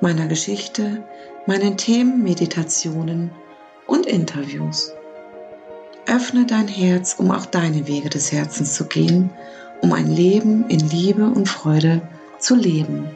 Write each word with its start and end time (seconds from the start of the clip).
meiner 0.00 0.26
Geschichte, 0.26 1.04
meinen 1.46 1.76
Themen, 1.76 2.22
Meditationen 2.22 3.30
und 3.86 4.06
Interviews. 4.06 4.94
Öffne 6.06 6.46
dein 6.46 6.68
Herz, 6.68 7.14
um 7.14 7.30
auch 7.30 7.46
deine 7.46 7.86
Wege 7.86 8.08
des 8.08 8.32
Herzens 8.32 8.74
zu 8.74 8.86
gehen, 8.86 9.30
um 9.82 9.92
ein 9.92 10.08
Leben 10.08 10.68
in 10.68 10.80
Liebe 10.80 11.26
und 11.26 11.48
Freude 11.48 12.02
zu 12.38 12.54
leben. 12.54 13.08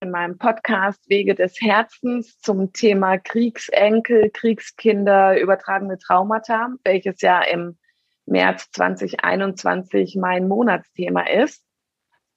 In 0.00 0.10
meinem 0.10 0.38
Podcast 0.38 1.08
Wege 1.08 1.34
des 1.34 1.60
Herzens 1.60 2.38
zum 2.40 2.72
Thema 2.72 3.18
Kriegsenkel, 3.18 4.30
Kriegskinder, 4.30 5.40
übertragene 5.40 5.98
Traumata, 5.98 6.68
welches 6.84 7.20
ja 7.20 7.42
im 7.42 7.78
März 8.26 8.70
2021 8.72 10.16
mein 10.16 10.46
Monatsthema 10.46 11.22
ist, 11.22 11.64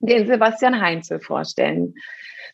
den 0.01 0.27
Sebastian 0.27 0.81
Heinzel 0.81 1.19
vorstellen. 1.19 1.93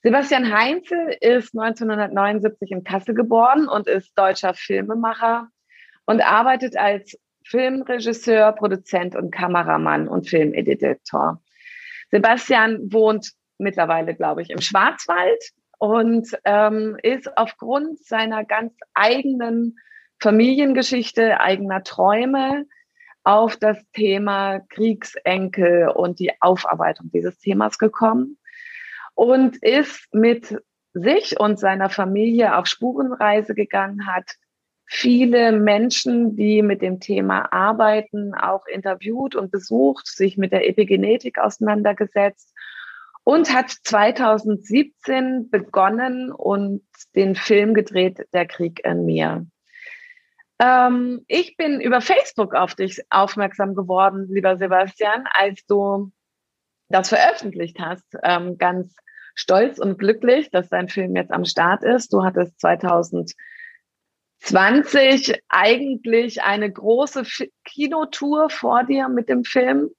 Sebastian 0.04 0.52
Heinzel 0.52 1.18
ist 1.22 1.58
1979 1.58 2.72
in 2.72 2.84
Kassel 2.84 3.16
geboren 3.16 3.68
und 3.68 3.88
ist 3.88 4.18
deutscher 4.18 4.54
Filmemacher 4.54 5.48
und 6.06 6.22
arbeitet 6.22 6.78
als 6.78 7.18
Filmregisseur, 7.44 8.52
Produzent 8.52 9.16
und 9.16 9.32
Kameramann 9.32 10.08
und 10.08 10.30
Filmeditor. 10.30 11.42
Sebastian 12.12 12.92
wohnt 12.92 13.32
mittlerweile, 13.58 14.14
glaube 14.14 14.42
ich, 14.42 14.50
im 14.50 14.62
Schwarzwald 14.62 15.42
und 15.80 16.28
ähm, 16.44 16.98
ist 17.02 17.38
aufgrund 17.38 18.04
seiner 18.04 18.44
ganz 18.44 18.74
eigenen 18.94 19.78
Familiengeschichte, 20.20 21.40
eigener 21.40 21.84
Träume 21.84 22.66
auf 23.28 23.58
das 23.58 23.78
Thema 23.92 24.62
Kriegsenkel 24.70 25.90
und 25.90 26.18
die 26.20 26.32
Aufarbeitung 26.40 27.12
dieses 27.12 27.38
Themas 27.40 27.78
gekommen 27.78 28.38
und 29.16 29.58
ist 29.58 30.08
mit 30.14 30.58
sich 30.94 31.38
und 31.38 31.60
seiner 31.60 31.90
Familie 31.90 32.56
auf 32.56 32.68
Spurenreise 32.68 33.54
gegangen, 33.54 34.08
hat 34.08 34.32
viele 34.86 35.52
Menschen, 35.52 36.38
die 36.38 36.62
mit 36.62 36.82
dem 36.82 37.02
Thema 37.02 37.52
arbeiten, 37.52 38.34
auch 38.34 38.66
interviewt 38.66 39.36
und 39.36 39.52
besucht, 39.52 40.08
sich 40.08 40.38
mit 40.38 40.54
der 40.54 40.66
Epigenetik 40.66 41.38
auseinandergesetzt 41.38 42.54
und 43.26 43.54
hat 43.54 43.72
2017 43.72 45.50
begonnen 45.50 46.32
und 46.32 46.82
den 47.14 47.36
Film 47.36 47.74
gedreht, 47.74 48.26
Der 48.32 48.46
Krieg 48.46 48.86
in 48.86 49.04
mir. 49.04 49.46
Ähm, 50.60 51.24
ich 51.28 51.56
bin 51.56 51.80
über 51.82 52.02
Facebook 52.02 52.56
auf 52.56 52.74
dich 52.76 53.02
aufmerksam 53.10 53.76
geworden, 53.76 54.28
lieber 54.30 54.58
Sebastian, 54.58 55.26
als 55.32 55.66
du 55.66 56.12
das 56.90 57.10
veröffentlicht 57.10 57.80
hast, 57.80 58.06
ähm, 58.24 58.58
ganz 58.58 58.96
stolz 59.36 59.78
und 59.78 60.00
glücklich, 60.00 60.50
dass 60.50 60.70
dein 60.70 60.90
Film 60.90 61.16
jetzt 61.16 61.32
am 61.32 61.46
Start 61.46 61.84
ist. 61.84 62.12
Du 62.12 62.24
hattest 62.24 62.60
2020 62.60 63.36
eigentlich 65.48 66.42
eine 66.42 66.72
große 66.72 67.24
Kinotour 67.64 68.50
vor 68.50 68.84
dir 68.84 69.10
mit 69.10 69.30
dem 69.30 69.44
Film. 69.44 69.92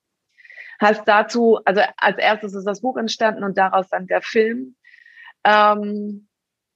Hast 0.80 1.06
dazu, 1.06 1.60
also 1.64 1.82
als 1.96 2.18
erstes 2.18 2.54
ist 2.54 2.64
das 2.64 2.80
Buch 2.80 2.96
entstanden 2.96 3.44
und 3.44 3.56
daraus 3.58 3.88
dann 3.90 4.08
der 4.08 4.22
Film. 4.22 4.74
Ähm, 5.44 6.26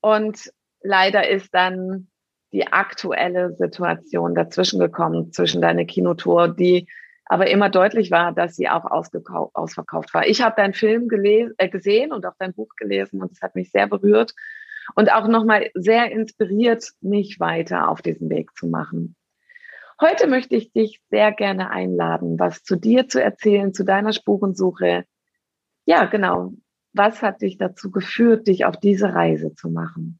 und 0.00 0.52
leider 0.82 1.28
ist 1.28 1.52
dann 1.52 2.11
die 2.52 2.66
aktuelle 2.66 3.54
Situation 3.54 4.34
dazwischen 4.34 4.78
gekommen, 4.78 5.32
zwischen 5.32 5.62
deiner 5.62 5.84
Kinotour, 5.84 6.48
die 6.48 6.86
aber 7.24 7.48
immer 7.48 7.70
deutlich 7.70 8.10
war, 8.10 8.32
dass 8.32 8.56
sie 8.56 8.68
auch 8.68 8.84
ausverkauft 8.84 10.12
war. 10.12 10.26
Ich 10.26 10.42
habe 10.42 10.56
deinen 10.56 10.74
Film 10.74 11.08
äh, 11.10 11.68
gesehen 11.68 12.12
und 12.12 12.26
auch 12.26 12.34
dein 12.38 12.52
Buch 12.52 12.68
gelesen 12.76 13.22
und 13.22 13.32
es 13.32 13.40
hat 13.40 13.54
mich 13.54 13.70
sehr 13.70 13.86
berührt 13.86 14.34
und 14.94 15.12
auch 15.12 15.28
nochmal 15.28 15.70
sehr 15.74 16.10
inspiriert, 16.10 16.84
mich 17.00 17.40
weiter 17.40 17.88
auf 17.88 18.02
diesen 18.02 18.28
Weg 18.28 18.50
zu 18.56 18.66
machen. 18.66 19.16
Heute 20.00 20.26
möchte 20.26 20.56
ich 20.56 20.72
dich 20.72 21.00
sehr 21.10 21.32
gerne 21.32 21.70
einladen, 21.70 22.38
was 22.38 22.64
zu 22.64 22.76
dir 22.76 23.08
zu 23.08 23.22
erzählen, 23.22 23.72
zu 23.72 23.84
deiner 23.84 24.12
Spurensuche. 24.12 25.04
Ja, 25.86 26.06
genau. 26.06 26.52
Was 26.92 27.22
hat 27.22 27.40
dich 27.40 27.56
dazu 27.56 27.90
geführt, 27.90 28.48
dich 28.48 28.64
auf 28.64 28.76
diese 28.76 29.14
Reise 29.14 29.54
zu 29.54 29.70
machen? 29.70 30.18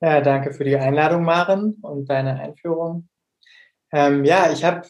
Ja, 0.00 0.20
danke 0.20 0.52
für 0.52 0.64
die 0.64 0.76
Einladung, 0.76 1.24
Maren, 1.24 1.74
und 1.82 2.06
deine 2.10 2.38
Einführung. 2.38 3.08
Ähm, 3.92 4.24
ja, 4.24 4.52
ich 4.52 4.64
habe 4.64 4.86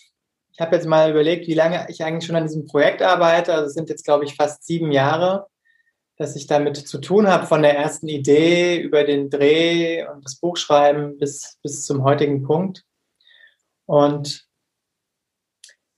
ich 0.57 0.61
habe 0.61 0.75
jetzt 0.75 0.87
mal 0.87 1.11
überlegt, 1.11 1.47
wie 1.49 1.55
lange 1.55 1.85
ich 1.91 2.03
eigentlich 2.03 2.25
schon 2.25 2.35
an 2.35 2.47
diesem 2.47 2.67
Projekt 2.67 3.03
arbeite. 3.03 3.53
Also 3.53 3.67
es 3.67 3.75
sind 3.75 3.91
jetzt, 3.91 4.07
glaube 4.07 4.25
ich, 4.25 4.37
fast 4.37 4.65
sieben 4.65 4.91
Jahre, 4.91 5.49
dass 6.17 6.35
ich 6.35 6.47
damit 6.47 6.79
zu 6.79 6.97
tun 6.97 7.29
habe, 7.29 7.47
von 7.47 7.61
der 7.61 7.77
ersten 7.77 8.09
Idee 8.09 8.81
über 8.81 9.05
den 9.05 9.29
Dreh 9.29 10.07
und 10.09 10.25
das 10.25 10.37
Buchschreiben 10.37 11.19
bis, 11.19 11.59
bis 11.63 11.85
zum 11.85 12.05
heutigen 12.05 12.43
Punkt. 12.43 12.85
Und 13.85 14.47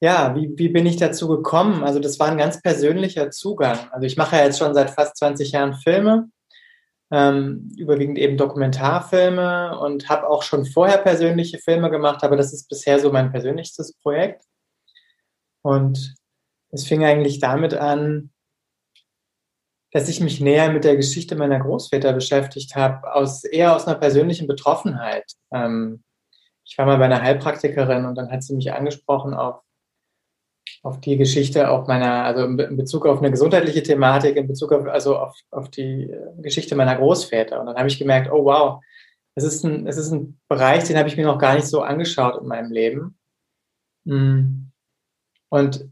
ja, 0.00 0.34
wie, 0.34 0.50
wie 0.56 0.70
bin 0.70 0.86
ich 0.86 0.96
dazu 0.96 1.28
gekommen? 1.28 1.84
Also 1.84 2.00
das 2.00 2.18
war 2.18 2.28
ein 2.28 2.38
ganz 2.38 2.60
persönlicher 2.60 3.30
Zugang. 3.30 3.78
Also 3.92 4.06
ich 4.06 4.16
mache 4.16 4.36
ja 4.36 4.44
jetzt 4.44 4.58
schon 4.58 4.74
seit 4.74 4.90
fast 4.90 5.16
20 5.18 5.52
Jahren 5.52 5.74
Filme, 5.74 6.30
ähm, 7.10 7.72
überwiegend 7.76 8.18
eben 8.18 8.36
Dokumentarfilme 8.36 9.78
und 9.78 10.08
habe 10.08 10.28
auch 10.28 10.42
schon 10.42 10.66
vorher 10.66 10.98
persönliche 10.98 11.58
Filme 11.58 11.90
gemacht, 11.90 12.22
aber 12.22 12.36
das 12.36 12.52
ist 12.52 12.68
bisher 12.68 12.98
so 12.98 13.10
mein 13.10 13.30
persönlichstes 13.30 13.94
Projekt. 13.94 14.44
Und 15.62 16.14
es 16.70 16.86
fing 16.86 17.04
eigentlich 17.04 17.38
damit 17.38 17.74
an, 17.74 18.30
dass 19.92 20.08
ich 20.08 20.20
mich 20.20 20.40
näher 20.40 20.70
mit 20.70 20.84
der 20.84 20.96
Geschichte 20.96 21.34
meiner 21.34 21.60
Großväter 21.60 22.12
beschäftigt 22.12 22.76
habe, 22.76 23.14
aus, 23.14 23.44
eher 23.44 23.74
aus 23.74 23.86
einer 23.86 23.98
persönlichen 23.98 24.46
Betroffenheit. 24.46 25.24
Ähm, 25.50 26.02
ich 26.64 26.76
war 26.76 26.84
mal 26.84 26.98
bei 26.98 27.06
einer 27.06 27.22
Heilpraktikerin 27.22 28.04
und 28.04 28.14
dann 28.14 28.30
hat 28.30 28.42
sie 28.42 28.54
mich 28.54 28.72
angesprochen 28.72 29.32
auf, 29.32 29.62
auf 30.88 31.00
die 31.00 31.16
Geschichte 31.16 31.70
auch 31.70 31.86
meiner, 31.86 32.24
also 32.24 32.44
in 32.44 32.76
Bezug 32.76 33.06
auf 33.06 33.18
eine 33.18 33.30
gesundheitliche 33.30 33.82
Thematik, 33.82 34.36
in 34.36 34.48
Bezug 34.48 34.72
auf, 34.72 34.86
also 34.86 35.18
auf, 35.18 35.38
auf 35.50 35.68
die 35.68 36.10
Geschichte 36.38 36.74
meiner 36.74 36.96
Großväter. 36.96 37.60
Und 37.60 37.66
dann 37.66 37.76
habe 37.76 37.88
ich 37.88 37.98
gemerkt, 37.98 38.32
oh 38.32 38.44
wow, 38.44 38.82
es 39.34 39.44
ist 39.44 39.64
ein, 39.64 39.86
es 39.86 39.98
ist 39.98 40.10
ein 40.10 40.40
Bereich, 40.48 40.84
den 40.84 40.96
habe 40.96 41.08
ich 41.08 41.16
mir 41.16 41.26
noch 41.26 41.38
gar 41.38 41.54
nicht 41.54 41.66
so 41.66 41.82
angeschaut 41.82 42.40
in 42.40 42.48
meinem 42.48 42.72
Leben. 42.72 43.18
Mm. 44.04 44.70
Und 45.50 45.88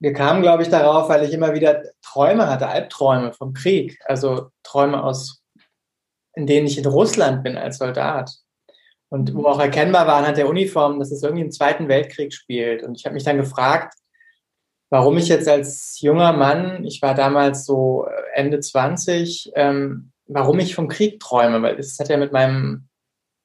wir 0.00 0.12
kamen, 0.12 0.42
glaube 0.42 0.62
ich, 0.62 0.68
darauf, 0.68 1.08
weil 1.08 1.24
ich 1.24 1.32
immer 1.32 1.54
wieder 1.54 1.82
Träume 2.02 2.48
hatte, 2.48 2.68
Albträume 2.68 3.32
vom 3.32 3.52
Krieg, 3.52 3.98
also 4.04 4.50
Träume 4.62 5.02
aus, 5.02 5.42
in 6.34 6.46
denen 6.46 6.66
ich 6.66 6.78
in 6.78 6.86
Russland 6.86 7.42
bin 7.42 7.56
als 7.56 7.78
Soldat. 7.78 8.30
Und 9.08 9.34
wo 9.34 9.44
auch 9.44 9.60
erkennbar 9.60 10.06
war 10.06 10.16
anhand 10.16 10.36
der 10.36 10.48
Uniform, 10.48 10.98
dass 10.98 11.12
es 11.12 11.22
irgendwie 11.22 11.44
im 11.44 11.52
Zweiten 11.52 11.88
Weltkrieg 11.88 12.32
spielt. 12.32 12.82
Und 12.82 12.96
ich 12.96 13.04
habe 13.04 13.14
mich 13.14 13.24
dann 13.24 13.36
gefragt, 13.36 13.94
warum 14.90 15.16
ich 15.16 15.28
jetzt 15.28 15.48
als 15.48 16.00
junger 16.00 16.32
Mann, 16.32 16.84
ich 16.84 17.02
war 17.02 17.14
damals 17.14 17.64
so 17.64 18.06
Ende 18.34 18.60
20, 18.60 19.52
ähm, 19.54 20.12
warum 20.26 20.58
ich 20.58 20.74
vom 20.74 20.88
Krieg 20.88 21.20
träume, 21.20 21.62
weil 21.62 21.78
es 21.78 21.98
hat 21.98 22.08
ja 22.08 22.16
mit 22.16 22.32
meinem 22.32 22.88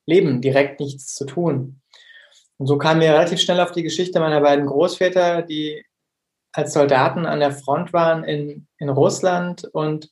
Leben 0.06 0.41
direkt 0.41 0.80
nichts 0.80 1.13
zu 1.13 1.25
tun. 1.25 1.81
Und 2.57 2.68
so 2.68 2.77
kamen 2.77 3.01
wir 3.01 3.13
relativ 3.13 3.39
schnell 3.39 3.59
auf 3.59 3.71
die 3.71 3.83
Geschichte 3.83 4.19
meiner 4.19 4.41
beiden 4.41 4.65
Großväter, 4.65 5.41
die 5.41 5.83
als 6.53 6.74
Soldaten 6.74 7.25
an 7.25 7.39
der 7.39 7.51
Front 7.51 7.94
waren 7.94 8.24
in, 8.24 8.68
in 8.77 8.89
Russland 8.89 9.63
und 9.74 10.09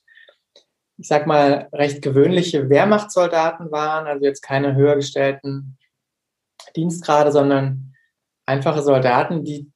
ich 1.00 1.08
sag 1.08 1.26
mal, 1.26 1.68
recht 1.72 2.02
gewöhnliche 2.02 2.68
Wehrmachtssoldaten 2.68 3.72
waren, 3.72 4.06
also 4.06 4.22
jetzt 4.22 4.42
keine 4.42 4.74
höher 4.74 4.96
gestellten 4.96 5.78
Dienstgrade, 6.76 7.32
sondern 7.32 7.94
einfache 8.44 8.82
Soldaten, 8.82 9.42
die, 9.42 9.70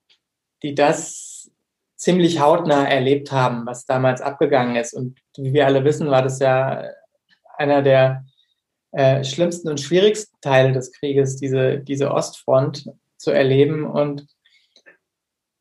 die 0.62 0.74
das 0.74 1.50
ziemlich 1.96 2.40
hautnah 2.40 2.86
erlebt 2.86 3.32
haben, 3.32 3.64
was 3.64 3.86
damals 3.86 4.20
abgegangen 4.20 4.76
ist. 4.76 4.92
Und 4.92 5.18
wie 5.38 5.54
wir 5.54 5.64
alle 5.64 5.82
wissen, 5.84 6.10
war 6.10 6.20
das 6.20 6.40
ja 6.40 6.90
einer 7.56 7.80
der 7.80 8.26
äh, 8.92 9.24
schlimmsten 9.24 9.70
und 9.70 9.80
schwierigsten 9.80 10.38
Teile 10.42 10.72
des 10.72 10.92
Krieges, 10.92 11.36
diese, 11.36 11.78
diese 11.78 12.10
Ostfront 12.10 12.90
zu 13.16 13.30
erleben. 13.30 13.86
Und 13.86 14.26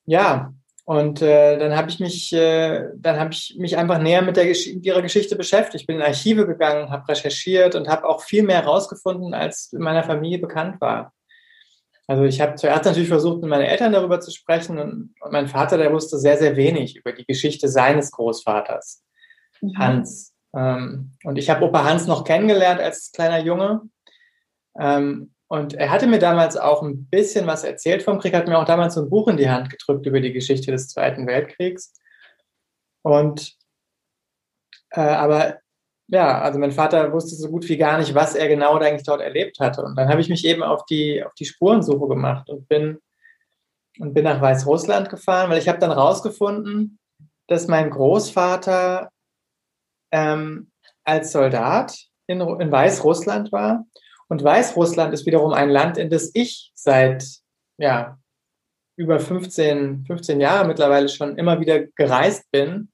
ja, 0.05 0.53
Und 0.85 1.21
äh, 1.21 1.57
dann 1.57 1.75
habe 1.77 1.89
ich 1.89 1.99
mich, 1.99 2.33
äh, 2.33 2.89
dann 2.95 3.17
habe 3.17 3.31
ich 3.31 3.55
mich 3.57 3.77
einfach 3.77 3.99
näher 3.99 4.21
mit, 4.21 4.35
der 4.35 4.45
Gesch 4.45 4.67
ihrer 4.67 5.01
Geschichte 5.01 5.37
beschäftigt. 5.37 5.81
Ich 5.81 5.87
bin 5.87 5.95
in 5.95 6.01
Archive 6.01 6.45
gegangen, 6.45 6.89
habe 6.89 7.07
recherchiert 7.07 7.75
und 7.75 7.87
habe 7.87 8.07
auch 8.07 8.21
viel 8.21 8.43
mehr 8.43 8.63
herausgefunden, 8.63 9.33
als 9.33 9.71
in 9.71 9.79
meiner 9.79 10.03
Familie 10.03 10.39
bekannt 10.39 10.81
war. 10.81 11.13
Also 12.05 12.23
ich 12.25 12.41
habe 12.41 12.55
zuerst 12.55 12.83
natürlich 12.83 13.07
versucht, 13.07 13.41
mit 13.41 13.49
meinen 13.49 13.63
Eltern 13.63 13.93
darüber 13.93 14.19
zu 14.19 14.29
sprechen 14.31 14.77
und, 14.77 15.15
und 15.21 15.31
mein 15.31 15.47
Vater, 15.47 15.77
der 15.77 15.93
wusste 15.93 16.19
sehr, 16.19 16.37
sehr 16.37 16.57
wenig 16.57 16.97
über 16.97 17.13
die 17.13 17.25
Geschichte 17.25 17.69
seines 17.69 18.11
Großvaters, 18.11 19.03
mhm. 19.61 19.77
Hans. 19.77 20.33
Ähm, 20.53 21.13
und 21.23 21.37
ich 21.37 21.49
habe 21.49 21.65
Opa 21.65 21.85
Hans 21.85 22.07
noch 22.07 22.25
kennengelernt 22.25 22.81
als 22.81 23.13
kleiner 23.13 23.39
Junge. 23.39 23.83
Ähm, 24.77 25.33
und 25.53 25.75
er 25.75 25.91
hatte 25.91 26.07
mir 26.07 26.17
damals 26.17 26.57
auch 26.57 26.81
ein 26.81 27.05
bisschen 27.05 27.45
was 27.45 27.63
erzählt 27.63 28.01
vom 28.01 28.17
Krieg, 28.17 28.33
hat 28.33 28.47
mir 28.47 28.57
auch 28.57 28.65
damals 28.65 28.95
so 28.95 29.03
ein 29.03 29.09
Buch 29.11 29.27
in 29.27 29.37
die 29.37 29.51
Hand 29.51 29.69
gedrückt 29.69 30.07
über 30.07 30.19
die 30.19 30.33
Geschichte 30.33 30.71
des 30.71 30.87
Zweiten 30.87 31.27
Weltkriegs. 31.27 31.93
Und 33.03 33.55
äh, 34.89 35.01
aber 35.01 35.59
ja, 36.07 36.41
also 36.41 36.57
mein 36.57 36.71
Vater 36.71 37.13
wusste 37.13 37.35
so 37.35 37.51
gut 37.51 37.69
wie 37.69 37.77
gar 37.77 37.99
nicht, 37.99 38.15
was 38.15 38.33
er 38.33 38.47
genau 38.47 38.79
eigentlich 38.79 39.03
dort 39.03 39.21
erlebt 39.21 39.59
hatte. 39.59 39.83
Und 39.83 39.95
dann 39.95 40.09
habe 40.09 40.21
ich 40.21 40.27
mich 40.27 40.43
eben 40.43 40.63
auf 40.63 40.85
die, 40.85 41.23
auf 41.23 41.35
die 41.35 41.45
Spurensuche 41.45 42.07
gemacht 42.07 42.49
und 42.49 42.67
bin, 42.67 42.97
und 43.99 44.15
bin 44.15 44.23
nach 44.23 44.41
Weißrussland 44.41 45.11
gefahren, 45.11 45.51
weil 45.51 45.59
ich 45.59 45.69
habe 45.69 45.77
dann 45.77 45.91
rausgefunden, 45.91 46.97
dass 47.45 47.67
mein 47.67 47.91
Großvater 47.91 49.11
ähm, 50.11 50.71
als 51.03 51.31
Soldat 51.31 51.95
in, 52.25 52.41
in 52.41 52.71
Weißrussland 52.71 53.51
war 53.51 53.85
und 54.33 54.43
Weißrussland 54.43 55.13
ist 55.13 55.27
wiederum 55.27 55.53
ein 55.53 55.69
Land, 55.69 55.99
in 55.99 56.09
das 56.09 56.31
ich 56.33 56.71
seit 56.73 57.23
ja, 57.77 58.17
über 58.95 59.19
15, 59.19 60.05
15 60.07 60.41
Jahre 60.41 60.67
mittlerweile 60.67 61.07
schon 61.07 61.37
immer 61.37 61.59
wieder 61.59 61.85
gereist 61.95 62.49
bin, 62.49 62.89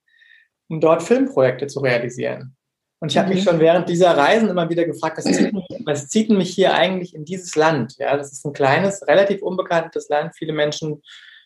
um 0.68 0.81
dort 0.81 1.01
Filmprojekte 1.01 1.68
zu 1.68 1.80
realisieren. 1.80 2.57
Und 3.00 3.13
ich 3.13 3.18
habe 3.18 3.30
mich 3.30 3.39
mhm. 3.39 3.50
schon 3.50 3.59
während 3.62 3.88
dieser 3.88 4.18
Reisen 4.18 4.50
immer 4.50 4.69
wieder 4.69 4.83
gefragt, 4.83 5.18
was 5.18 5.24
zieht, 5.24 5.53
mich, 5.53 5.65
was 5.86 6.09
zieht 6.09 6.30
mich 6.30 6.50
hier 6.50 6.74
eigentlich 6.74 7.15
in 7.15 7.24
dieses 7.24 7.56
Land? 7.56 7.95
Ja, 8.00 8.18
das 8.18 8.33
ist 8.33 8.45
ein 8.45 8.51
kleines, 8.51 9.07
relativ 9.07 9.42
unbekanntes 9.42 10.09
Land. 10.09 10.35
Viele 10.35 10.51
Menschen 10.51 11.01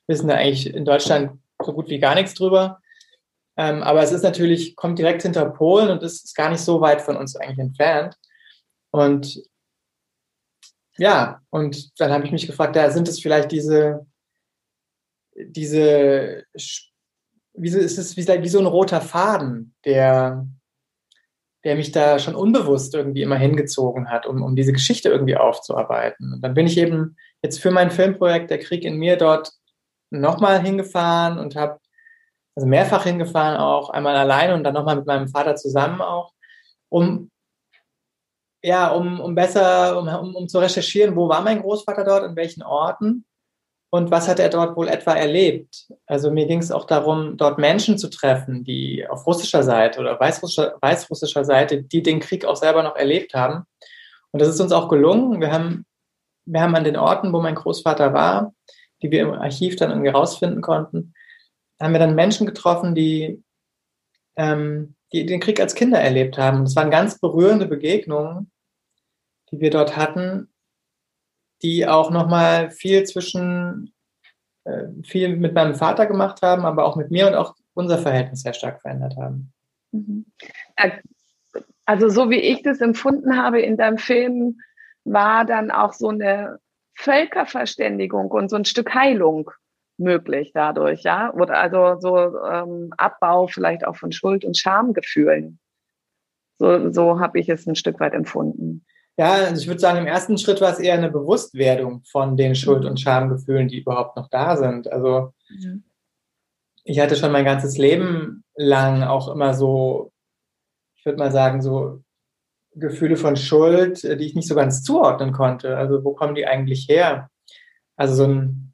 wissen 0.07 0.27
da 0.27 0.33
eigentlich 0.33 0.73
in 0.73 0.85
Deutschland 0.85 1.39
so 1.63 1.71
gut 1.71 1.87
wie 1.89 1.99
gar 1.99 2.15
nichts 2.15 2.33
drüber. 2.33 2.79
Ähm, 3.57 3.83
aber 3.83 4.01
es 4.01 4.11
ist 4.11 4.23
natürlich, 4.23 4.75
kommt 4.75 4.97
direkt 4.97 5.21
hinter 5.21 5.45
Polen 5.51 5.91
und 5.91 6.01
ist 6.01 6.35
gar 6.35 6.49
nicht 6.49 6.61
so 6.61 6.81
weit 6.81 7.03
von 7.03 7.15
uns 7.15 7.35
eigentlich 7.35 7.59
entfernt. 7.59 8.17
Und 8.89 9.43
ja, 10.97 11.41
und 11.49 11.99
dann 11.99 12.11
habe 12.11 12.25
ich 12.25 12.31
mich 12.31 12.47
gefragt, 12.47 12.75
da 12.75 12.91
sind 12.91 13.07
es 13.07 13.19
vielleicht 13.19 13.51
diese, 13.51 14.05
diese, 15.35 16.43
wie 17.53 17.69
so, 17.69 17.79
ist 17.79 17.97
es 17.97 18.15
wie, 18.17 18.27
wie 18.27 18.49
so 18.49 18.59
ein 18.59 18.65
roter 18.65 19.01
Faden, 19.01 19.73
der, 19.85 20.47
der 21.63 21.75
mich 21.75 21.91
da 21.91 22.19
schon 22.19 22.35
unbewusst 22.35 22.93
irgendwie 22.93 23.23
immer 23.23 23.37
hingezogen 23.37 24.09
hat, 24.09 24.27
um, 24.27 24.43
um 24.43 24.55
diese 24.55 24.73
Geschichte 24.73 25.09
irgendwie 25.09 25.37
aufzuarbeiten. 25.37 26.33
Und 26.33 26.41
dann 26.41 26.53
bin 26.53 26.67
ich 26.67 26.77
eben 26.77 27.15
jetzt 27.41 27.59
für 27.59 27.71
mein 27.71 27.91
Filmprojekt 27.91 28.51
Der 28.51 28.59
Krieg 28.59 28.83
in 28.83 28.97
mir 28.97 29.17
dort 29.17 29.51
nochmal 30.11 30.61
hingefahren 30.61 31.39
und 31.39 31.55
habe, 31.55 31.79
also 32.55 32.67
mehrfach 32.67 33.03
hingefahren 33.03 33.57
auch, 33.57 33.89
einmal 33.89 34.15
alleine 34.15 34.53
und 34.53 34.63
dann 34.63 34.75
nochmal 34.75 34.97
mit 34.97 35.07
meinem 35.07 35.27
Vater 35.27 35.55
zusammen 35.55 36.01
auch, 36.01 36.33
um 36.89 37.31
ja, 38.63 38.89
um, 38.91 39.19
um 39.19 39.35
besser, 39.35 39.99
um, 39.99 40.35
um, 40.35 40.47
zu 40.47 40.57
recherchieren, 40.59 41.15
wo 41.15 41.27
war 41.27 41.41
mein 41.41 41.61
Großvater 41.61 42.05
dort, 42.05 42.23
in 42.23 42.35
welchen 42.35 42.63
Orten 42.63 43.25
und 43.89 44.09
was 44.09 44.27
hat 44.27 44.39
er 44.39 44.49
dort 44.49 44.77
wohl 44.77 44.87
etwa 44.87 45.13
erlebt. 45.13 45.87
Also 46.07 46.31
mir 46.31 46.47
ging 46.47 46.59
es 46.59 46.71
auch 46.71 46.85
darum, 46.85 47.35
dort 47.35 47.59
Menschen 47.59 47.97
zu 47.97 48.09
treffen, 48.09 48.63
die 48.63 49.05
auf 49.07 49.27
russischer 49.27 49.63
Seite 49.63 49.99
oder 49.99 50.17
weißrussischer, 50.19 50.77
weißrussischer 50.81 51.43
Seite, 51.43 51.83
die 51.83 52.01
den 52.01 52.21
Krieg 52.21 52.45
auch 52.45 52.55
selber 52.55 52.83
noch 52.83 52.95
erlebt 52.95 53.33
haben. 53.33 53.65
Und 54.31 54.41
das 54.41 54.47
ist 54.47 54.61
uns 54.61 54.71
auch 54.71 54.87
gelungen. 54.87 55.41
Wir 55.41 55.51
haben, 55.51 55.85
wir 56.45 56.61
haben 56.61 56.75
an 56.75 56.85
den 56.85 56.97
Orten, 56.97 57.33
wo 57.33 57.41
mein 57.41 57.55
Großvater 57.55 58.13
war, 58.13 58.53
die 59.01 59.11
wir 59.11 59.21
im 59.21 59.33
Archiv 59.33 59.75
dann 59.75 59.91
irgendwie 59.91 60.09
rausfinden 60.09 60.61
konnten, 60.61 61.13
haben 61.81 61.93
wir 61.93 61.99
dann 61.99 62.15
Menschen 62.15 62.47
getroffen, 62.47 62.95
die, 62.95 63.43
ähm, 64.37 64.95
die 65.11 65.25
den 65.25 65.41
Krieg 65.41 65.59
als 65.59 65.75
Kinder 65.75 65.99
erlebt 65.99 66.37
haben. 66.37 66.61
Und 66.61 66.67
es 66.67 66.75
waren 66.77 66.89
ganz 66.89 67.19
berührende 67.19 67.65
Begegnungen, 67.65 68.49
die 69.53 69.61
wir 69.61 69.69
dort 69.69 69.95
hatten, 69.95 70.49
die 71.61 71.87
auch 71.87 72.09
nochmal 72.09 72.71
viel 72.71 73.03
zwischen, 73.03 73.93
äh, 74.63 74.87
viel 75.03 75.37
mit 75.37 75.53
meinem 75.53 75.75
Vater 75.75 76.07
gemacht 76.07 76.41
haben, 76.41 76.65
aber 76.65 76.85
auch 76.85 76.95
mit 76.95 77.11
mir 77.11 77.27
und 77.27 77.35
auch 77.35 77.55
unser 77.75 77.99
Verhältnis 77.99 78.41
sehr 78.41 78.53
stark 78.53 78.81
verändert 78.81 79.15
haben. 79.15 79.53
Mhm. 79.91 80.25
Also 81.85 82.09
so 82.09 82.31
wie 82.31 82.39
ich 82.39 82.63
das 82.63 82.81
empfunden 82.81 83.37
habe 83.37 83.61
in 83.61 83.77
deinem 83.77 83.99
Film, 83.99 84.59
war 85.03 85.45
dann 85.45 85.69
auch 85.69 85.93
so 85.93 86.09
eine 86.09 86.57
Völkerverständigung 86.95 88.31
und 88.31 88.49
so 88.49 88.55
ein 88.55 88.65
Stück 88.65 88.95
Heilung 88.95 89.51
möglich 89.97 90.51
dadurch, 90.53 91.03
ja? 91.03 91.31
Oder 91.31 91.59
also 91.59 91.99
so 91.99 92.43
ähm, 92.43 92.91
Abbau 92.97 93.45
vielleicht 93.45 93.85
auch 93.85 93.97
von 93.97 94.11
Schuld- 94.11 94.45
und 94.45 94.57
Schamgefühlen. 94.57 95.59
So, 96.57 96.91
so 96.91 97.19
habe 97.19 97.39
ich 97.39 97.49
es 97.49 97.67
ein 97.67 97.75
Stück 97.75 97.99
weit 97.99 98.13
empfunden. 98.13 98.85
Ja, 99.17 99.33
also 99.33 99.61
ich 99.61 99.67
würde 99.67 99.79
sagen, 99.79 99.99
im 99.99 100.07
ersten 100.07 100.37
Schritt 100.37 100.59
war 100.59 100.71
es 100.71 100.79
eher 100.79 100.95
eine 100.95 101.11
Bewusstwerdung 101.11 102.03
von 102.03 102.35
den 102.35 102.55
Schuld- 102.55 102.85
und 102.85 102.99
Schamgefühlen, 102.99 103.67
die 103.67 103.81
überhaupt 103.81 104.17
noch 104.17 104.29
da 104.29 104.57
sind. 104.57 104.91
Also 104.91 105.33
ja. 105.49 105.73
ich 106.83 106.99
hatte 106.99 107.15
schon 107.15 107.31
mein 107.31 107.45
ganzes 107.45 107.77
Leben 107.77 108.43
lang 108.55 109.03
auch 109.03 109.27
immer 109.27 109.53
so, 109.53 110.11
ich 110.95 111.05
würde 111.05 111.19
mal 111.19 111.31
sagen, 111.31 111.61
so 111.61 112.01
Gefühle 112.75 113.17
von 113.17 113.35
Schuld, 113.35 114.01
die 114.01 114.25
ich 114.25 114.33
nicht 114.33 114.47
so 114.47 114.55
ganz 114.55 114.81
zuordnen 114.81 115.31
konnte. 115.31 115.77
Also 115.77 116.03
wo 116.03 116.13
kommen 116.13 116.33
die 116.33 116.47
eigentlich 116.47 116.87
her? 116.89 117.29
Also 117.95 118.15
so 118.15 118.23
ein, 118.23 118.73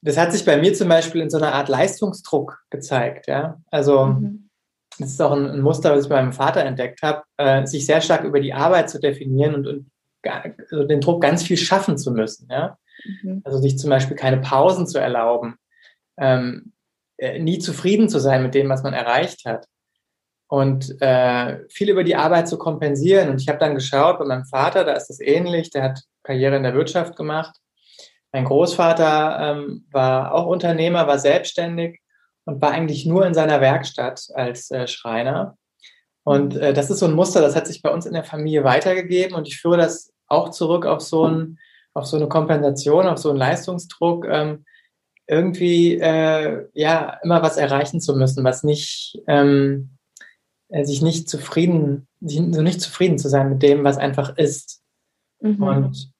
das 0.00 0.16
hat 0.16 0.32
sich 0.32 0.44
bei 0.44 0.58
mir 0.58 0.74
zum 0.74 0.88
Beispiel 0.88 1.22
in 1.22 1.30
so 1.30 1.38
einer 1.38 1.54
Art 1.54 1.68
Leistungsdruck 1.68 2.62
gezeigt, 2.70 3.26
ja. 3.26 3.60
Also 3.72 4.06
mhm 4.06 4.45
das 4.98 5.10
ist 5.10 5.22
auch 5.22 5.32
ein, 5.32 5.46
ein, 5.50 5.60
Muster, 5.60 5.94
was 5.94 6.04
ich 6.04 6.08
bei 6.08 6.20
meinem 6.20 6.32
Vater 6.32 6.64
entdeckt 6.64 7.02
habe, 7.02 7.22
äh, 7.36 7.66
sich 7.66 7.86
sehr 7.86 8.00
stark 8.00 8.24
über 8.24 8.40
die 8.40 8.54
Arbeit 8.54 8.90
zu 8.90 8.98
definieren 8.98 9.54
und, 9.54 9.66
und 9.66 9.90
also 10.22 10.84
den 10.84 11.00
Druck, 11.00 11.22
ganz 11.22 11.42
viel 11.42 11.56
schaffen 11.56 11.98
zu 11.98 12.10
müssen. 12.10 12.48
Ja? 12.50 12.78
Mhm. 13.22 13.42
Also 13.44 13.58
sich 13.58 13.78
zum 13.78 13.90
Beispiel 13.90 14.16
keine 14.16 14.38
Pausen 14.38 14.86
zu 14.86 14.98
erlauben, 14.98 15.56
ähm, 16.18 16.72
äh, 17.18 17.38
nie 17.38 17.58
zufrieden 17.58 18.08
zu 18.08 18.18
sein 18.18 18.42
mit 18.42 18.54
dem, 18.54 18.68
was 18.68 18.82
man 18.82 18.94
erreicht 18.94 19.44
hat. 19.44 19.66
Und 20.48 21.00
äh, 21.02 21.58
viel 21.68 21.90
über 21.90 22.04
die 22.04 22.14
Arbeit 22.14 22.48
zu 22.48 22.56
kompensieren. 22.56 23.30
Und 23.30 23.40
ich 23.40 23.48
habe 23.48 23.58
dann 23.58 23.74
geschaut, 23.74 24.18
bei 24.18 24.24
meinem 24.24 24.44
Vater, 24.44 24.84
da 24.84 24.92
ist 24.92 25.08
das 25.08 25.20
ähnlich, 25.20 25.70
der 25.70 25.82
hat 25.82 26.00
Karriere 26.22 26.56
in 26.56 26.62
der 26.62 26.74
Wirtschaft 26.74 27.16
gemacht. 27.16 27.56
Mein 28.32 28.44
Großvater 28.44 29.38
ähm, 29.40 29.86
war 29.90 30.32
auch 30.32 30.46
Unternehmer, 30.46 31.06
war 31.08 31.18
selbstständig 31.18 32.00
und 32.46 32.62
war 32.62 32.70
eigentlich 32.70 33.04
nur 33.04 33.26
in 33.26 33.34
seiner 33.34 33.60
Werkstatt 33.60 34.28
als 34.34 34.70
äh, 34.70 34.86
Schreiner. 34.86 35.58
Und 36.24 36.54
mhm. 36.54 36.60
äh, 36.60 36.72
das 36.72 36.90
ist 36.90 37.00
so 37.00 37.06
ein 37.06 37.14
Muster, 37.14 37.40
das 37.40 37.54
hat 37.54 37.66
sich 37.66 37.82
bei 37.82 37.92
uns 37.92 38.06
in 38.06 38.14
der 38.14 38.24
Familie 38.24 38.64
weitergegeben 38.64 39.36
und 39.36 39.46
ich 39.46 39.60
führe 39.60 39.76
das 39.76 40.12
auch 40.28 40.50
zurück 40.50 40.86
auf 40.86 41.00
so, 41.00 41.26
ein, 41.26 41.58
auf 41.92 42.06
so 42.06 42.16
eine 42.16 42.28
Kompensation, 42.28 43.06
auf 43.06 43.18
so 43.18 43.30
einen 43.30 43.38
Leistungsdruck, 43.38 44.26
ähm, 44.28 44.64
irgendwie 45.28 45.98
äh, 45.98 46.68
ja 46.72 47.18
immer 47.22 47.42
was 47.42 47.56
erreichen 47.56 48.00
zu 48.00 48.16
müssen, 48.16 48.44
was 48.44 48.62
nicht 48.62 49.20
ähm, 49.26 49.90
äh, 50.68 50.84
sich 50.84 51.02
nicht 51.02 51.28
zufrieden, 51.28 52.06
so 52.20 52.62
nicht 52.62 52.80
zufrieden 52.80 53.18
zu 53.18 53.28
sein 53.28 53.50
mit 53.50 53.62
dem, 53.62 53.82
was 53.84 53.98
einfach 53.98 54.36
ist. 54.36 54.82
Mhm. 55.40 55.62
Und 55.62 56.12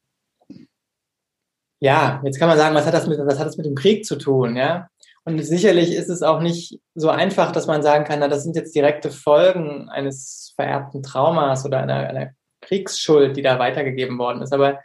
ja, 1.78 2.21
jetzt 2.25 2.38
kann 2.38 2.49
man 2.49 2.59
sagen, 2.59 2.75
was 2.75 2.87
hat 2.87 2.95
das 2.95 3.06
mit, 3.06 3.18
was 3.18 3.38
hat 3.38 3.47
das 3.47 3.56
mit 3.56 3.66
dem 3.66 3.75
Krieg 3.75 4.04
zu 4.04 4.16
tun, 4.16 4.56
ja? 4.56 4.88
Und 5.26 5.42
sicherlich 5.42 5.92
ist 5.92 6.09
es 6.09 6.23
auch 6.23 6.40
nicht 6.40 6.78
so 6.95 7.11
einfach, 7.11 7.50
dass 7.50 7.66
man 7.66 7.83
sagen 7.83 8.04
kann, 8.04 8.21
na, 8.21 8.28
das 8.28 8.45
sind 8.45 8.54
jetzt 8.54 8.76
direkte 8.76 9.11
Folgen 9.11 9.88
eines 9.88 10.52
vererbten 10.54 11.02
Traumas 11.02 11.66
oder 11.66 11.80
einer, 11.80 12.09
einer 12.09 12.30
Kriegsschuld, 12.61 13.37
die 13.37 13.42
da 13.42 13.59
weitergegeben 13.59 14.18
worden 14.18 14.40
ist. 14.42 14.52
Aber 14.52 14.78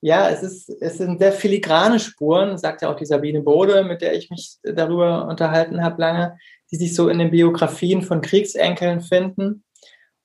ja, 0.00 0.30
es, 0.30 0.44
ist, 0.44 0.70
es 0.80 0.98
sind 0.98 1.18
sehr 1.18 1.32
filigrane 1.32 1.98
Spuren, 1.98 2.56
sagt 2.56 2.82
ja 2.82 2.88
auch 2.88 2.94
die 2.94 3.04
Sabine 3.04 3.40
Bode, 3.40 3.82
mit 3.82 4.00
der 4.00 4.14
ich 4.14 4.30
mich 4.30 4.58
darüber 4.62 5.26
unterhalten 5.26 5.82
habe 5.82 6.00
lange, 6.00 6.38
die 6.70 6.76
sich 6.76 6.94
so 6.94 7.08
in 7.08 7.18
den 7.18 7.32
Biografien 7.32 8.02
von 8.02 8.20
Kriegsenkeln 8.20 9.00
finden. 9.00 9.64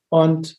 Und 0.10 0.58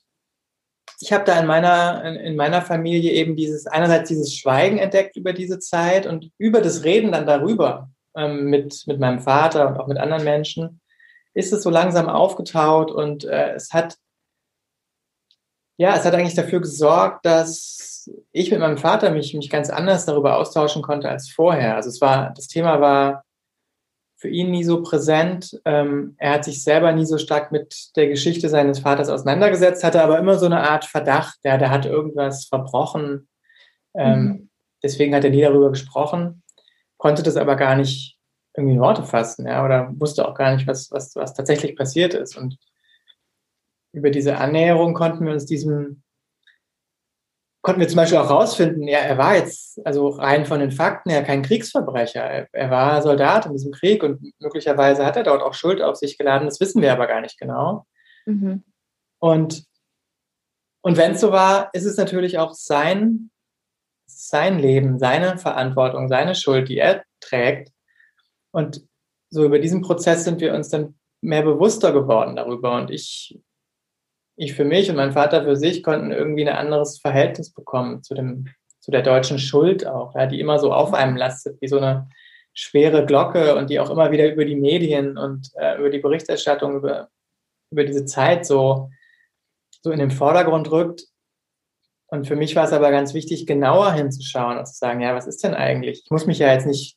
ich 0.99 1.12
habe 1.12 1.25
da 1.25 1.38
in 1.38 1.47
meiner, 1.47 2.04
in, 2.04 2.16
in 2.16 2.37
meiner 2.37 2.61
Familie 2.61 3.12
eben 3.12 3.37
dieses, 3.37 3.68
einerseits 3.68 4.09
dieses 4.09 4.35
Schweigen 4.35 4.78
entdeckt 4.78 5.16
über 5.16 5.32
diese 5.32 5.61
Zeit 5.61 6.06
und 6.06 6.32
über 6.38 6.61
das 6.61 6.82
Reden 6.82 7.12
dann 7.12 7.26
darüber 7.26 7.88
ähm, 8.16 8.44
mit, 8.46 8.84
mit 8.86 8.98
meinem 9.00 9.20
Vater 9.20 9.68
und 9.68 9.78
auch 9.78 9.86
mit 9.86 9.98
anderen 9.98 10.24
Menschen, 10.24 10.80
ist 11.34 11.52
es 11.52 11.62
so 11.62 11.70
langsam 11.70 12.08
aufgetaut 12.08 12.90
und 12.90 13.24
äh, 13.24 13.54
es 13.54 13.72
hat, 13.72 13.96
ja, 15.76 15.96
es 15.96 16.04
hat 16.04 16.14
eigentlich 16.14 16.34
dafür 16.34 16.60
gesorgt, 16.60 17.24
dass 17.24 18.10
ich 18.32 18.50
mit 18.50 18.60
meinem 18.60 18.78
Vater 18.78 19.10
mich, 19.10 19.34
mich 19.34 19.50
ganz 19.50 19.70
anders 19.70 20.06
darüber 20.06 20.36
austauschen 20.36 20.82
konnte 20.82 21.08
als 21.08 21.30
vorher. 21.30 21.76
Also 21.76 21.88
es 21.88 22.00
war, 22.00 22.32
das 22.34 22.48
Thema 22.48 22.80
war 22.80 23.24
für 24.20 24.28
ihn 24.28 24.50
nie 24.50 24.64
so 24.64 24.82
präsent. 24.82 25.58
Ähm, 25.64 26.14
er 26.18 26.34
hat 26.34 26.44
sich 26.44 26.62
selber 26.62 26.92
nie 26.92 27.06
so 27.06 27.16
stark 27.16 27.52
mit 27.52 27.96
der 27.96 28.08
Geschichte 28.08 28.50
seines 28.50 28.80
Vaters 28.80 29.08
auseinandergesetzt, 29.08 29.82
hatte 29.82 30.02
aber 30.02 30.18
immer 30.18 30.38
so 30.38 30.46
eine 30.46 30.68
Art 30.68 30.84
Verdacht, 30.84 31.38
ja, 31.42 31.56
der 31.56 31.70
hat 31.70 31.86
irgendwas 31.86 32.44
verbrochen. 32.44 33.28
Ähm, 33.94 34.22
mhm. 34.22 34.50
Deswegen 34.82 35.14
hat 35.14 35.24
er 35.24 35.30
nie 35.30 35.40
darüber 35.40 35.70
gesprochen, 35.70 36.42
konnte 37.00 37.23
das 37.23 37.37
aber 37.37 37.57
gar 37.57 37.75
nicht 37.75 38.19
irgendwie 38.54 38.75
in 38.75 38.80
Worte 38.80 39.02
fassen, 39.02 39.47
ja, 39.47 39.64
oder 39.64 39.92
wusste 39.99 40.28
auch 40.28 40.35
gar 40.35 40.54
nicht, 40.54 40.66
was, 40.66 40.90
was, 40.90 41.16
was 41.16 41.35
tatsächlich 41.35 41.75
passiert 41.75 42.14
ist. 42.14 42.37
Und 42.37 42.59
über 43.92 44.11
diese 44.11 44.37
Annäherung 44.37 44.95
konnten 44.95 45.25
wir 45.25 45.33
uns 45.33 45.47
diesem 45.47 46.02
konnten 47.62 47.80
wir 47.80 47.88
zum 47.88 47.97
Beispiel 47.97 48.19
auch 48.19 48.30
rausfinden, 48.30 48.88
ja, 48.88 49.00
er 49.00 49.19
war 49.19 49.37
jetzt, 49.37 49.85
also 49.85 50.09
rein 50.09 50.47
von 50.47 50.61
den 50.61 50.71
Fakten 50.71 51.11
her, 51.11 51.23
kein 51.23 51.42
Kriegsverbrecher. 51.42 52.23
Er, 52.23 52.49
er, 52.52 52.71
war 52.71 53.02
Soldat 53.02 53.47
in 53.47 53.52
diesem 53.52 53.73
Krieg 53.73 54.02
und 54.02 54.33
möglicherweise 54.38 55.04
hat 55.04 55.16
er 55.16 55.25
dort 55.25 55.42
auch 55.42 55.52
Schuld 55.52 55.83
auf 55.83 55.97
sich 55.97 56.16
geladen. 56.16 56.47
Das 56.47 56.61
wissen 56.61 56.80
wir 56.80 56.92
aber 56.92 57.07
gar 57.07 57.21
nicht 57.21 57.38
genau. 57.38 57.87
Mhm. 58.25 58.64
Und, 59.19 59.64
und 60.83 60.97
wenn 60.97 61.12
es 61.12 61.21
so 61.21 61.33
war, 61.33 61.69
ist 61.75 61.85
es 61.85 61.99
natürlich 61.99 62.38
auch 62.38 62.54
sein, 62.54 63.30
sein 64.18 64.58
Leben, 64.58 64.98
seine 64.98 65.38
Verantwortung, 65.38 66.08
seine 66.08 66.34
Schuld, 66.34 66.68
die 66.68 66.78
er 66.78 67.04
trägt. 67.20 67.72
Und 68.52 68.82
so 69.30 69.44
über 69.44 69.58
diesen 69.58 69.82
Prozess 69.82 70.24
sind 70.24 70.40
wir 70.40 70.54
uns 70.54 70.68
dann 70.68 70.98
mehr 71.20 71.42
bewusster 71.42 71.92
geworden 71.92 72.36
darüber. 72.36 72.76
Und 72.76 72.90
ich 72.90 73.38
ich 74.40 74.54
für 74.54 74.64
mich 74.64 74.88
und 74.88 74.96
mein 74.96 75.12
Vater 75.12 75.44
für 75.44 75.54
sich 75.54 75.82
konnten 75.82 76.12
irgendwie 76.12 76.48
ein 76.48 76.56
anderes 76.56 76.98
Verhältnis 76.98 77.52
bekommen 77.52 78.02
zu 78.02 78.14
dem, 78.14 78.48
zu 78.80 78.90
der 78.90 79.02
deutschen 79.02 79.38
Schuld 79.38 79.86
auch, 79.86 80.14
ja, 80.14 80.26
die 80.26 80.40
immer 80.40 80.58
so 80.58 80.72
auf 80.72 80.94
einem 80.94 81.16
lastet, 81.16 81.60
wie 81.60 81.68
so 81.68 81.76
eine 81.76 82.08
schwere 82.54 83.04
Glocke 83.04 83.54
und 83.56 83.68
die 83.68 83.78
auch 83.78 83.90
immer 83.90 84.10
wieder 84.10 84.32
über 84.32 84.46
die 84.46 84.56
Medien 84.56 85.18
und 85.18 85.50
äh, 85.56 85.76
über 85.78 85.90
die 85.90 85.98
Berichterstattung 85.98 86.76
über, 86.76 87.10
über 87.70 87.84
diese 87.84 88.06
Zeit 88.06 88.46
so, 88.46 88.90
so 89.82 89.90
in 89.90 89.98
den 89.98 90.10
Vordergrund 90.10 90.70
rückt. 90.70 91.04
Und 92.10 92.26
für 92.26 92.36
mich 92.36 92.56
war 92.56 92.64
es 92.64 92.72
aber 92.72 92.90
ganz 92.90 93.14
wichtig, 93.14 93.46
genauer 93.46 93.92
hinzuschauen 93.92 94.58
und 94.58 94.66
zu 94.66 94.74
sagen, 94.74 95.00
ja, 95.00 95.14
was 95.14 95.28
ist 95.28 95.44
denn 95.44 95.54
eigentlich? 95.54 96.02
Ich 96.04 96.10
muss 96.10 96.26
mich 96.26 96.40
ja 96.40 96.52
jetzt 96.52 96.66
nicht 96.66 96.96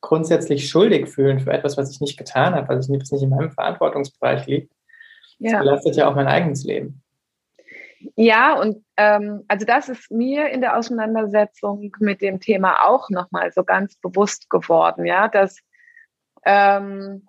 grundsätzlich 0.00 0.68
schuldig 0.68 1.08
fühlen 1.08 1.38
für 1.38 1.52
etwas, 1.52 1.76
was 1.76 1.92
ich 1.92 2.00
nicht 2.00 2.18
getan 2.18 2.54
habe, 2.54 2.76
was 2.76 2.88
nicht 2.88 3.12
in 3.12 3.28
meinem 3.28 3.52
Verantwortungsbereich 3.52 4.46
liegt. 4.46 4.72
Ja. 5.38 5.52
Das 5.52 5.60
belastet 5.60 5.96
ja 5.96 6.08
auch 6.08 6.16
mein 6.16 6.26
eigenes 6.26 6.64
Leben. 6.64 7.02
Ja, 8.16 8.58
und 8.58 8.84
ähm, 8.96 9.44
also 9.46 9.66
das 9.66 9.88
ist 9.88 10.10
mir 10.10 10.48
in 10.48 10.60
der 10.60 10.76
Auseinandersetzung 10.76 11.92
mit 12.00 12.22
dem 12.22 12.40
Thema 12.40 12.86
auch 12.86 13.10
nochmal 13.10 13.52
so 13.52 13.62
ganz 13.62 13.96
bewusst 13.96 14.48
geworden, 14.48 15.04
ja, 15.04 15.28
dass 15.28 15.58
ähm, 16.44 17.26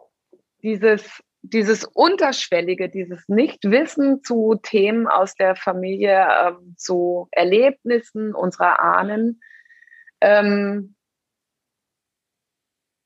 dieses, 0.63 1.21
dieses 1.41 1.85
Unterschwellige, 1.85 2.89
dieses 2.89 3.27
Nichtwissen 3.27 4.23
zu 4.23 4.55
Themen 4.61 5.07
aus 5.07 5.33
der 5.35 5.55
Familie, 5.55 6.27
ähm, 6.39 6.75
zu 6.77 7.27
Erlebnissen 7.31 8.33
unserer 8.35 8.79
Ahnen, 8.79 9.41
ähm, 10.21 10.95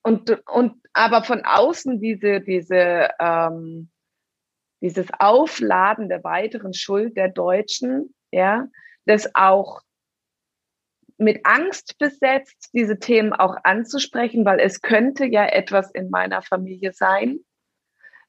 und, 0.04 0.30
und 0.48 0.76
aber 0.94 1.24
von 1.24 1.44
außen 1.46 2.00
diese, 2.00 2.40
diese 2.40 3.10
ähm, 3.20 3.90
dieses 4.82 5.08
Aufladen 5.18 6.10
der 6.10 6.24
weiteren 6.24 6.74
Schuld 6.74 7.18
der 7.18 7.30
Deutschen, 7.30 8.14
ja, 8.32 8.68
das 9.06 9.34
auch 9.34 9.82
mit 11.18 11.46
Angst 11.46 11.98
besetzt, 11.98 12.70
diese 12.74 13.00
Themen 13.00 13.34
auch 13.34 13.56
anzusprechen, 13.64 14.46
weil 14.46 14.60
es 14.60 14.82
könnte 14.82 15.26
ja 15.26 15.46
etwas 15.46 15.90
in 15.92 16.10
meiner 16.10 16.42
Familie 16.42 16.92
sein, 16.94 17.40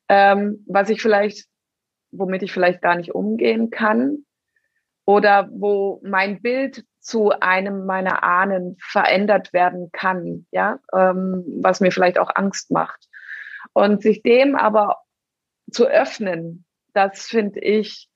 ähm, 0.09 0.65
was 0.69 0.91
ich 0.91 1.03
vielleicht, 1.03 1.47
womit 2.11 2.43
ich 2.43 2.53
vielleicht 2.53 2.83
gar 2.83 2.97
nicht 2.97 3.15
umgehen 3.15 3.71
kann 3.71 4.25
oder 5.05 5.49
wo 5.51 6.01
mein 6.05 6.43
Bild 6.43 6.85
zu 7.01 7.31
einem 7.41 7.87
meiner 7.87 8.25
Ahnen 8.25 8.77
verändert 8.81 9.53
werden 9.53 9.91
kann, 9.93 10.47
ja, 10.51 10.81
ähm, 10.93 11.45
was 11.63 11.81
mir 11.81 11.93
vielleicht 11.93 12.19
auch 12.19 12.31
Angst 12.35 12.71
macht. 12.71 13.09
Und 13.73 14.03
sich 14.03 14.23
dem 14.23 14.57
aber 14.57 15.03
zu 15.71 15.87
öffnen, 15.87 16.65
das 16.95 17.27
finde 17.27 17.61
ich 17.61 18.09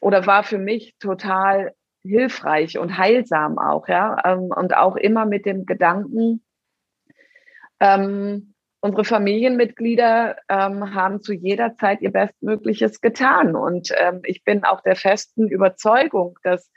oder 0.00 0.26
war 0.26 0.42
für 0.42 0.58
mich 0.58 0.94
total 0.98 1.74
hilfreich 2.02 2.78
und 2.78 2.98
heilsam 2.98 3.58
auch, 3.58 3.88
ja. 3.88 4.16
Ähm, 4.24 4.50
und 4.54 4.76
auch 4.76 4.96
immer 4.96 5.24
mit 5.24 5.46
dem 5.46 5.66
Gedanken, 5.66 6.44
ähm, 7.80 8.51
unsere 8.82 9.04
Familienmitglieder 9.04 10.36
ähm, 10.48 10.92
haben 10.92 11.22
zu 11.22 11.32
jeder 11.32 11.76
Zeit 11.76 12.02
ihr 12.02 12.10
Bestmögliches 12.10 13.00
getan. 13.00 13.54
Und 13.54 13.90
ähm, 13.96 14.20
ich 14.24 14.42
bin 14.44 14.64
auch 14.64 14.80
der 14.82 14.96
festen 14.96 15.48
Überzeugung, 15.48 16.36
dass 16.42 16.70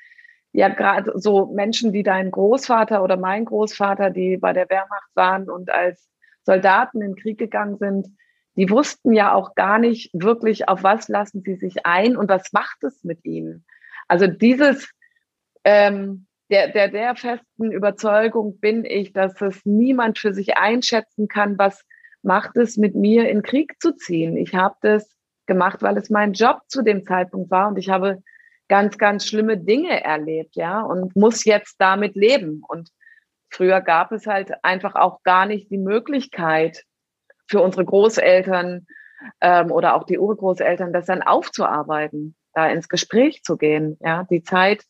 ja 0.51 0.69
gerade 0.69 1.13
so 1.15 1.47
Menschen 1.47 1.93
wie 1.93 2.03
dein 2.03 2.29
Großvater 2.29 3.03
oder 3.03 3.17
mein 3.17 3.45
Großvater, 3.45 4.11
die 4.11 4.37
bei 4.37 4.53
der 4.53 4.69
Wehrmacht 4.69 5.09
waren 5.15 5.49
und 5.49 5.71
als 5.71 6.07
Soldaten 6.43 7.01
in 7.01 7.13
den 7.13 7.15
Krieg 7.15 7.39
gegangen 7.39 7.77
sind, 7.77 8.07
die 8.55 8.69
wussten 8.69 9.11
ja 9.11 9.33
auch 9.33 9.55
gar 9.55 9.79
nicht 9.79 10.11
wirklich, 10.13 10.69
auf 10.69 10.83
was 10.83 11.07
lassen 11.07 11.41
sie 11.41 11.55
sich 11.55 11.87
ein 11.87 12.15
und 12.15 12.29
was 12.29 12.53
macht 12.53 12.83
es 12.83 13.03
mit 13.03 13.25
ihnen. 13.25 13.65
Also 14.07 14.27
dieses, 14.27 14.87
ähm, 15.63 16.27
der, 16.51 16.67
der, 16.67 16.89
der 16.89 17.15
festen 17.15 17.71
Überzeugung 17.71 18.59
bin 18.59 18.85
ich, 18.85 19.11
dass 19.11 19.41
es 19.41 19.65
niemand 19.65 20.19
für 20.19 20.35
sich 20.35 20.57
einschätzen 20.57 21.27
kann, 21.27 21.57
was 21.57 21.83
macht 22.25 22.57
es 22.57 22.77
mit 22.77 22.95
mir 22.95 23.29
in 23.29 23.41
Krieg 23.41 23.75
zu 23.79 23.95
ziehen. 23.95 24.35
Ich 24.37 24.53
habe 24.53 24.75
das 24.81 25.09
gemacht, 25.45 25.81
weil 25.81 25.97
es 25.97 26.09
mein 26.09 26.33
Job 26.33 26.61
zu 26.67 26.81
dem 26.81 27.05
Zeitpunkt 27.05 27.51
war 27.51 27.67
und 27.67 27.77
ich 27.77 27.89
habe 27.89 28.21
ganz, 28.67 28.97
ganz 28.97 29.27
schlimme 29.27 29.57
Dinge 29.57 30.03
erlebt, 30.03 30.55
ja, 30.55 30.81
und 30.81 31.15
muss 31.15 31.45
jetzt 31.45 31.75
damit 31.79 32.15
leben. 32.15 32.63
Und 32.67 32.89
früher 33.49 33.81
gab 33.81 34.11
es 34.11 34.25
halt 34.25 34.51
einfach 34.63 34.95
auch 34.95 35.21
gar 35.23 35.45
nicht 35.45 35.69
die 35.69 35.77
Möglichkeit, 35.77 36.83
für 37.47 37.61
unsere 37.61 37.85
Großeltern 37.85 38.87
ähm, 39.41 39.71
oder 39.71 39.95
auch 39.95 40.03
die 40.03 40.19
Urgroßeltern, 40.19 40.93
das 40.93 41.05
dann 41.05 41.21
aufzuarbeiten, 41.21 42.35
da 42.53 42.67
ins 42.69 42.89
Gespräch 42.89 43.43
zu 43.43 43.57
gehen. 43.57 43.97
Ja, 44.01 44.23
die 44.29 44.43
Zeit, 44.43 44.83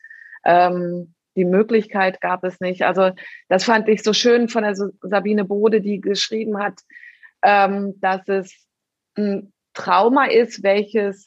ähm, 0.46 1.14
die 1.36 1.46
Möglichkeit 1.46 2.22
gab 2.22 2.44
es 2.44 2.60
nicht. 2.62 2.84
Also 2.84 3.12
das 3.50 3.66
fand 3.66 3.90
ich 3.90 4.04
so 4.04 4.14
schön 4.14 4.48
von 4.48 4.64
der 4.64 4.76
Sabine 4.76 5.44
Bode, 5.44 5.82
die 5.82 6.00
geschrieben 6.00 6.60
hat, 6.60 6.80
ähm, 7.46 8.00
dass 8.02 8.28
es 8.28 8.68
ein 9.16 9.54
Trauma 9.74 10.26
ist, 10.26 10.64
welches 10.64 11.26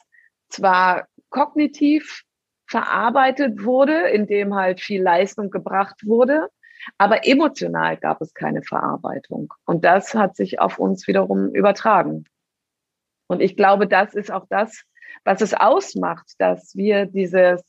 zwar 0.49 1.07
kognitiv 1.29 2.23
verarbeitet 2.67 3.63
wurde, 3.63 4.09
in 4.09 4.27
dem 4.27 4.53
halt 4.53 4.81
viel 4.81 5.01
Leistung 5.01 5.49
gebracht 5.49 6.05
wurde, 6.05 6.49
aber 6.97 7.25
emotional 7.25 7.97
gab 7.97 8.21
es 8.21 8.33
keine 8.33 8.63
Verarbeitung. 8.63 9.53
Und 9.65 9.85
das 9.85 10.13
hat 10.13 10.35
sich 10.35 10.59
auf 10.59 10.77
uns 10.77 11.07
wiederum 11.07 11.53
übertragen. 11.53 12.25
Und 13.27 13.41
ich 13.41 13.55
glaube, 13.55 13.87
das 13.87 14.13
ist 14.13 14.31
auch 14.31 14.45
das, 14.49 14.83
was 15.23 15.41
es 15.41 15.53
ausmacht, 15.53 16.33
dass 16.37 16.75
wir 16.75 17.05
dieses 17.05 17.63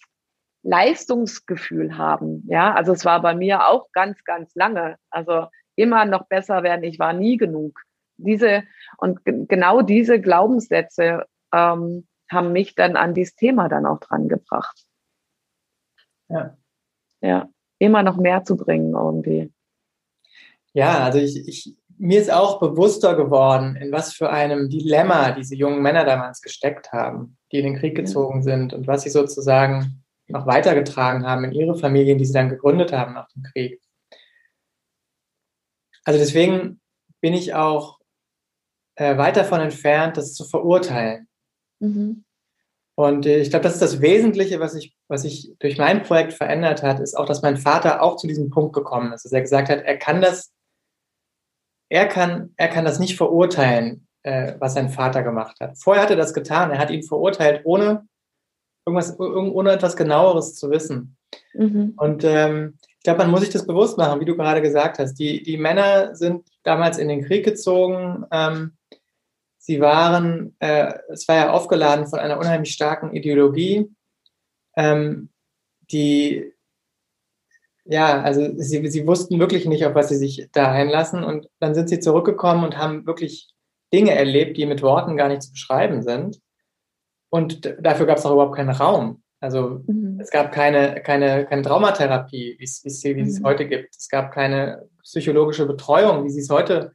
Leistungsgefühl 0.62 1.96
haben. 1.96 2.44
Ja, 2.48 2.74
also 2.74 2.92
es 2.92 3.04
war 3.04 3.22
bei 3.22 3.34
mir 3.34 3.68
auch 3.68 3.90
ganz, 3.92 4.22
ganz 4.24 4.54
lange. 4.54 4.96
Also 5.10 5.46
immer 5.76 6.04
noch 6.04 6.26
besser 6.26 6.62
werden. 6.62 6.84
Ich 6.84 6.98
war 6.98 7.12
nie 7.12 7.36
genug. 7.36 7.80
Diese 8.24 8.64
und 8.98 9.20
genau 9.24 9.82
diese 9.82 10.20
Glaubenssätze 10.20 11.24
ähm, 11.52 12.06
haben 12.30 12.52
mich 12.52 12.74
dann 12.74 12.96
an 12.96 13.14
dieses 13.14 13.34
Thema 13.34 13.68
dann 13.68 13.86
auch 13.86 14.00
dran 14.00 14.28
gebracht. 14.28 14.84
Ja. 16.28 16.56
Ja 17.20 17.48
immer 17.80 18.02
noch 18.04 18.16
mehr 18.16 18.44
zu 18.44 18.56
bringen 18.56 18.94
irgendwie. 18.94 19.52
Ja, 20.72 21.02
also 21.02 21.18
ich, 21.18 21.48
ich, 21.48 21.76
mir 21.98 22.20
ist 22.20 22.32
auch 22.32 22.60
bewusster 22.60 23.16
geworden, 23.16 23.74
in 23.74 23.90
was 23.90 24.12
für 24.12 24.30
einem 24.30 24.68
Dilemma 24.68 25.32
diese 25.32 25.56
jungen 25.56 25.82
Männer 25.82 26.04
damals 26.04 26.40
gesteckt 26.42 26.92
haben, 26.92 27.36
die 27.50 27.58
in 27.58 27.64
den 27.64 27.76
Krieg 27.76 27.96
gezogen 27.96 28.42
sind 28.42 28.72
und 28.72 28.86
was 28.86 29.02
sie 29.02 29.10
sozusagen 29.10 30.04
noch 30.28 30.46
weitergetragen 30.46 31.26
haben 31.26 31.44
in 31.44 31.52
ihre 31.52 31.74
Familien, 31.74 32.18
die 32.18 32.24
sie 32.24 32.34
dann 32.34 32.50
gegründet 32.50 32.92
haben 32.92 33.14
nach 33.14 33.28
dem 33.30 33.42
Krieg. 33.42 33.80
Also 36.04 36.20
deswegen 36.20 36.80
bin 37.20 37.34
ich 37.34 37.54
auch 37.54 37.98
äh, 39.00 39.16
weit 39.18 39.36
davon 39.36 39.60
entfernt, 39.60 40.16
das 40.16 40.34
zu 40.34 40.44
verurteilen. 40.44 41.28
Mhm. 41.80 42.24
Und 42.94 43.26
äh, 43.26 43.38
ich 43.38 43.50
glaube, 43.50 43.62
das 43.62 43.74
ist 43.74 43.82
das 43.82 44.00
Wesentliche, 44.00 44.60
was 44.60 44.72
sich 44.72 44.94
was 45.10 45.24
ich 45.24 45.52
durch 45.58 45.76
mein 45.76 46.04
Projekt 46.04 46.32
verändert 46.34 46.84
hat, 46.84 47.00
ist 47.00 47.18
auch, 47.18 47.26
dass 47.26 47.42
mein 47.42 47.56
Vater 47.56 48.00
auch 48.00 48.14
zu 48.14 48.28
diesem 48.28 48.48
Punkt 48.48 48.72
gekommen 48.72 49.12
ist, 49.12 49.24
dass 49.24 49.32
er 49.32 49.40
gesagt 49.40 49.68
hat, 49.68 49.82
er 49.82 49.98
kann 49.98 50.20
das, 50.20 50.52
er 51.88 52.06
kann, 52.06 52.54
er 52.56 52.68
kann 52.68 52.84
das 52.84 53.00
nicht 53.00 53.16
verurteilen, 53.16 54.06
äh, 54.22 54.54
was 54.60 54.74
sein 54.74 54.88
Vater 54.88 55.24
gemacht 55.24 55.58
hat. 55.60 55.76
Vorher 55.78 56.04
hat 56.04 56.10
er 56.10 56.16
das 56.16 56.32
getan, 56.32 56.70
er 56.70 56.78
hat 56.78 56.90
ihn 56.90 57.02
verurteilt, 57.02 57.62
ohne 57.64 58.06
irgendwas, 58.86 59.18
ohne 59.18 59.72
etwas 59.72 59.96
genaueres 59.96 60.54
zu 60.54 60.70
wissen. 60.70 61.16
Mhm. 61.54 61.94
Und 61.96 62.22
ähm, 62.22 62.78
ich 62.98 63.02
glaube, 63.02 63.18
man 63.18 63.32
muss 63.32 63.40
sich 63.40 63.50
das 63.50 63.66
bewusst 63.66 63.98
machen, 63.98 64.20
wie 64.20 64.26
du 64.26 64.36
gerade 64.36 64.62
gesagt 64.62 65.00
hast. 65.00 65.14
Die, 65.14 65.42
die 65.42 65.56
Männer 65.56 66.14
sind 66.14 66.46
damals 66.62 66.98
in 66.98 67.08
den 67.08 67.24
Krieg 67.24 67.44
gezogen. 67.44 68.24
Ähm, 68.30 68.76
sie 69.70 69.80
waren, 69.80 70.56
äh, 70.58 70.92
es 71.10 71.28
war 71.28 71.36
ja 71.36 71.50
aufgeladen 71.52 72.08
von 72.08 72.18
einer 72.18 72.40
unheimlich 72.40 72.72
starken 72.72 73.14
Ideologie, 73.14 73.88
ähm, 74.76 75.28
die, 75.92 76.52
ja, 77.84 78.20
also 78.20 78.52
sie, 78.56 78.84
sie 78.88 79.06
wussten 79.06 79.38
wirklich 79.38 79.66
nicht, 79.66 79.86
auf 79.86 79.94
was 79.94 80.08
sie 80.08 80.16
sich 80.16 80.48
da 80.50 80.72
einlassen. 80.72 81.22
Und 81.22 81.48
dann 81.60 81.74
sind 81.74 81.88
sie 81.88 82.00
zurückgekommen 82.00 82.64
und 82.64 82.78
haben 82.78 83.06
wirklich 83.06 83.54
Dinge 83.92 84.12
erlebt, 84.12 84.56
die 84.56 84.66
mit 84.66 84.82
Worten 84.82 85.16
gar 85.16 85.28
nicht 85.28 85.42
zu 85.42 85.52
beschreiben 85.52 86.02
sind. 86.02 86.40
Und 87.30 87.76
dafür 87.80 88.06
gab 88.06 88.18
es 88.18 88.26
auch 88.26 88.32
überhaupt 88.32 88.56
keinen 88.56 88.70
Raum. 88.70 89.22
Also 89.38 89.82
mhm. 89.86 90.18
es 90.20 90.30
gab 90.30 90.50
keine, 90.50 91.00
keine, 91.00 91.46
keine 91.46 91.62
Traumatherapie, 91.62 92.56
wie 92.58 92.64
es, 92.64 92.84
wie 92.84 92.88
es, 92.88 93.04
wie 93.04 93.20
es 93.20 93.38
mhm. 93.38 93.44
heute 93.44 93.68
gibt. 93.68 93.94
Es 93.94 94.08
gab 94.08 94.32
keine 94.32 94.88
psychologische 95.04 95.66
Betreuung, 95.66 96.24
wie 96.24 96.30
sie 96.30 96.40
es 96.40 96.50
heute 96.50 96.92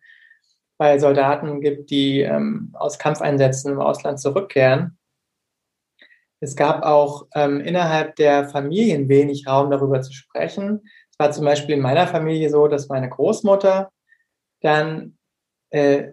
bei 0.78 1.00
Soldaten 1.00 1.62
gibt, 1.62 1.90
die 1.90 2.22
ähm, 2.22 2.72
aus 2.74 3.00
Kampfeinsätzen 3.00 3.72
im 3.72 3.80
Ausland 3.80 4.20
zurückkehren. 4.20 4.98
Es 6.42 6.56
gab 6.56 6.84
auch 6.84 7.28
ähm, 7.34 7.60
innerhalb 7.62 8.16
der 8.18 8.50
Familien 8.50 9.08
wenig 9.10 9.48
Raum, 9.48 9.72
darüber 9.72 10.02
zu 10.02 10.14
sprechen. 10.14 10.82
Es 11.10 11.18
war 11.18 11.32
zum 11.32 11.46
Beispiel 11.46 11.76
in 11.76 11.82
meiner 11.82 12.08
Familie 12.08 12.50
so, 12.50 12.68
dass 12.68 12.90
meine 12.90 13.10
Großmutter 13.10 13.90
dann 14.62 15.18
äh, 15.72 16.12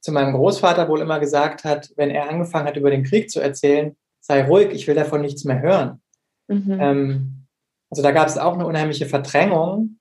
zu 0.00 0.12
meinem 0.12 0.34
Großvater 0.34 0.88
wohl 0.88 1.00
immer 1.00 1.18
gesagt 1.18 1.64
hat, 1.64 1.90
wenn 1.96 2.10
er 2.10 2.28
angefangen 2.28 2.66
hat, 2.66 2.76
über 2.76 2.90
den 2.90 3.04
Krieg 3.04 3.30
zu 3.30 3.40
erzählen, 3.40 3.96
sei 4.20 4.44
ruhig, 4.44 4.70
ich 4.70 4.86
will 4.86 4.94
davon 4.94 5.22
nichts 5.22 5.44
mehr 5.44 5.60
hören. 5.60 6.02
Mhm. 6.46 6.78
Ähm, 6.80 7.46
also 7.90 8.02
da 8.02 8.10
gab 8.10 8.28
es 8.28 8.38
auch 8.38 8.54
eine 8.54 8.66
unheimliche 8.66 9.06
Verdrängung. 9.06 9.97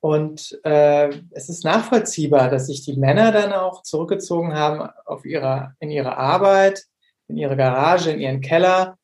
Und 0.00 0.58
äh, 0.64 1.10
es 1.30 1.50
ist 1.50 1.64
nachvollziehbar, 1.64 2.48
dass 2.48 2.66
sich 2.66 2.84
die 2.84 2.96
Männer 2.96 3.32
dann 3.32 3.52
auch 3.52 3.82
zurückgezogen 3.82 4.54
haben 4.54 4.88
auf 5.04 5.26
ihrer, 5.26 5.74
in 5.78 5.90
ihre 5.90 6.16
Arbeit, 6.16 6.84
in 7.28 7.36
ihre 7.36 7.56
Garage, 7.56 8.10
in 8.10 8.20
ihren 8.20 8.40
Keller 8.40 8.96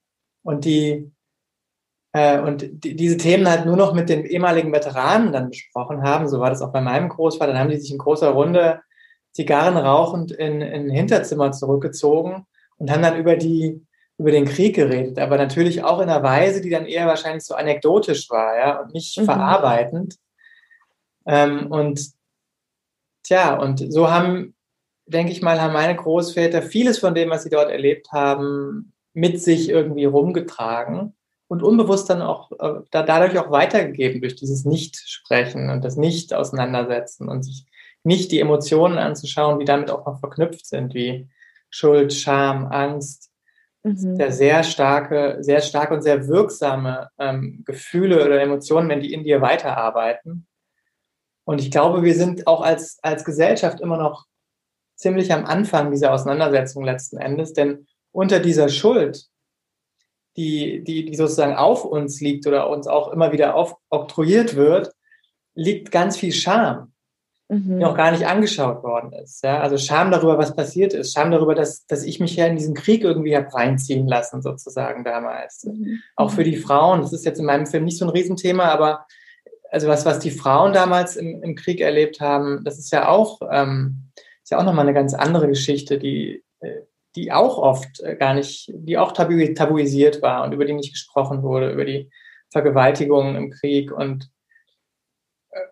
und 0.43 0.65
die 0.65 1.13
äh, 2.13 2.41
und 2.41 2.67
die, 2.85 2.97
diese 2.97 3.19
Themen 3.19 3.49
halt 3.49 3.67
nur 3.67 3.77
noch 3.77 3.93
mit 3.93 4.09
den 4.09 4.25
ehemaligen 4.25 4.73
Veteranen 4.73 5.33
dann 5.33 5.51
besprochen 5.51 6.03
haben. 6.03 6.29
So 6.29 6.41
war 6.41 6.49
das 6.49 6.63
auch 6.63 6.73
bei 6.73 6.81
meinem 6.81 7.11
Großvater. 7.11 7.53
Dann 7.53 7.61
haben 7.61 7.71
die 7.71 7.79
sich 7.79 7.93
in 7.93 7.99
großer 7.99 8.31
Runde 8.31 8.81
Zigarren 9.33 9.77
rauchend 9.77 10.33
in, 10.33 10.63
in 10.63 10.87
ein 10.87 10.91
Hinterzimmer 10.91 11.53
zurückgezogen 11.53 12.47
und 12.79 12.91
haben 12.91 13.03
dann 13.03 13.19
über 13.19 13.37
die 13.37 13.87
über 14.19 14.31
den 14.31 14.47
Krieg 14.47 14.75
geredet, 14.75 15.19
aber 15.19 15.37
natürlich 15.37 15.85
auch 15.85 16.01
in 16.01 16.09
einer 16.09 16.23
Weise, 16.23 16.63
die 16.63 16.71
dann 16.71 16.87
eher 16.87 17.07
wahrscheinlich 17.07 17.45
so 17.45 17.55
anekdotisch 17.55 18.31
war, 18.31 18.57
ja, 18.57 18.81
und 18.81 18.95
nicht 18.95 19.19
mhm. 19.19 19.27
verarbeitend. 19.27 20.17
Ähm, 21.27 21.67
und 21.71 22.01
tja, 23.23 23.59
und 23.59 23.93
so 23.93 24.11
haben, 24.11 24.55
denke 25.07 25.33
ich 25.33 25.43
mal, 25.43 25.61
haben 25.61 25.73
meine 25.73 25.97
Großväter 25.97 26.63
vieles 26.63 26.99
von 26.99 27.15
dem, 27.15 27.31
was 27.31 27.43
sie 27.43 27.51
dort 27.51 27.71
erlebt 27.71 28.13
haben, 28.13 28.93
mit 29.13 29.41
sich 29.41 29.69
irgendwie 29.69 30.05
rumgetragen 30.05 31.15
und 31.49 31.63
unbewusst 31.63 32.11
dann 32.11 32.23
auch 32.23 32.53
äh, 32.53 32.81
dadurch 32.91 33.39
auch 33.39 33.51
weitergegeben 33.51 34.21
durch 34.21 34.37
dieses 34.37 34.65
Nicht-Sprechen 34.65 35.71
und 35.71 35.85
das 35.85 35.97
Nicht-Auseinandersetzen 35.97 37.29
und 37.29 37.43
sich 37.43 37.67
nicht 38.03 38.31
die 38.31 38.41
Emotionen 38.41 38.99
anzuschauen, 38.99 39.59
die 39.59 39.65
damit 39.65 39.91
auch 39.91 40.07
noch 40.07 40.21
verknüpft 40.21 40.67
sind, 40.67 40.95
wie 40.95 41.29
Schuld, 41.71 42.13
Scham, 42.13 42.67
Angst, 42.67 43.31
mhm. 43.83 44.17
der 44.17 44.33
sehr 44.33 44.63
starke, 44.63 45.39
sehr 45.41 45.61
starke 45.61 45.95
und 45.95 46.03
sehr 46.03 46.29
wirksame 46.29 47.11
ähm, 47.19 47.63
Gefühle 47.65 48.25
oder 48.25 48.41
Emotionen, 48.41 48.89
wenn 48.89 49.01
die 49.01 49.13
in 49.13 49.25
dir 49.25 49.41
weiterarbeiten. 49.41 50.47
Und 51.47 51.61
ich 51.61 51.71
glaube, 51.71 52.03
wir 52.03 52.15
sind 52.15 52.47
auch 52.47 52.61
als, 52.61 52.99
als 53.03 53.25
Gesellschaft 53.25 53.81
immer 53.81 53.97
noch 53.97 54.27
ziemlich 54.97 55.33
am 55.33 55.45
Anfang 55.45 55.93
dieser 55.93 56.13
Auseinandersetzung 56.13 56.85
letzten 56.85 57.19
Endes, 57.19 57.53
denn 57.53 57.87
unter 58.11 58.41
dieser 58.41 58.69
Schuld, 58.69 59.27
die, 60.37 60.83
die, 60.83 61.05
die 61.05 61.15
sozusagen 61.15 61.55
auf 61.55 61.85
uns 61.85 62.21
liegt 62.21 62.47
oder 62.47 62.69
uns 62.69 62.87
auch 62.87 63.13
immer 63.13 63.33
wieder 63.33 63.55
aufoktroyiert 63.55 64.57
wird, 64.57 64.93
liegt 65.55 65.91
ganz 65.91 66.17
viel 66.17 66.33
Scham 66.33 66.93
mhm. 67.49 67.79
noch 67.79 67.97
gar 67.97 68.11
nicht 68.11 68.27
angeschaut 68.27 68.83
worden 68.83 69.13
ist. 69.13 69.45
Ja? 69.45 69.61
Also 69.61 69.79
Scham 69.79 70.11
darüber, 70.11 70.39
was 70.39 70.57
passiert 70.57 70.95
ist, 70.95 71.13
Scham 71.13 71.31
darüber, 71.31 71.55
dass, 71.55 71.87
dass 71.87 72.03
ich 72.03 72.19
mich 72.19 72.35
ja 72.35 72.47
in 72.47 72.57
diesen 72.57 72.75
Krieg 72.75 73.05
irgendwie 73.05 73.37
habe 73.37 73.55
reinziehen 73.55 74.09
lassen, 74.09 74.43
sozusagen 74.43 75.05
damals. 75.05 75.65
Mhm. 75.65 76.01
Auch 76.17 76.31
für 76.31 76.45
die 76.45 76.57
Frauen, 76.57 77.03
das 77.03 77.13
ist 77.13 77.25
jetzt 77.25 77.39
in 77.39 77.47
meinem 77.47 77.67
Film 77.67 77.85
nicht 77.85 77.99
so 77.99 78.05
ein 78.05 78.11
Riesenthema, 78.11 78.65
aber 78.65 79.07
also 79.71 79.89
was, 79.89 80.05
was 80.05 80.19
die 80.19 80.31
Frauen 80.31 80.73
damals 80.73 81.17
im, 81.17 81.43
im 81.43 81.55
Krieg 81.55 81.81
erlebt 81.81 82.21
haben, 82.21 82.65
das 82.65 82.79
ist 82.79 82.93
ja 82.93 83.09
auch, 83.09 83.41
ähm, 83.51 84.11
ist 84.43 84.51
ja 84.51 84.59
auch 84.59 84.65
nochmal 84.65 84.87
eine 84.87 84.95
ganz 84.95 85.15
andere 85.15 85.49
Geschichte, 85.49 85.99
die, 85.99 86.45
äh, 86.61 86.83
die 87.15 87.33
auch 87.33 87.59
oft 87.59 88.01
äh, 88.01 88.17
gar 88.17 88.35
nicht, 88.35 88.71
die 88.75 88.99
auch 88.99 89.13
tabu, 89.13 89.45
tabuisiert 89.55 90.23
war 90.23 90.45
und 90.45 90.53
über 90.53 90.65
die 90.65 90.75
nicht 90.75 90.93
gesprochen 90.93 91.43
wurde, 91.43 91.73
über 91.73 91.85
die 91.85 92.11
Vergewaltigungen 92.51 93.37
im 93.37 93.51
Krieg 93.51 93.93
und 93.93 94.31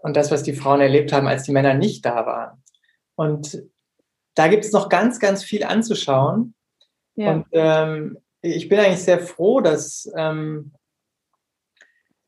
und 0.03 0.17
das, 0.17 0.31
was 0.31 0.43
die 0.43 0.55
Frauen 0.55 0.81
erlebt 0.81 1.13
haben, 1.13 1.27
als 1.27 1.45
die 1.45 1.53
Männer 1.53 1.75
nicht 1.75 2.05
da 2.05 2.27
waren. 2.27 2.63
Und 3.17 3.63
da 4.35 4.49
gibt 4.49 4.65
es 4.65 4.73
noch 4.73 4.89
ganz, 4.89 5.21
ganz 5.21 5.45
viel 5.45 5.65
anzuschauen. 5.65 6.55
Ja. 7.17 7.33
Und 7.33 7.47
ähm, 7.53 8.19
ich 8.41 8.69
bin 8.69 8.79
eigentlich 8.79 9.03
sehr 9.03 9.21
froh, 9.21 9.61
dass, 9.61 10.11
ähm, 10.17 10.73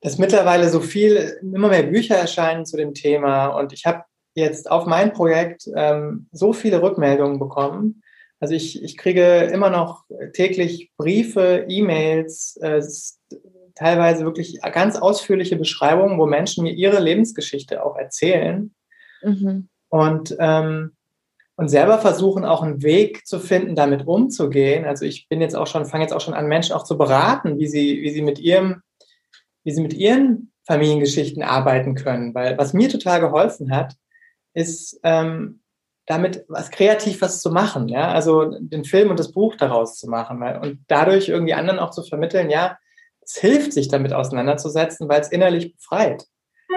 dass 0.00 0.18
mittlerweile 0.18 0.68
so 0.68 0.80
viel, 0.80 1.38
immer 1.42 1.68
mehr 1.68 1.84
Bücher 1.84 2.16
erscheinen 2.16 2.66
zu 2.66 2.76
dem 2.76 2.94
Thema. 2.94 3.48
Und 3.48 3.72
ich 3.72 3.86
habe 3.86 4.04
jetzt 4.34 4.70
auf 4.70 4.86
mein 4.86 5.12
Projekt 5.12 5.68
ähm, 5.74 6.28
so 6.32 6.52
viele 6.52 6.82
Rückmeldungen 6.82 7.38
bekommen. 7.38 8.02
Also 8.38 8.54
ich, 8.54 8.82
ich 8.82 8.96
kriege 8.96 9.44
immer 9.52 9.70
noch 9.70 10.04
täglich 10.34 10.92
Briefe, 10.98 11.64
E-Mails, 11.68 12.58
äh, 12.60 12.82
teilweise 13.74 14.24
wirklich 14.24 14.60
ganz 14.72 14.96
ausführliche 14.96 15.56
Beschreibungen, 15.56 16.18
wo 16.18 16.26
Menschen 16.26 16.64
mir 16.64 16.72
ihre 16.72 17.00
Lebensgeschichte 17.00 17.84
auch 17.84 17.96
erzählen 17.96 18.74
mhm. 19.22 19.68
und, 19.88 20.36
ähm, 20.38 20.92
und 21.56 21.68
selber 21.68 21.98
versuchen 21.98 22.44
auch 22.44 22.62
einen 22.62 22.82
Weg 22.82 23.26
zu 23.26 23.38
finden, 23.38 23.74
damit 23.74 24.06
umzugehen. 24.06 24.84
Also 24.84 25.04
ich 25.04 25.28
bin 25.28 25.40
jetzt 25.40 25.56
auch 25.56 25.66
schon, 25.66 25.86
fange 25.86 26.04
jetzt 26.04 26.12
auch 26.12 26.20
schon 26.20 26.34
an, 26.34 26.46
Menschen 26.48 26.74
auch 26.74 26.84
zu 26.84 26.98
beraten, 26.98 27.58
wie 27.58 27.66
sie, 27.66 28.02
wie 28.02 28.10
sie 28.10 28.22
mit 28.22 28.38
ihrem, 28.38 28.82
wie 29.66 29.72
sie 29.72 29.82
mit 29.82 29.94
ihren 29.94 30.52
Familiengeschichten 30.64 31.42
arbeiten 31.42 31.96
können. 31.96 32.34
Weil 32.34 32.56
was 32.56 32.72
mir 32.72 32.88
total 32.88 33.20
geholfen 33.20 33.72
hat, 33.72 33.96
ist 34.54 35.00
ähm, 35.02 35.60
damit 36.06 36.44
was 36.48 36.70
kreativ 36.70 37.20
was 37.20 37.40
zu 37.40 37.50
machen, 37.50 37.88
ja, 37.88 38.12
also 38.12 38.56
den 38.60 38.84
Film 38.84 39.10
und 39.10 39.18
das 39.18 39.32
Buch 39.32 39.56
daraus 39.56 39.98
zu 39.98 40.08
machen 40.08 40.38
weil, 40.38 40.60
und 40.60 40.84
dadurch 40.86 41.28
irgendwie 41.28 41.54
anderen 41.54 41.80
auch 41.80 41.90
zu 41.90 42.04
vermitteln, 42.04 42.48
ja, 42.48 42.78
es 43.20 43.34
hilft, 43.38 43.72
sich 43.72 43.88
damit 43.88 44.12
auseinanderzusetzen, 44.12 45.08
weil 45.08 45.20
es 45.20 45.32
innerlich 45.32 45.74
befreit. 45.74 46.24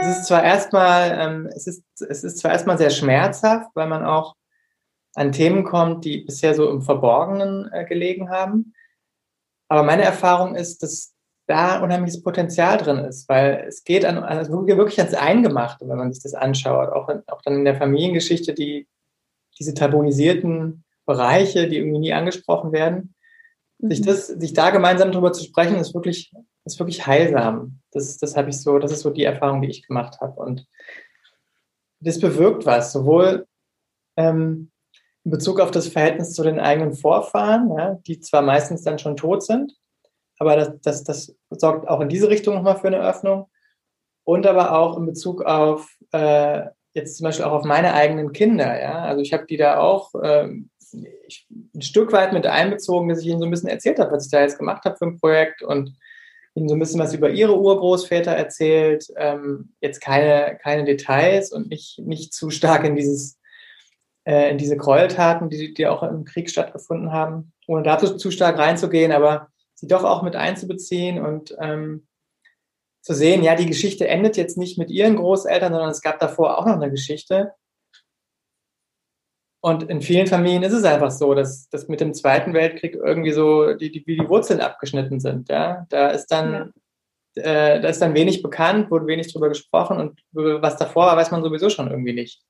Es 0.02 0.08
ist 0.08 0.26
zwar 0.26 0.44
erstmal, 0.44 1.16
ähm, 1.20 1.50
es 1.56 1.68
ist, 1.68 1.84
es 2.02 2.24
ist 2.24 2.40
zwar 2.40 2.52
erstmal 2.52 2.80
sehr 2.80 2.90
schmerzhaft, 2.90 3.70
weil 3.76 3.88
man 3.88 4.04
auch 4.04 4.36
an 5.14 5.32
Themen 5.32 5.64
kommt, 5.64 6.06
die 6.06 6.22
bisher 6.22 6.56
so 6.56 6.70
im 6.70 6.82
Verborgenen 6.82 7.70
äh, 7.72 7.86
gelegen 7.86 8.32
haben. 8.32 8.74
Aber 9.68 9.84
meine 9.84 10.04
Erfahrung 10.04 10.56
ist, 10.56 10.82
dass 10.82 11.14
da 11.50 11.82
unheimliches 11.82 12.22
Potenzial 12.22 12.78
drin 12.78 13.00
ist, 13.00 13.28
weil 13.28 13.66
es 13.68 13.84
geht 13.84 14.06
an, 14.06 14.20
also 14.20 14.68
wirklich 14.68 15.00
ans 15.00 15.16
Eingemachte, 15.16 15.88
wenn 15.90 15.98
man 15.98 16.14
sich 16.14 16.22
das 16.22 16.36
anschaut. 16.36 16.90
Auch, 16.90 17.10
auch 17.28 17.42
dann 17.42 17.56
in 17.56 17.66
der 17.66 17.76
Familiengeschichte, 17.76 18.54
die, 18.54 18.88
diese 19.58 19.74
tabuisierten 19.74 20.84
Bereiche, 21.06 21.68
die 21.68 21.78
irgendwie 21.78 22.00
nie 22.00 22.14
angesprochen 22.14 22.72
werden. 22.72 23.16
Sich, 23.80 24.02
mhm. 24.02 24.06
das, 24.06 24.28
sich 24.28 24.54
da 24.54 24.70
gemeinsam 24.70 25.12
drüber 25.12 25.34
zu 25.34 25.44
sprechen, 25.44 25.78
ist 25.78 25.96
wirklich, 25.96 26.32
ist 26.66 26.78
wirklich 26.78 27.08
heilsam. 27.08 27.80
Das, 27.92 28.20
das 28.20 28.38
habe 28.38 28.52
ich 28.52 28.62
so, 28.62 28.78
das 28.78 28.92
ist 28.92 29.02
so 29.02 29.10
die 29.10 29.24
Erfahrung, 29.24 29.64
die 29.64 29.70
ich 29.70 29.88
gemacht 29.88 30.22
habe. 30.22 30.40
Und 30.40 30.68
das 32.00 32.20
bewirkt 32.20 32.68
was, 32.68 32.92
sowohl 32.92 33.48
ähm, 34.18 34.70
in 35.24 35.32
Bezug 35.32 35.60
auf 35.60 35.72
das 35.72 35.88
Verhältnis 35.88 36.34
zu 36.34 36.44
den 36.44 36.60
eigenen 36.60 36.94
Vorfahren, 36.94 37.72
ja, 37.76 37.96
die 38.06 38.20
zwar 38.20 38.44
meistens 38.44 38.84
dann 38.84 39.00
schon 39.00 39.18
tot 39.18 39.44
sind, 39.44 39.74
aber 40.40 40.56
das, 40.56 40.82
das, 40.82 41.04
das 41.04 41.36
sorgt 41.50 41.88
auch 41.88 42.00
in 42.00 42.10
diese 42.10 42.30
Richtung 42.30 42.56
nochmal 42.56 42.78
für 42.78 42.88
eine 42.88 43.02
Öffnung. 43.02 43.50
Und 44.24 44.48
aber 44.48 44.78
auch 44.78 44.98
in 44.98 45.06
Bezug 45.06 45.44
auf 45.44 45.98
äh, 46.12 46.64
jetzt 46.94 47.18
zum 47.18 47.26
Beispiel 47.26 47.46
auch 47.46 47.52
auf 47.52 47.66
meine 47.66 47.94
eigenen 47.94 48.32
Kinder. 48.32 48.80
Ja? 48.80 49.04
Also 49.04 49.22
ich 49.22 49.34
habe 49.34 49.46
die 49.46 49.58
da 49.58 49.80
auch 49.80 50.14
ähm, 50.24 50.70
ich, 51.28 51.48
ein 51.76 51.82
Stück 51.82 52.12
weit 52.12 52.34
mit 52.34 52.48
einbezogen, 52.48 53.10
dass 53.10 53.22
ich 53.22 53.28
ihnen 53.28 53.40
so 53.40 53.46
ein 53.46 53.52
bisschen 53.52 53.70
erzählt 53.70 54.00
habe, 54.00 54.12
was 54.12 54.26
ich 54.26 54.32
da 54.32 54.42
jetzt 54.42 54.58
gemacht 54.58 54.86
habe 54.86 54.98
für 54.98 55.06
ein 55.06 55.20
Projekt 55.20 55.62
und 55.62 55.96
ihnen 56.56 56.70
so 56.70 56.76
ein 56.76 56.80
bisschen 56.80 57.00
was 57.00 57.14
über 57.14 57.30
ihre 57.30 57.60
Urgroßväter 57.60 58.32
erzählt. 58.32 59.08
Ähm, 59.18 59.74
jetzt 59.82 60.00
keine, 60.00 60.58
keine 60.62 60.86
Details 60.86 61.52
und 61.52 61.70
nicht, 61.70 62.00
nicht 62.00 62.34
zu 62.34 62.50
stark 62.50 62.86
in 62.86 62.96
dieses 62.96 63.40
äh, 64.26 64.52
in 64.52 64.58
diese 64.58 64.78
Gräueltaten, 64.78 65.50
die, 65.50 65.74
die 65.74 65.88
auch 65.88 66.04
im 66.04 66.26
Krieg 66.26 66.50
stattgefunden 66.50 67.12
haben, 67.12 67.54
ohne 67.68 67.84
dazu 67.84 68.16
zu 68.18 68.32
stark 68.32 68.58
reinzugehen, 68.58 69.12
aber 69.12 69.49
sie 69.80 69.88
doch 69.88 70.04
auch 70.04 70.24
mit 70.24 70.36
einzubeziehen 70.36 71.24
und 71.24 71.56
ähm, 71.60 72.08
zu 73.02 73.14
sehen, 73.14 73.44
ja, 73.44 73.56
die 73.56 73.66
Geschichte 73.66 74.08
endet 74.08 74.38
jetzt 74.38 74.58
nicht 74.58 74.78
mit 74.78 74.90
ihren 74.90 75.16
Großeltern, 75.16 75.72
sondern 75.72 75.90
es 75.92 76.02
gab 76.02 76.20
davor 76.20 76.58
auch 76.58 76.66
noch 76.66 76.76
eine 76.76 76.92
Geschichte. 76.92 77.54
und 79.62 79.84
in 79.84 80.02
vielen 80.02 80.28
Familien 80.28 80.64
ist 80.64 80.74
es 80.74 80.84
einfach 80.84 81.12
so, 81.12 81.34
dass, 81.34 81.70
dass 81.70 81.88
mit 81.88 82.02
dem 82.02 82.14
Zweiten 82.14 82.54
Weltkrieg 82.54 82.96
irgendwie 82.96 83.32
so 83.32 83.74
die, 83.74 83.92
die, 83.92 84.06
wie 84.06 84.18
die 84.18 84.30
Wurzeln 84.30 84.62
abgeschnitten 84.62 85.20
sind. 85.20 85.50
Ja? 85.50 85.86
Da 85.90 86.10
ist 86.10 86.28
dann 86.28 86.74
ja. 87.36 87.44
äh, 87.44 87.82
da 87.82 87.88
ist 87.90 88.02
dann 88.02 88.14
wenig 88.16 88.42
bekannt, 88.42 88.92
wurde 88.92 89.08
wenig 89.08 89.32
drüber 89.32 89.50
gesprochen 89.50 89.98
und 89.98 90.22
was 90.34 90.78
davor 90.78 91.08
war, 91.08 91.18
weiß 91.18 91.32
man 91.32 91.44
sowieso 91.44 91.70
schon 91.70 91.90
irgendwie 91.90 92.14
nicht. 92.14 92.42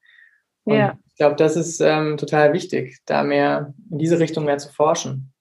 Und 0.63 0.75
ja. 0.75 0.99
ich 1.07 1.15
glaube, 1.15 1.35
das 1.35 1.55
ist 1.55 1.79
ähm, 1.79 2.17
total 2.17 2.53
wichtig, 2.53 2.99
da 3.05 3.23
mehr 3.23 3.73
in 3.91 3.97
diese 3.97 4.19
Richtung 4.19 4.45
mehr 4.45 4.57
zu 4.57 4.71
forschen. 4.71 5.33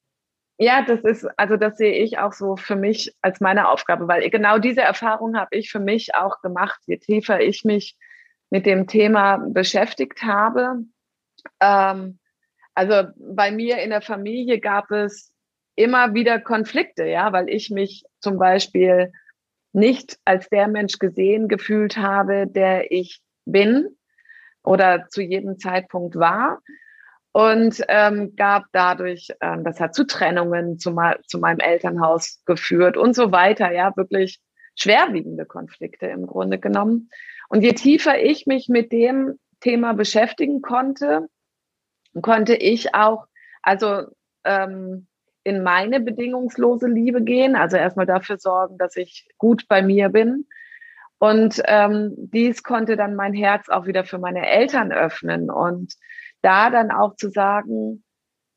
Ja, 0.61 0.83
das 0.83 1.01
ist, 1.01 1.25
also 1.37 1.57
das 1.57 1.79
sehe 1.79 2.03
ich 2.03 2.19
auch 2.19 2.33
so 2.33 2.57
für 2.57 2.75
mich 2.75 3.15
als 3.23 3.41
meine 3.41 3.69
Aufgabe, 3.69 4.09
weil 4.09 4.29
genau 4.29 4.59
diese 4.59 4.81
Erfahrung 4.83 5.37
habe 5.37 5.57
ich 5.57 5.71
für 5.71 5.79
mich 5.79 6.17
auch 6.17 6.41
gemacht. 6.41 6.81
Je 6.87 6.97
tiefer 6.99 7.41
ich 7.41 7.65
mich 7.65 7.97
mit 8.51 8.67
dem 8.67 8.89
Thema 8.89 9.37
beschäftigt 9.39 10.23
habe, 10.25 10.83
ähm, 11.61 12.19
also 12.75 13.09
bei 13.17 13.51
mir 13.51 13.79
in 13.79 13.91
der 13.91 14.03
Familie 14.03 14.61
gab 14.61 14.91
es 14.91 15.33
immer 15.75 16.15
wieder 16.15 16.41
Konflikte, 16.41 17.07
ja, 17.07 17.33
weil 17.33 17.49
ich 17.49 17.71
mich 17.71 18.05
zum 18.21 18.39
Beispiel 18.39 19.13
nicht 19.73 20.19
als 20.25 20.49
der 20.49 20.69
Mensch 20.69 20.99
gesehen 20.99 21.49
gefühlt 21.49 21.97
habe, 21.97 22.47
der 22.47 22.91
ich 22.91 23.21
bin 23.45 23.89
oder 24.63 25.07
zu 25.09 25.23
jedem 25.23 25.59
Zeitpunkt 25.59 26.17
war. 26.17 26.61
Und 27.33 27.83
ähm, 27.89 28.35
gab 28.37 28.65
dadurch, 28.73 29.29
ähm, 29.41 29.63
das 29.65 29.81
hat 29.81 29.95
zu 29.95 30.07
Trennungen 30.07 30.79
zu, 30.79 30.97
zu 31.27 31.39
meinem 31.39 31.61
Elternhaus 31.61 32.43
geführt 32.47 32.97
und 32.97 33.15
so 33.15 33.33
weiter, 33.33 33.71
ja, 33.71 33.95
wirklich 33.97 34.41
schwerwiegende 34.75 35.45
Konflikte 35.45 36.07
im 36.07 36.27
Grunde 36.27 36.59
genommen. 36.59 37.11
Und 37.49 37.63
je 37.63 37.73
tiefer 37.73 38.19
ich 38.21 38.47
mich 38.47 38.69
mit 38.69 38.93
dem 38.93 39.39
Thema 39.61 39.93
beschäftigen 39.93 40.63
konnte, 40.63 41.29
konnte 42.23 42.55
ich 42.55 42.95
auch, 42.95 43.27
also 43.63 44.05
ähm, 44.45 45.07
in 45.45 45.63
meine 45.63 46.01
bedingungslose 46.01 46.87
Liebe 46.87 47.23
gehen, 47.23 47.57
also 47.57 47.77
erstmal 47.77 48.07
dafür 48.07 48.39
sorgen, 48.39 48.79
dass 48.79 48.97
ich 48.97 49.29
gut 49.39 49.67
bei 49.69 49.83
mir 49.83 50.09
bin. 50.09 50.47
Und 51.19 51.61
ähm, 51.65 52.15
dies 52.17 52.63
konnte 52.63 52.97
dann 52.97 53.17
mein 53.17 53.35
Herz 53.35 53.69
auch 53.69 53.87
wieder 53.87 54.05
für 54.05 54.19
meine 54.19 54.49
Eltern 54.49 54.93
öffnen 54.93 55.51
und 55.51 55.95
da 56.43 56.71
dann 56.71 56.91
auch 56.91 57.17
zu 57.17 57.31
sagen, 57.31 58.05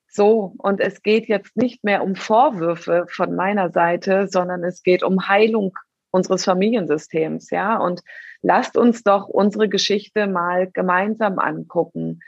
so, 0.08 0.54
und 0.58 0.82
es 0.82 1.02
geht 1.04 1.28
jetzt 1.28 1.56
nicht 1.56 1.84
mehr 1.84 2.04
um 2.04 2.16
Vorwürfe 2.16 3.06
von 3.10 3.34
meiner 3.36 3.72
Seite, 3.72 4.28
sondern 4.28 4.64
es 4.64 4.84
geht 4.84 5.04
um 5.04 5.30
Heilung 5.30 5.78
unseres 6.12 6.44
Familiensystems, 6.44 7.50
ja. 7.50 7.78
Und 7.78 8.02
lasst 8.42 8.76
uns 8.78 9.04
doch 9.04 9.28
unsere 9.28 9.70
Geschichte 9.70 10.28
mal 10.28 10.70
gemeinsam 10.70 11.40
angucken. 11.40 12.20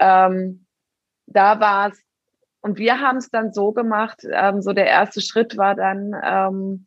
Ähm, 0.00 0.66
da 1.26 1.60
war 1.60 1.90
es, 1.90 2.02
und 2.62 2.78
wir 2.78 3.00
haben 3.00 3.18
es 3.18 3.28
dann 3.28 3.52
so 3.52 3.72
gemacht, 3.72 4.22
ähm, 4.30 4.62
so 4.62 4.72
der 4.72 4.86
erste 4.86 5.20
Schritt 5.20 5.56
war 5.58 5.74
dann, 5.74 6.14
ähm, 6.24 6.86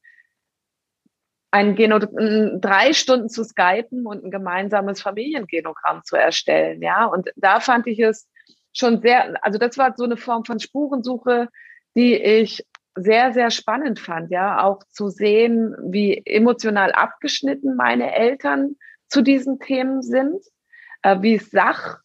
ein 1.51 1.75
Geno 1.75 1.99
drei 1.99 2.93
Stunden 2.93 3.29
zu 3.29 3.43
skypen 3.43 4.05
und 4.05 4.23
ein 4.23 4.31
gemeinsames 4.31 5.01
Familiengenogramm 5.01 6.01
zu 6.03 6.15
erstellen, 6.15 6.81
ja. 6.81 7.05
Und 7.05 7.29
da 7.35 7.59
fand 7.59 7.87
ich 7.87 7.99
es 7.99 8.29
schon 8.73 9.01
sehr, 9.01 9.43
also 9.43 9.59
das 9.59 9.77
war 9.77 9.93
so 9.97 10.05
eine 10.05 10.17
Form 10.17 10.45
von 10.45 10.59
Spurensuche, 10.59 11.49
die 11.95 12.15
ich 12.15 12.65
sehr, 12.95 13.33
sehr 13.33 13.51
spannend 13.51 13.99
fand, 13.99 14.31
ja, 14.31 14.63
auch 14.63 14.83
zu 14.89 15.09
sehen, 15.09 15.75
wie 15.81 16.21
emotional 16.25 16.93
abgeschnitten 16.93 17.75
meine 17.75 18.15
Eltern 18.15 18.75
zu 19.07 19.21
diesen 19.21 19.59
Themen 19.59 20.01
sind, 20.01 20.41
äh, 21.01 21.21
wie 21.21 21.37
Sach, 21.37 21.99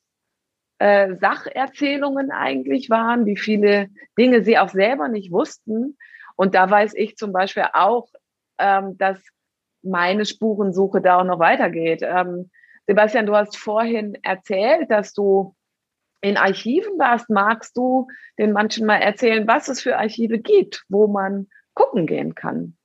äh, 0.79 1.15
Sacherzählungen 1.17 2.31
eigentlich 2.33 2.91
waren, 2.91 3.27
wie 3.27 3.37
viele 3.37 3.89
Dinge 4.19 4.43
sie 4.43 4.59
auch 4.59 4.69
selber 4.69 5.09
nicht 5.09 5.31
wussten. 5.31 5.97
Und 6.35 6.55
da 6.55 6.69
weiß 6.69 6.95
ich 6.95 7.17
zum 7.17 7.33
Beispiel 7.33 7.67
auch, 7.73 8.09
ähm, 8.59 8.99
dass 8.99 9.23
meine 9.83 10.25
Spurensuche 10.25 11.01
da 11.01 11.21
auch 11.21 11.25
noch 11.25 11.39
weitergeht. 11.39 12.01
Ähm, 12.03 12.51
Sebastian, 12.87 13.27
du 13.27 13.35
hast 13.35 13.57
vorhin 13.57 14.17
erzählt, 14.23 14.91
dass 14.91 15.13
du 15.13 15.55
in 16.21 16.37
Archiven 16.37 16.99
warst. 16.99 17.31
Magst 17.31 17.77
du 17.77 18.09
den 18.39 18.53
manchen 18.53 18.87
mal 18.87 18.99
erzählen, 18.99 19.47
was 19.47 19.69
es 19.69 19.81
für 19.81 19.97
Archive 19.99 20.39
gibt, 20.39 20.85
wo 20.89 21.07
man 21.07 21.49
gucken 21.75 22.07
gehen 22.07 22.35
kann? 22.35 22.77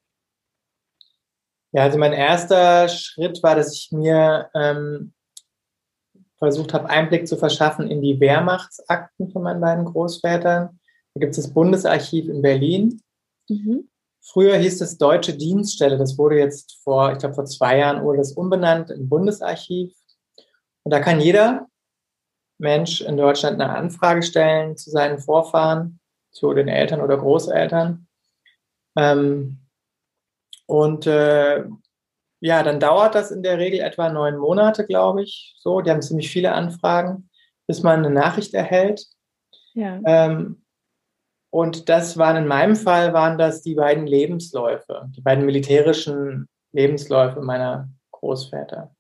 Ja, 1.71 1.83
also 1.83 1.97
mein 1.97 2.13
erster 2.13 2.89
Schritt 2.89 3.41
war, 3.43 3.55
dass 3.55 3.73
ich 3.73 3.91
mir 3.91 4.49
ähm, 4.53 5.13
versucht 6.37 6.73
habe, 6.73 6.89
Einblick 6.89 7.27
zu 7.27 7.37
verschaffen 7.37 7.89
in 7.89 8.01
die 8.01 8.19
Wehrmachtsakten 8.19 9.31
von 9.31 9.43
meinen 9.43 9.61
beiden 9.61 9.85
Großvätern. 9.85 10.79
Da 11.13 11.19
gibt 11.19 11.31
es 11.31 11.43
das 11.43 11.53
Bundesarchiv 11.53 12.27
in 12.27 12.41
Berlin. 12.41 13.01
Mhm. 13.47 13.90
Früher 14.23 14.55
hieß 14.55 14.81
es 14.81 14.97
Deutsche 14.97 15.35
Dienststelle. 15.35 15.97
Das 15.97 16.17
wurde 16.17 16.37
jetzt 16.37 16.79
vor, 16.83 17.11
ich 17.11 17.17
glaube, 17.17 17.35
vor 17.35 17.45
zwei 17.45 17.79
Jahren 17.79 18.03
wurde 18.03 18.19
das 18.19 18.33
umbenannt 18.33 18.91
in 18.91 19.09
Bundesarchiv. 19.09 19.93
Und 20.83 20.91
da 20.91 20.99
kann 20.99 21.19
jeder 21.19 21.67
Mensch 22.59 23.01
in 23.01 23.17
Deutschland 23.17 23.59
eine 23.59 23.75
Anfrage 23.75 24.21
stellen 24.21 24.77
zu 24.77 24.91
seinen 24.91 25.17
Vorfahren, 25.17 25.99
zu 26.31 26.53
den 26.53 26.67
Eltern 26.67 27.01
oder 27.01 27.17
Großeltern. 27.17 28.07
Ähm, 28.95 29.59
und 30.67 31.07
äh, 31.07 31.65
ja, 32.39 32.63
dann 32.63 32.79
dauert 32.79 33.15
das 33.15 33.31
in 33.31 33.43
der 33.43 33.57
Regel 33.57 33.79
etwa 33.79 34.09
neun 34.09 34.37
Monate, 34.37 34.85
glaube 34.85 35.23
ich. 35.23 35.55
So, 35.57 35.81
die 35.81 35.89
haben 35.89 36.01
ziemlich 36.01 36.29
viele 36.29 36.53
Anfragen, 36.53 37.29
bis 37.67 37.83
man 37.83 38.05
eine 38.05 38.13
Nachricht 38.13 38.53
erhält. 38.53 39.05
Ja. 39.73 39.99
Ähm, 40.05 40.60
und 41.51 41.89
das 41.89 42.17
waren 42.17 42.37
in 42.37 42.47
meinem 42.47 42.77
Fall 42.77 43.13
waren 43.13 43.37
das 43.37 43.61
die 43.61 43.75
beiden 43.75 44.07
Lebensläufe, 44.07 45.09
die 45.15 45.21
beiden 45.21 45.45
militärischen 45.45 46.47
Lebensläufe 46.71 47.41
meiner 47.41 47.89
Großväter. 48.11 48.95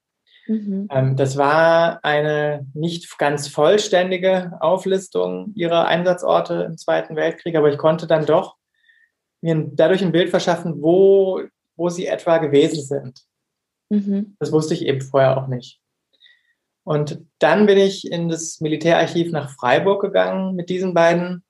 Mhm. 0.47 0.87
Ähm, 0.91 1.15
das 1.15 1.37
war 1.37 2.03
eine 2.03 2.67
nicht 2.73 3.17
ganz 3.17 3.47
vollständige 3.47 4.57
Auflistung 4.59 5.53
ihrer 5.55 5.85
Einsatzorte 5.87 6.65
im 6.69 6.77
Zweiten 6.77 7.15
Weltkrieg, 7.15 7.55
aber 7.55 7.71
ich 7.71 7.77
konnte 7.77 8.05
dann 8.05 8.25
doch 8.25 8.57
mir 9.39 9.69
dadurch 9.71 10.03
ein 10.03 10.11
Bild 10.11 10.29
verschaffen, 10.29 10.81
wo, 10.81 11.41
wo 11.77 11.87
sie 11.87 12.05
etwa 12.05 12.37
gewesen 12.37 12.83
sind. 12.83 13.21
Mhm. 13.89 14.35
Das 14.39 14.51
wusste 14.51 14.73
ich 14.73 14.85
eben 14.85 14.99
vorher 14.99 15.37
auch 15.37 15.47
nicht. 15.47 15.79
Und 16.83 17.21
dann 17.39 17.65
bin 17.65 17.77
ich 17.77 18.11
in 18.11 18.27
das 18.27 18.59
Militärarchiv 18.59 19.31
nach 19.31 19.51
Freiburg 19.51 20.01
gegangen 20.01 20.55
mit 20.55 20.69
diesen 20.69 20.93
beiden 20.93 21.43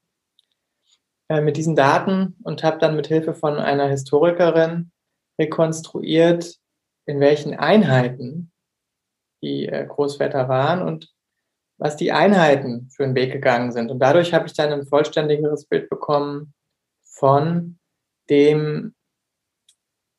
äh, 1.32 1.40
mit 1.40 1.56
diesen 1.56 1.78
Daten 1.78 2.36
und 2.44 2.62
habe 2.62 2.78
dann 2.78 2.98
mit 2.98 3.08
Hilfe 3.08 3.34
von 3.34 3.58
einer 3.58 3.88
Historikerin 3.88 4.92
rekonstruiert, 5.40 6.58
in 7.06 7.22
welchen 7.22 7.54
Einheiten 7.58 8.52
die 9.42 9.66
äh, 9.66 9.86
Großväter 9.86 10.50
waren 10.50 10.82
und 10.82 11.10
was 11.78 11.96
die 11.96 12.12
Einheiten 12.12 12.90
für 12.92 13.06
einen 13.06 13.16
Weg 13.16 13.32
gegangen 13.32 13.72
sind. 13.72 13.92
Und 13.92 14.00
dadurch 14.00 14.34
habe 14.34 14.46
ich 14.46 14.54
dann 14.54 14.74
ein 14.74 14.86
vollständigeres 14.86 15.68
Bild 15.68 15.90
bekommen 15.90 16.54
von 17.02 17.80
dem 18.30 18.94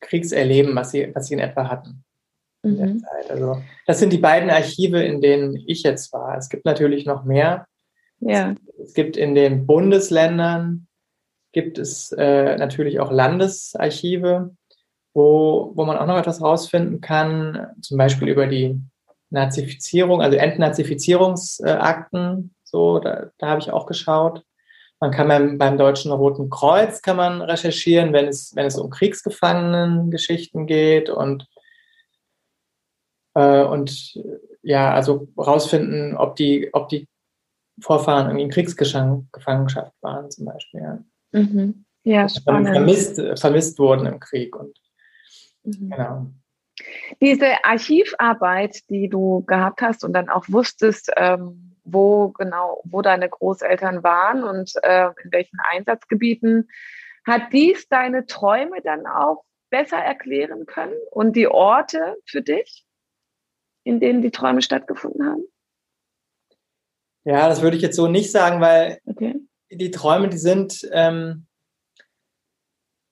Kriegserleben, 0.01 0.75
was 0.75 0.92
sie, 0.92 1.14
was 1.14 1.27
sie 1.27 1.35
in 1.35 1.40
etwa 1.40 1.68
hatten. 1.68 2.05
In 2.62 2.79
der 2.79 2.87
mhm. 2.87 3.01
Zeit. 3.01 3.31
Also, 3.31 3.62
das 3.87 3.98
sind 3.98 4.14
die 4.14 4.18
beiden 4.18 4.48
Archive, 4.48 5.03
in 5.03 5.20
denen 5.20 5.62
ich 5.66 5.83
jetzt 5.83 6.11
war. 6.14 6.38
Es 6.38 6.48
gibt 6.48 6.64
natürlich 6.64 7.05
noch 7.05 7.25
mehr. 7.25 7.66
Ja. 8.20 8.55
Es 8.83 8.94
gibt 8.94 9.18
in 9.18 9.35
den 9.35 9.66
Bundesländern 9.66 10.88
gibt 11.52 11.78
es 11.78 12.12
äh, 12.12 12.56
natürlich 12.56 13.00
auch 13.00 13.12
Landesarchive, 13.12 14.54
wo, 15.14 15.72
wo 15.74 15.84
man 15.84 15.98
auch 15.98 16.06
noch 16.06 16.18
etwas 16.18 16.40
rausfinden 16.40 17.00
kann, 17.00 17.68
zum 17.80 17.98
Beispiel 17.98 18.28
über 18.28 18.46
die 18.46 18.80
Nazifizierung, 19.30 20.22
also 20.22 20.36
Entnazifizierungsakten, 20.36 22.54
so, 22.64 22.98
da, 22.98 23.30
da 23.38 23.48
habe 23.48 23.60
ich 23.60 23.70
auch 23.70 23.86
geschaut. 23.86 24.44
Man 25.00 25.10
kann 25.10 25.28
beim, 25.28 25.58
beim 25.58 25.78
Deutschen 25.78 26.12
Roten 26.12 26.48
Kreuz 26.48 27.02
kann 27.02 27.16
man 27.16 27.42
recherchieren, 27.42 28.12
wenn 28.12 28.28
es, 28.28 28.54
wenn 28.54 28.66
es 28.66 28.78
um 28.78 28.88
Kriegsgefangenengeschichten 28.88 30.66
geht 30.66 31.10
und, 31.10 31.48
äh, 33.34 33.64
und 33.64 34.16
ja, 34.62 34.94
also 34.94 35.26
rausfinden, 35.36 36.16
ob 36.16 36.36
die, 36.36 36.70
ob 36.72 36.88
die 36.88 37.08
Vorfahren 37.80 38.26
irgendwie 38.26 38.44
in 38.44 38.50
Kriegsgefangenschaft 38.50 39.92
waren, 40.02 40.30
zum 40.30 40.44
Beispiel. 40.44 40.80
Ja. 40.80 40.98
Mhm. 41.32 41.84
Ja, 42.04 42.28
spannend. 42.28 42.68
Vermisst, 42.68 43.20
vermisst 43.40 43.78
wurden 43.78 44.06
im 44.06 44.20
Krieg. 44.20 44.56
Und, 44.56 44.76
mhm. 45.64 45.90
genau. 45.90 46.26
Diese 47.20 47.64
Archivarbeit, 47.64 48.88
die 48.88 49.08
du 49.08 49.44
gehabt 49.44 49.82
hast 49.82 50.04
und 50.04 50.12
dann 50.12 50.28
auch 50.28 50.44
wusstest, 50.48 51.12
ähm, 51.16 51.76
wo 51.84 52.30
genau, 52.30 52.82
wo 52.84 53.02
deine 53.02 53.28
Großeltern 53.28 54.02
waren 54.02 54.44
und 54.44 54.72
äh, 54.82 55.08
in 55.24 55.32
welchen 55.32 55.58
Einsatzgebieten, 55.70 56.68
hat 57.24 57.52
dies 57.52 57.88
deine 57.88 58.26
Träume 58.26 58.80
dann 58.82 59.06
auch 59.06 59.44
besser 59.70 59.98
erklären 59.98 60.66
können 60.66 60.94
und 61.10 61.34
die 61.36 61.48
Orte 61.48 62.16
für 62.24 62.42
dich, 62.42 62.84
in 63.84 64.00
denen 64.00 64.22
die 64.22 64.30
Träume 64.30 64.62
stattgefunden 64.62 65.24
haben? 65.24 65.44
Ja, 67.24 67.48
das 67.48 67.62
würde 67.62 67.76
ich 67.76 67.82
jetzt 67.82 67.96
so 67.96 68.08
nicht 68.08 68.32
sagen, 68.32 68.60
weil 68.60 68.98
okay. 69.06 69.36
Die 69.76 69.90
Träume, 69.90 70.28
die 70.28 70.38
sind, 70.38 70.88
ähm, 70.92 71.46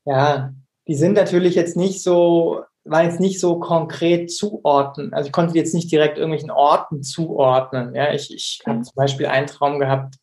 ja, 0.05 0.53
die 0.87 0.95
sind 0.95 1.15
natürlich 1.15 1.55
jetzt 1.55 1.77
nicht 1.77 2.03
so, 2.03 2.65
waren 2.85 3.07
jetzt 3.07 3.21
nicht 3.21 3.41
so 3.41 3.59
konkret 3.59 4.33
zuordnen. 4.33 5.13
Also 5.13 5.27
ich 5.27 5.33
konnte 5.33 5.53
die 5.53 5.59
jetzt 5.59 5.75
nicht 5.75 5.93
direkt 5.93 6.19
irgendwelchen 6.19 6.51
Orten 6.51 7.03
zuordnen. 7.03 7.95
Ja, 7.95 8.13
ich, 8.13 8.35
ich 8.35 8.61
habe 8.67 8.83
zum 8.83 8.95
Beispiel 8.95 9.27
einen 9.27 9.47
Traum 9.47 9.79
gehabt, 9.79 10.17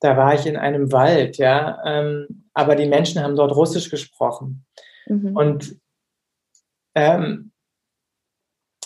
da 0.00 0.16
war 0.16 0.34
ich 0.34 0.46
in 0.46 0.56
einem 0.56 0.92
Wald, 0.92 1.38
ja, 1.38 1.78
ähm, 1.84 2.50
aber 2.52 2.76
die 2.76 2.86
Menschen 2.86 3.22
haben 3.22 3.36
dort 3.36 3.54
Russisch 3.54 3.90
gesprochen. 3.90 4.66
Mhm. 5.06 5.36
Und 5.36 5.76
ähm, 6.94 7.52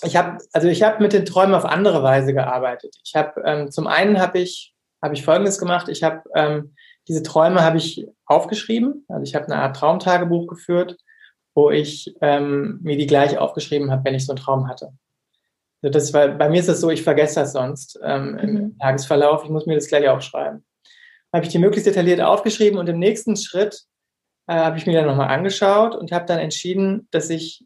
ich 0.02 0.16
habe, 0.16 0.38
also 0.52 0.68
ich 0.68 0.83
habe 0.83 1.02
mit 1.02 1.12
den 1.12 1.24
Träumen 1.26 1.54
auf 1.54 1.64
andere 1.64 2.02
Weise 2.02 2.33
gearbeitet. 2.33 2.96
Ich 3.04 3.14
habe 3.14 3.40
ähm, 3.44 3.70
zum 3.70 3.87
einen 3.87 4.20
habe 4.20 4.38
ich 4.38 4.69
habe 5.02 5.14
ich 5.14 5.24
Folgendes 5.24 5.58
gemacht. 5.58 5.88
Ich 5.88 6.02
habe 6.02 6.22
ähm, 6.34 6.74
diese 7.08 7.22
Träume 7.22 7.62
habe 7.62 7.78
ich 7.78 8.06
aufgeschrieben. 8.26 9.04
Also 9.08 9.22
ich 9.22 9.34
habe 9.34 9.46
eine 9.46 9.56
Art 9.56 9.76
Traumtagebuch 9.76 10.46
geführt, 10.46 10.96
wo 11.54 11.70
ich 11.70 12.14
ähm, 12.20 12.78
mir 12.82 12.96
die 12.96 13.06
gleich 13.06 13.38
aufgeschrieben 13.38 13.90
habe, 13.90 14.04
wenn 14.04 14.14
ich 14.14 14.26
so 14.26 14.32
einen 14.32 14.38
Traum 14.38 14.68
hatte. 14.68 14.92
Also 15.82 15.92
das 15.92 16.12
war, 16.12 16.28
bei 16.28 16.48
mir 16.48 16.60
ist 16.60 16.68
es 16.68 16.80
so, 16.80 16.90
ich 16.90 17.02
vergesse 17.02 17.40
das 17.40 17.52
sonst 17.52 17.98
ähm, 18.02 18.38
im 18.38 18.54
mhm. 18.54 18.78
Tagesverlauf. 18.78 19.44
Ich 19.44 19.50
muss 19.50 19.66
mir 19.66 19.74
das 19.74 19.88
gleich 19.88 20.08
aufschreiben. 20.08 20.64
Habe 21.32 21.44
ich 21.44 21.50
die 21.50 21.58
möglichst 21.58 21.86
detailliert 21.86 22.20
aufgeschrieben 22.20 22.78
und 22.78 22.88
im 22.88 22.98
nächsten 22.98 23.36
Schritt 23.36 23.84
äh, 24.46 24.54
habe 24.54 24.76
ich 24.76 24.86
mir 24.86 24.94
dann 24.94 25.06
nochmal 25.06 25.28
angeschaut 25.28 25.94
und 25.94 26.12
habe 26.12 26.26
dann 26.26 26.38
entschieden, 26.38 27.08
dass 27.12 27.30
ich 27.30 27.64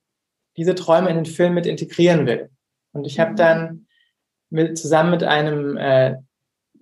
diese 0.56 0.74
Träume 0.74 1.10
in 1.10 1.16
den 1.16 1.26
Film 1.26 1.54
mit 1.54 1.66
integrieren 1.66 2.26
will. 2.26 2.50
Und 2.92 3.06
ich 3.06 3.18
habe 3.18 3.32
mhm. 3.32 3.36
dann 3.36 3.86
mit, 4.50 4.78
zusammen 4.78 5.10
mit 5.10 5.24
einem, 5.24 5.76
äh, 5.76 6.16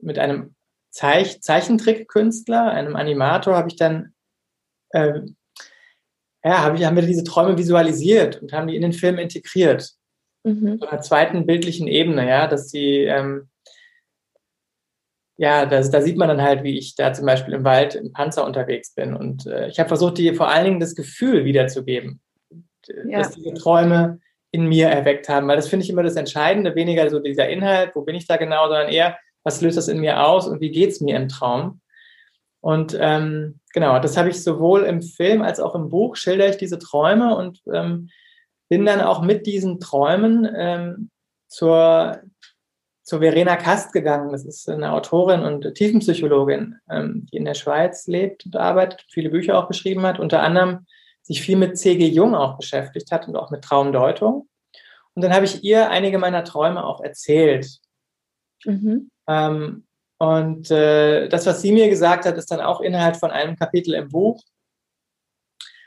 mit 0.03 0.19
einem 0.19 0.55
Zeich 0.91 1.41
Zeichentrickkünstler, 1.41 2.71
einem 2.71 2.97
Animator, 2.97 3.57
habe 3.57 3.69
ich 3.69 3.77
dann, 3.77 4.13
äh, 4.91 5.21
ja, 6.45 6.63
hab 6.63 6.75
ich, 6.75 6.85
haben 6.85 6.97
wir 6.97 7.03
diese 7.03 7.25
Träume 7.25 7.57
visualisiert 7.57 8.43
und 8.43 8.53
haben 8.53 8.69
die 8.69 8.77
in 8.77 8.83
den 8.83 8.93
Film 8.93 9.19
integriert. 9.19 9.93
Mhm. 10.45 10.79
So 10.79 10.87
einer 10.87 11.01
zweiten 11.01 11.47
bildlichen 11.47 11.89
Ebene, 11.89 12.29
ja, 12.29 12.47
dass 12.47 12.69
sie, 12.69 13.05
ähm, 13.05 13.49
ja, 15.39 15.65
das, 15.65 15.91
da 15.91 16.03
sieht 16.03 16.19
man 16.19 16.29
dann 16.29 16.43
halt, 16.43 16.63
wie 16.63 16.77
ich 16.77 16.95
da 16.95 17.13
zum 17.15 17.25
Beispiel 17.25 17.55
im 17.55 17.65
Wald 17.65 17.95
im 17.95 18.13
Panzer 18.13 18.45
unterwegs 18.45 18.95
bin. 18.95 19.15
Und 19.15 19.47
äh, 19.47 19.69
ich 19.69 19.79
habe 19.79 19.89
versucht, 19.89 20.19
dir 20.19 20.35
vor 20.35 20.49
allen 20.49 20.65
Dingen 20.65 20.81
das 20.81 20.95
Gefühl 20.95 21.45
wiederzugeben 21.45 22.21
ja. 22.89 23.19
dass 23.19 23.35
diese 23.35 23.55
Träume 23.55 24.21
in 24.51 24.67
mir 24.67 24.89
erweckt 24.89 25.29
haben. 25.29 25.49
Weil 25.49 25.57
das 25.57 25.69
finde 25.69 25.85
ich 25.85 25.91
immer 25.91 26.03
das 26.03 26.17
Entscheidende, 26.17 26.75
weniger 26.75 27.09
so 27.11 27.19
dieser 27.19 27.49
Inhalt, 27.49 27.95
wo 27.95 28.03
bin 28.03 28.15
ich 28.15 28.27
da 28.27 28.37
genau, 28.37 28.67
sondern 28.69 28.89
eher, 28.89 29.19
was 29.45 29.61
löst 29.61 29.77
das 29.77 29.89
in 29.89 30.01
mir 30.01 30.25
aus 30.25 30.47
und 30.47 30.61
wie 30.61 30.71
geht 30.71 30.91
es 30.91 31.01
mir 31.01 31.17
im 31.17 31.29
Traum. 31.29 31.81
Und 32.61 32.97
ähm, 32.99 33.61
genau, 33.75 33.99
das 33.99 34.17
habe 34.17 34.31
ich 34.31 34.43
sowohl 34.43 34.83
im 34.83 35.03
Film 35.03 35.43
als 35.43 35.59
auch 35.59 35.75
im 35.75 35.89
Buch, 35.89 36.17
schilder 36.17 36.49
ich 36.49 36.57
diese 36.57 36.79
Träume 36.79 37.37
und 37.37 37.61
ähm, 37.73 38.09
bin 38.69 38.87
dann 38.87 39.01
auch 39.01 39.21
mit 39.21 39.47
diesen 39.47 39.81
Träumen 39.81 40.49
ähm, 40.57 41.11
zur, 41.49 42.21
zur 43.03 43.19
Verena 43.19 43.57
Kast 43.57 43.93
gegangen. 43.93 44.31
Das 44.31 44.45
ist 44.45 44.69
eine 44.69 44.93
Autorin 44.93 45.43
und 45.43 45.75
Tiefenpsychologin, 45.75 46.77
ähm, 46.89 47.27
die 47.31 47.37
in 47.37 47.45
der 47.45 47.55
Schweiz 47.55 48.07
lebt 48.07 48.47
und 48.47 48.57
arbeitet, 48.57 49.05
viele 49.11 49.31
Bücher 49.31 49.59
auch 49.59 49.69
geschrieben 49.69 50.03
hat, 50.03 50.21
unter 50.21 50.43
anderem 50.43 50.87
sich 51.23 51.43
viel 51.43 51.57
mit 51.57 51.77
C.G. 51.77 52.07
Jung 52.09 52.35
auch 52.35 52.57
beschäftigt 52.57 53.11
hat 53.11 53.29
und 53.29 53.37
auch 53.37 53.51
mit 53.51 53.63
Traumdeutung. 53.63 54.49
Und 55.15 55.23
dann 55.23 55.35
habe 55.35 55.45
ich 55.45 55.63
ihr 55.63 55.91
einige 55.91 56.19
meiner 56.19 56.45
Träume 56.45 56.85
auch 56.85 57.01
erzählt. 57.01 57.79
Mhm. 58.65 59.11
Ähm, 59.29 59.85
und 60.19 60.71
äh, 60.71 61.29
das, 61.29 61.47
was 61.47 61.63
sie 61.63 61.73
mir 61.73 61.89
gesagt 61.89 62.27
hat, 62.27 62.37
ist 62.37 62.51
dann 62.51 62.61
auch 62.61 62.81
Inhalt 62.81 63.17
von 63.17 63.31
einem 63.31 63.57
Kapitel 63.57 63.95
im 63.95 64.09
Buch, 64.09 64.41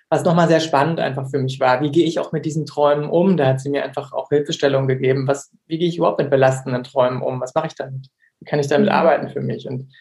was 0.10 0.24
nochmal 0.24 0.48
sehr 0.48 0.60
spannend 0.60 1.00
einfach 1.00 1.30
für 1.30 1.40
mich 1.40 1.60
war. 1.60 1.82
Wie 1.82 1.92
gehe 1.92 2.06
ich 2.06 2.20
auch 2.20 2.32
mit 2.32 2.46
diesen 2.46 2.66
Träumen 2.66 3.10
um? 3.10 3.38
Da 3.38 3.48
hat 3.48 3.62
sie 3.62 3.70
mir 3.70 3.84
einfach 3.84 4.14
auch 4.14 4.30
Hilfestellung 4.30 4.88
gegeben. 4.88 5.28
Was, 5.28 5.52
wie 5.68 5.78
gehe 5.78 5.88
ich 5.88 5.98
überhaupt 5.98 6.20
mit 6.20 6.30
belastenden 6.30 6.84
Träumen 6.84 7.22
um? 7.22 7.40
Was 7.42 7.56
mache 7.56 7.68
ich 7.68 7.76
damit? 7.76 8.08
Wie 8.40 8.46
kann 8.46 8.60
ich 8.60 8.68
damit 8.68 8.90
mhm. 8.90 8.96
arbeiten 8.96 9.30
für 9.30 9.42
mich? 9.42 9.68
Und 9.68 9.92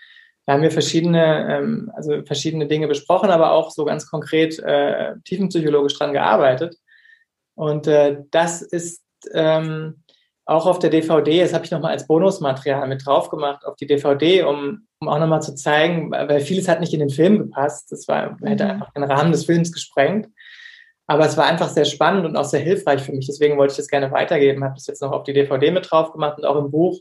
da 0.46 0.54
haben 0.54 0.62
wir 0.62 0.70
verschiedene, 0.70 1.56
ähm, 1.56 1.90
also 1.94 2.22
verschiedene 2.24 2.66
Dinge 2.66 2.86
besprochen, 2.86 3.30
aber 3.30 3.52
auch 3.52 3.70
so 3.70 3.84
ganz 3.84 4.10
konkret 4.10 4.58
äh, 4.58 5.14
tiefenpsychologisch 5.24 5.96
dran 5.96 6.12
gearbeitet. 6.12 6.76
Und 7.54 7.86
äh, 7.86 8.18
das 8.30 8.62
ist 8.62 9.02
ähm, 9.32 10.03
auch 10.46 10.66
auf 10.66 10.78
der 10.78 10.90
DVD, 10.90 11.40
das 11.40 11.54
habe 11.54 11.64
ich 11.64 11.70
nochmal 11.70 11.92
als 11.92 12.06
Bonusmaterial 12.06 12.86
mit 12.86 13.06
drauf 13.06 13.30
gemacht, 13.30 13.64
auf 13.64 13.76
die 13.76 13.86
DVD, 13.86 14.42
um, 14.42 14.86
um 15.00 15.08
auch 15.08 15.18
nochmal 15.18 15.42
zu 15.42 15.54
zeigen, 15.54 16.10
weil 16.10 16.40
vieles 16.40 16.68
hat 16.68 16.80
nicht 16.80 16.92
in 16.92 17.00
den 17.00 17.10
Film 17.10 17.38
gepasst. 17.38 17.90
Das 17.90 18.06
war, 18.08 18.36
hätte 18.42 18.64
mhm. 18.64 18.70
einfach 18.70 18.92
den 18.92 19.04
Rahmen 19.04 19.32
des 19.32 19.46
Films 19.46 19.72
gesprengt. 19.72 20.28
Aber 21.06 21.26
es 21.26 21.36
war 21.36 21.46
einfach 21.46 21.68
sehr 21.68 21.84
spannend 21.84 22.24
und 22.24 22.36
auch 22.36 22.44
sehr 22.44 22.60
hilfreich 22.60 23.02
für 23.02 23.12
mich. 23.12 23.26
Deswegen 23.26 23.58
wollte 23.58 23.72
ich 23.72 23.76
das 23.76 23.88
gerne 23.88 24.10
weitergeben, 24.10 24.64
habe 24.64 24.74
das 24.74 24.86
jetzt 24.86 25.02
noch 25.02 25.12
auf 25.12 25.24
die 25.24 25.34
DVD 25.34 25.70
mit 25.70 25.90
drauf 25.90 26.12
gemacht 26.12 26.38
und 26.38 26.44
auch 26.46 26.56
im 26.56 26.70
Buch 26.70 26.98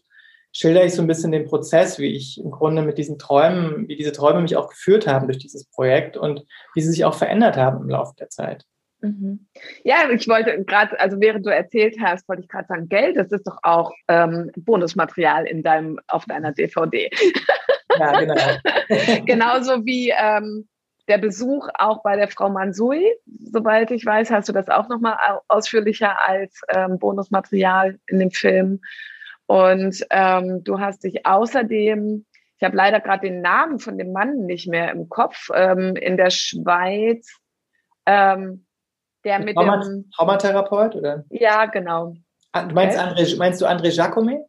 schildere 0.56 0.86
ich 0.86 0.93
so 0.93 1.01
ein 1.01 1.08
bisschen 1.08 1.32
den 1.32 1.45
Prozess, 1.45 1.99
wie 1.99 2.15
ich 2.15 2.39
im 2.39 2.51
Grunde 2.51 2.84
mit 2.84 2.97
diesen 2.97 3.17
Träumen, 3.17 3.88
wie 3.88 3.95
diese 3.95 4.12
Träume 4.12 4.41
mich 4.41 4.56
auch 4.56 4.69
geführt 4.69 5.08
haben 5.08 5.27
durch 5.27 5.39
dieses 5.39 5.65
Projekt 5.65 6.15
und 6.15 6.45
wie 6.75 6.82
sie 6.82 6.91
sich 6.91 7.06
auch 7.06 7.15
verändert 7.15 7.58
haben 7.58 7.82
im 7.82 7.89
Laufe 7.89 8.13
der 8.19 8.29
Zeit. 8.29 8.65
Mhm. 9.04 9.48
Ja, 9.84 10.10
ich 10.10 10.28
wollte 10.30 10.63
gerade, 10.63 10.98
also 10.98 11.20
während 11.20 11.46
du 11.46 11.50
erzählt 11.50 11.98
hast, 12.02 12.28
wollte 12.30 12.44
ich 12.44 12.48
gerade 12.48 12.68
sagen, 12.68 12.88
Geld, 12.88 13.18
das 13.18 13.32
ist 13.34 13.46
doch 13.46 13.58
auch 13.62 13.94
ähm, 14.08 14.50
Bonusmaterial 14.56 15.46
in 15.46 15.62
deinem, 15.62 16.00
auf 16.08 16.26
deiner 16.26 16.52
DVD. 16.52 17.10
Ja, 18.00 18.20
genau. 18.20 18.36
Genauso 19.28 19.86
wie 19.86 20.12
ähm, 20.18 20.68
der 21.08 21.20
Besuch 21.20 21.70
auch 21.76 22.02
bei 22.02 22.16
der 22.16 22.28
Frau 22.28 22.50
Mansui, 22.50 23.06
soweit 23.52 23.92
ich 23.92 24.04
weiß, 24.04 24.32
hast 24.32 24.50
du 24.50 24.52
das 24.52 24.68
auch 24.68 24.89
nochmal 24.89 25.16
ausführlicher 25.48 26.18
als 26.28 26.60
ähm, 26.70 26.98
Bonusmaterial 26.98 28.00
in 28.08 28.18
dem 28.18 28.32
Film. 28.32 28.82
Und 29.46 30.04
ähm, 30.10 30.63
du 30.63 30.80
hast 30.80 31.04
dich 31.04 31.24
außerdem, 31.24 32.26
ich 32.58 32.63
habe 32.63 32.76
leider 32.76 33.00
gerade 33.00 33.30
den 33.30 33.42
Namen 33.42 33.78
von 33.78 34.00
dem 34.00 34.12
Mann 34.12 34.48
nicht 34.48 34.68
mehr 34.68 34.89
im 34.92 35.08
Kopf, 35.08 35.50
ähm, 35.54 35.96
in 35.96 36.18
der 36.18 36.32
Schweiz, 36.32 37.38
ähm, 38.08 38.62
der 39.24 39.40
mit 39.40 39.56
Trauma 39.56 39.78
dem 39.78 40.10
Traumatherapeut 40.12 40.96
oder? 40.96 41.24
Ja, 41.30 41.66
genau. 41.66 42.16
Ah, 42.52 42.66
du 42.66 42.76
meinst, 42.76 43.00
André, 43.00 43.38
meinst 43.38 43.62
du 43.62 43.66
André 43.66 43.90
Jacome? 43.90 44.46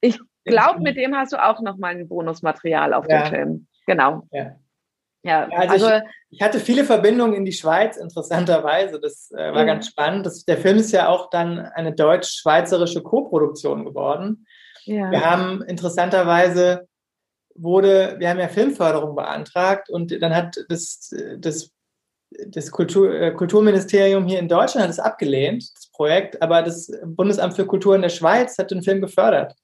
Ich 0.00 0.18
glaube, 0.44 0.80
mit 0.80 0.96
dem 0.96 1.16
hast 1.16 1.32
du 1.32 1.42
auch 1.42 1.60
noch 1.60 1.76
mal 1.78 1.94
ein 1.94 2.08
Bonusmaterial 2.08 2.94
auf 2.94 3.06
ja. 3.08 3.22
dem 3.22 3.34
Film. 3.34 3.66
Genau. 3.86 4.26
Ja. 4.30 4.56
Ja, 5.26 5.48
also, 5.48 5.86
also 5.86 5.88
ich, 5.88 6.38
ich, 6.38 6.42
hatte 6.42 6.60
viele 6.60 6.84
Verbindungen 6.84 7.34
in 7.34 7.46
die 7.46 7.52
Schweiz, 7.54 7.96
interessanterweise. 7.96 9.00
Das 9.00 9.30
äh, 9.30 9.36
war 9.36 9.60
ja. 9.60 9.64
ganz 9.64 9.88
spannend. 9.88 10.26
Das, 10.26 10.44
der 10.44 10.58
Film 10.58 10.76
ist 10.76 10.92
ja 10.92 11.08
auch 11.08 11.30
dann 11.30 11.60
eine 11.60 11.94
deutsch-schweizerische 11.94 13.02
Koproduktion 13.02 13.86
geworden. 13.86 14.46
Ja. 14.84 15.10
Wir 15.10 15.24
haben 15.24 15.62
interessanterweise 15.62 16.86
wurde, 17.54 18.16
wir 18.18 18.28
haben 18.28 18.38
ja 18.38 18.48
Filmförderung 18.48 19.14
beantragt 19.14 19.88
und 19.88 20.10
dann 20.20 20.34
hat 20.34 20.56
das, 20.68 21.14
das, 21.38 21.70
das 22.48 22.70
Kultur, 22.70 23.12
äh, 23.12 23.32
Kulturministerium 23.32 24.26
hier 24.26 24.38
in 24.38 24.48
Deutschland 24.48 24.84
hat 24.84 24.90
es 24.90 24.98
abgelehnt, 24.98 25.64
das 25.74 25.90
Projekt, 25.92 26.40
aber 26.42 26.62
das 26.62 26.90
Bundesamt 27.04 27.54
für 27.54 27.66
Kultur 27.66 27.94
in 27.94 28.02
der 28.02 28.08
Schweiz 28.08 28.58
hat 28.58 28.70
den 28.70 28.82
Film 28.82 29.00
gefördert. 29.00 29.54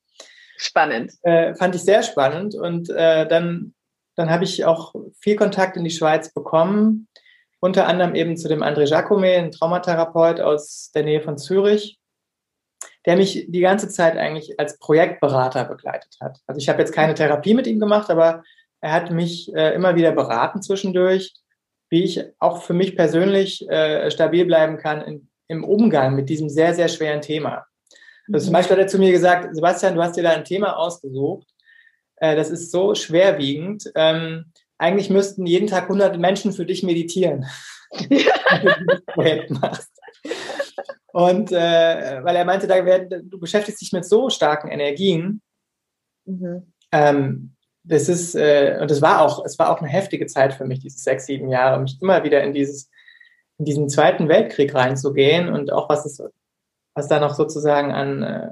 Spannend. 0.56 1.12
Äh, 1.22 1.54
fand 1.54 1.74
ich 1.74 1.82
sehr 1.82 2.02
spannend 2.02 2.54
und 2.54 2.90
äh, 2.90 3.26
dann 3.26 3.74
dann 4.20 4.30
habe 4.30 4.44
ich 4.44 4.66
auch 4.66 4.94
viel 5.18 5.34
Kontakt 5.34 5.78
in 5.78 5.84
die 5.84 5.90
Schweiz 5.90 6.32
bekommen, 6.32 7.08
unter 7.58 7.86
anderem 7.86 8.14
eben 8.14 8.36
zu 8.36 8.48
dem 8.48 8.62
André 8.62 8.84
Jacome, 8.84 9.36
ein 9.36 9.50
Traumatherapeut 9.50 10.40
aus 10.40 10.90
der 10.94 11.04
Nähe 11.04 11.22
von 11.22 11.38
Zürich, 11.38 11.98
der 13.06 13.16
mich 13.16 13.46
die 13.48 13.60
ganze 13.60 13.88
Zeit 13.88 14.18
eigentlich 14.18 14.60
als 14.60 14.78
Projektberater 14.78 15.64
begleitet 15.64 16.16
hat. 16.20 16.38
Also 16.46 16.58
ich 16.58 16.68
habe 16.68 16.80
jetzt 16.80 16.92
keine 16.92 17.14
Therapie 17.14 17.54
mit 17.54 17.66
ihm 17.66 17.80
gemacht, 17.80 18.10
aber 18.10 18.42
er 18.82 18.92
hat 18.92 19.10
mich 19.10 19.50
äh, 19.54 19.74
immer 19.74 19.94
wieder 19.94 20.12
beraten 20.12 20.60
zwischendurch, 20.60 21.34
wie 21.90 22.04
ich 22.04 22.22
auch 22.38 22.62
für 22.62 22.72
mich 22.72 22.96
persönlich 22.96 23.68
äh, 23.68 24.10
stabil 24.10 24.46
bleiben 24.46 24.78
kann 24.78 25.02
in, 25.02 25.28
im 25.48 25.64
Umgang 25.64 26.14
mit 26.14 26.28
diesem 26.28 26.48
sehr, 26.48 26.74
sehr 26.74 26.88
schweren 26.88 27.20
Thema. 27.20 27.66
Also 28.32 28.46
zum 28.46 28.52
mhm. 28.52 28.54
Beispiel 28.54 28.76
hat 28.76 28.84
er 28.84 28.88
zu 28.88 28.98
mir 28.98 29.12
gesagt, 29.12 29.54
Sebastian, 29.54 29.96
du 29.96 30.02
hast 30.02 30.16
dir 30.16 30.22
da 30.22 30.30
ein 30.30 30.44
Thema 30.44 30.76
ausgesucht, 30.76 31.48
äh, 32.16 32.36
das 32.36 32.50
ist 32.50 32.70
so 32.70 32.94
schwerwiegend. 32.94 33.90
Ähm, 33.96 34.52
eigentlich 34.78 35.10
müssten 35.10 35.46
jeden 35.46 35.66
Tag 35.66 35.88
hunderte 35.88 36.18
Menschen 36.18 36.52
für 36.52 36.64
dich 36.64 36.82
meditieren, 36.82 37.46
wenn 37.90 38.08
du 38.08 38.74
dieses 38.88 39.04
Projekt 39.06 39.50
machst. 39.60 39.90
Und 41.12 41.50
äh, 41.50 42.22
weil 42.22 42.36
er 42.36 42.44
meinte, 42.44 42.68
da 42.68 42.84
werden, 42.84 43.28
du 43.28 43.40
beschäftigst 43.40 43.80
dich 43.80 43.92
mit 43.92 44.04
so 44.04 44.30
starken 44.30 44.68
Energien. 44.68 45.42
Mhm. 46.24 46.72
Ähm, 46.92 47.56
das 47.82 48.08
ist, 48.08 48.34
äh, 48.34 48.78
und 48.80 48.90
es 48.90 49.02
war 49.02 49.22
auch, 49.22 49.44
es 49.44 49.58
war 49.58 49.70
auch 49.70 49.80
eine 49.80 49.88
heftige 49.88 50.26
Zeit 50.26 50.54
für 50.54 50.64
mich, 50.64 50.80
diese 50.80 50.98
sechs, 50.98 51.26
sieben 51.26 51.48
Jahre, 51.48 51.80
mich 51.80 52.00
immer 52.00 52.22
wieder 52.24 52.42
in 52.42 52.52
dieses, 52.52 52.90
in 53.58 53.64
diesen 53.64 53.88
Zweiten 53.88 54.28
Weltkrieg 54.28 54.74
reinzugehen 54.74 55.48
und 55.48 55.72
auch 55.72 55.88
was 55.88 56.04
es, 56.04 56.22
was 56.94 57.08
da 57.08 57.20
noch 57.20 57.34
sozusagen 57.34 57.92
an 57.92 58.22
äh, 58.22 58.48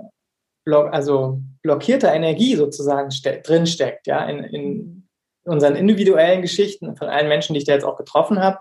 block, 0.64 0.92
also 0.92 1.40
blockierter 1.62 2.12
Energie 2.12 2.56
sozusagen 2.56 3.10
drin 3.42 3.66
steckt, 3.66 4.06
ja, 4.06 4.24
in, 4.24 4.44
in 4.44 5.08
unseren 5.44 5.76
individuellen 5.76 6.42
Geschichten 6.42 6.96
von 6.96 7.08
allen 7.08 7.28
Menschen, 7.28 7.54
die 7.54 7.60
ich 7.60 7.66
da 7.66 7.72
jetzt 7.72 7.84
auch 7.84 7.96
getroffen 7.96 8.40
habe, 8.40 8.58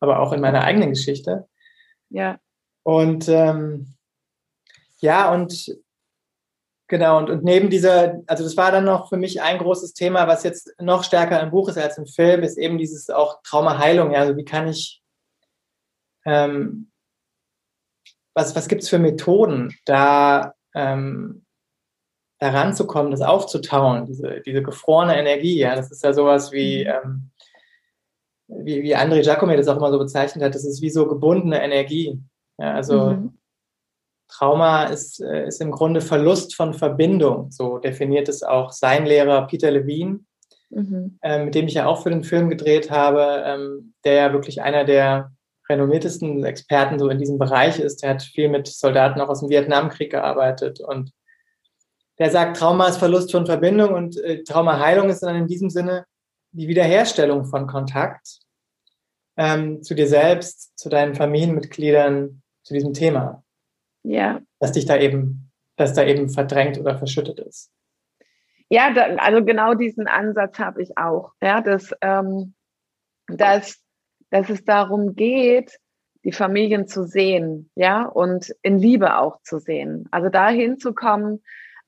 aber 0.00 0.20
auch 0.20 0.32
in 0.32 0.40
meiner 0.40 0.64
eigenen 0.64 0.90
Geschichte. 0.90 1.48
Ja. 2.10 2.38
Und 2.82 3.28
ähm, 3.28 3.94
ja, 4.98 5.32
und 5.32 5.76
genau, 6.88 7.18
und, 7.18 7.30
und 7.30 7.44
neben 7.44 7.70
dieser, 7.70 8.22
also 8.26 8.44
das 8.44 8.56
war 8.56 8.72
dann 8.72 8.84
noch 8.84 9.08
für 9.08 9.16
mich 9.16 9.42
ein 9.42 9.58
großes 9.58 9.94
Thema, 9.94 10.26
was 10.26 10.42
jetzt 10.42 10.74
noch 10.80 11.04
stärker 11.04 11.40
im 11.40 11.50
Buch 11.50 11.68
ist 11.68 11.78
als 11.78 11.98
im 11.98 12.06
Film, 12.06 12.42
ist 12.42 12.58
eben 12.58 12.78
dieses 12.78 13.10
auch 13.10 13.42
Traumaheilung. 13.42 14.12
Ja, 14.12 14.20
also 14.20 14.36
wie 14.36 14.44
kann 14.44 14.68
ich, 14.68 15.02
ähm, 16.24 16.90
was, 18.34 18.54
was 18.54 18.68
gibt 18.68 18.82
es 18.82 18.88
für 18.88 18.98
Methoden, 18.98 19.74
da 19.84 20.54
ähm, 20.74 21.46
da 22.38 22.50
ranzukommen, 22.50 23.10
das 23.10 23.22
aufzutauen, 23.22 24.04
diese, 24.04 24.42
diese 24.44 24.62
gefrorene 24.62 25.18
Energie, 25.18 25.58
ja, 25.58 25.74
das 25.74 25.90
ist 25.90 26.04
ja 26.04 26.12
sowas 26.12 26.52
wie, 26.52 26.84
mhm. 26.84 27.30
ähm, 28.48 28.64
wie, 28.64 28.82
wie 28.82 28.96
André 28.96 29.22
Giacomi 29.22 29.56
das 29.56 29.68
auch 29.68 29.76
immer 29.76 29.90
so 29.90 29.98
bezeichnet 29.98 30.44
hat, 30.44 30.54
das 30.54 30.64
ist 30.64 30.82
wie 30.82 30.90
so 30.90 31.06
gebundene 31.06 31.62
Energie. 31.62 32.20
Ja, 32.58 32.74
also 32.74 33.10
mhm. 33.10 33.38
Trauma 34.28 34.84
ist, 34.84 35.20
äh, 35.20 35.46
ist 35.46 35.60
im 35.60 35.70
Grunde 35.70 36.00
Verlust 36.00 36.54
von 36.54 36.74
Verbindung, 36.74 37.50
so 37.50 37.78
definiert 37.78 38.28
es 38.28 38.42
auch 38.42 38.72
sein 38.72 39.06
Lehrer 39.06 39.46
Peter 39.46 39.70
Levine, 39.70 40.20
mhm. 40.70 41.18
äh, 41.22 41.44
mit 41.44 41.54
dem 41.54 41.68
ich 41.68 41.74
ja 41.74 41.86
auch 41.86 42.02
für 42.02 42.10
den 42.10 42.24
Film 42.24 42.50
gedreht 42.50 42.90
habe, 42.90 43.42
ähm, 43.44 43.94
der 44.04 44.14
ja 44.14 44.32
wirklich 44.32 44.62
einer 44.62 44.84
der 44.84 45.32
renommiertesten 45.68 46.44
Experten 46.44 46.98
so 46.98 47.08
in 47.08 47.18
diesem 47.18 47.38
Bereich 47.38 47.78
ist. 47.78 48.02
Der 48.02 48.10
hat 48.10 48.22
viel 48.22 48.48
mit 48.48 48.68
Soldaten 48.68 49.20
auch 49.20 49.28
aus 49.28 49.40
dem 49.40 49.48
Vietnamkrieg 49.48 50.10
gearbeitet 50.10 50.80
und 50.80 51.12
der 52.18 52.30
sagt, 52.30 52.56
Trauma 52.56 52.88
ist 52.88 52.96
Verlust 52.96 53.30
von 53.30 53.46
Verbindung 53.46 53.92
und 53.92 54.16
äh, 54.22 54.42
Traumaheilung 54.42 55.10
ist 55.10 55.22
dann 55.22 55.36
in 55.36 55.46
diesem 55.46 55.70
Sinne 55.70 56.06
die 56.52 56.68
Wiederherstellung 56.68 57.44
von 57.44 57.66
Kontakt 57.66 58.40
ähm, 59.36 59.82
zu 59.82 59.94
dir 59.94 60.08
selbst, 60.08 60.78
zu 60.78 60.88
deinen 60.88 61.14
Familienmitgliedern, 61.14 62.42
zu 62.62 62.74
diesem 62.74 62.94
Thema. 62.94 63.44
Ja. 64.06 64.40
Dass 64.60 64.72
dich 64.72 64.86
da 64.86 64.96
eben, 64.96 65.50
dass 65.76 65.94
da 65.94 66.04
eben 66.04 66.28
verdrängt 66.28 66.78
oder 66.78 66.96
verschüttet 66.96 67.40
ist. 67.40 67.72
Ja, 68.68 68.92
da, 68.92 69.02
also 69.16 69.44
genau 69.44 69.74
diesen 69.74 70.06
Ansatz 70.06 70.58
habe 70.58 70.82
ich 70.82 70.96
auch. 70.96 71.32
Ja, 71.42 71.60
dass, 71.60 71.92
ähm, 72.00 72.54
dass, 73.28 73.82
dass 74.30 74.48
es 74.48 74.64
darum 74.64 75.14
geht, 75.14 75.78
die 76.24 76.32
Familien 76.32 76.88
zu 76.88 77.04
sehen, 77.04 77.70
ja, 77.76 78.04
und 78.04 78.54
in 78.62 78.78
Liebe 78.78 79.18
auch 79.18 79.40
zu 79.42 79.58
sehen. 79.58 80.08
Also 80.10 80.28
dahin 80.28 80.78
zu 80.78 80.92
kommen, 80.92 81.42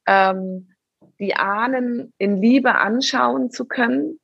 ähm, 0.06 0.70
die 1.18 1.34
Ahnen 1.34 2.12
in 2.18 2.36
Liebe 2.36 2.74
anschauen 2.76 3.50
zu 3.50 3.66
können 3.66 4.20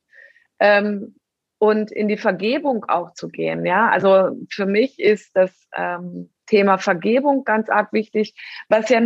ähm, 0.59 1.15
und 1.57 1.91
in 1.91 2.07
die 2.07 2.17
Vergebung 2.17 2.85
auch 2.85 3.13
zu 3.13 3.29
gehen. 3.29 3.65
Ja, 3.65 3.89
also 3.89 4.37
für 4.49 4.65
mich 4.65 4.99
ist 4.99 5.35
das 5.35 5.51
ähm, 5.75 6.29
Thema 6.47 6.77
Vergebung 6.77 7.43
ganz 7.43 7.69
arg 7.69 7.91
wichtig. 7.93 8.35
Was 8.69 8.89
ja 8.89 9.01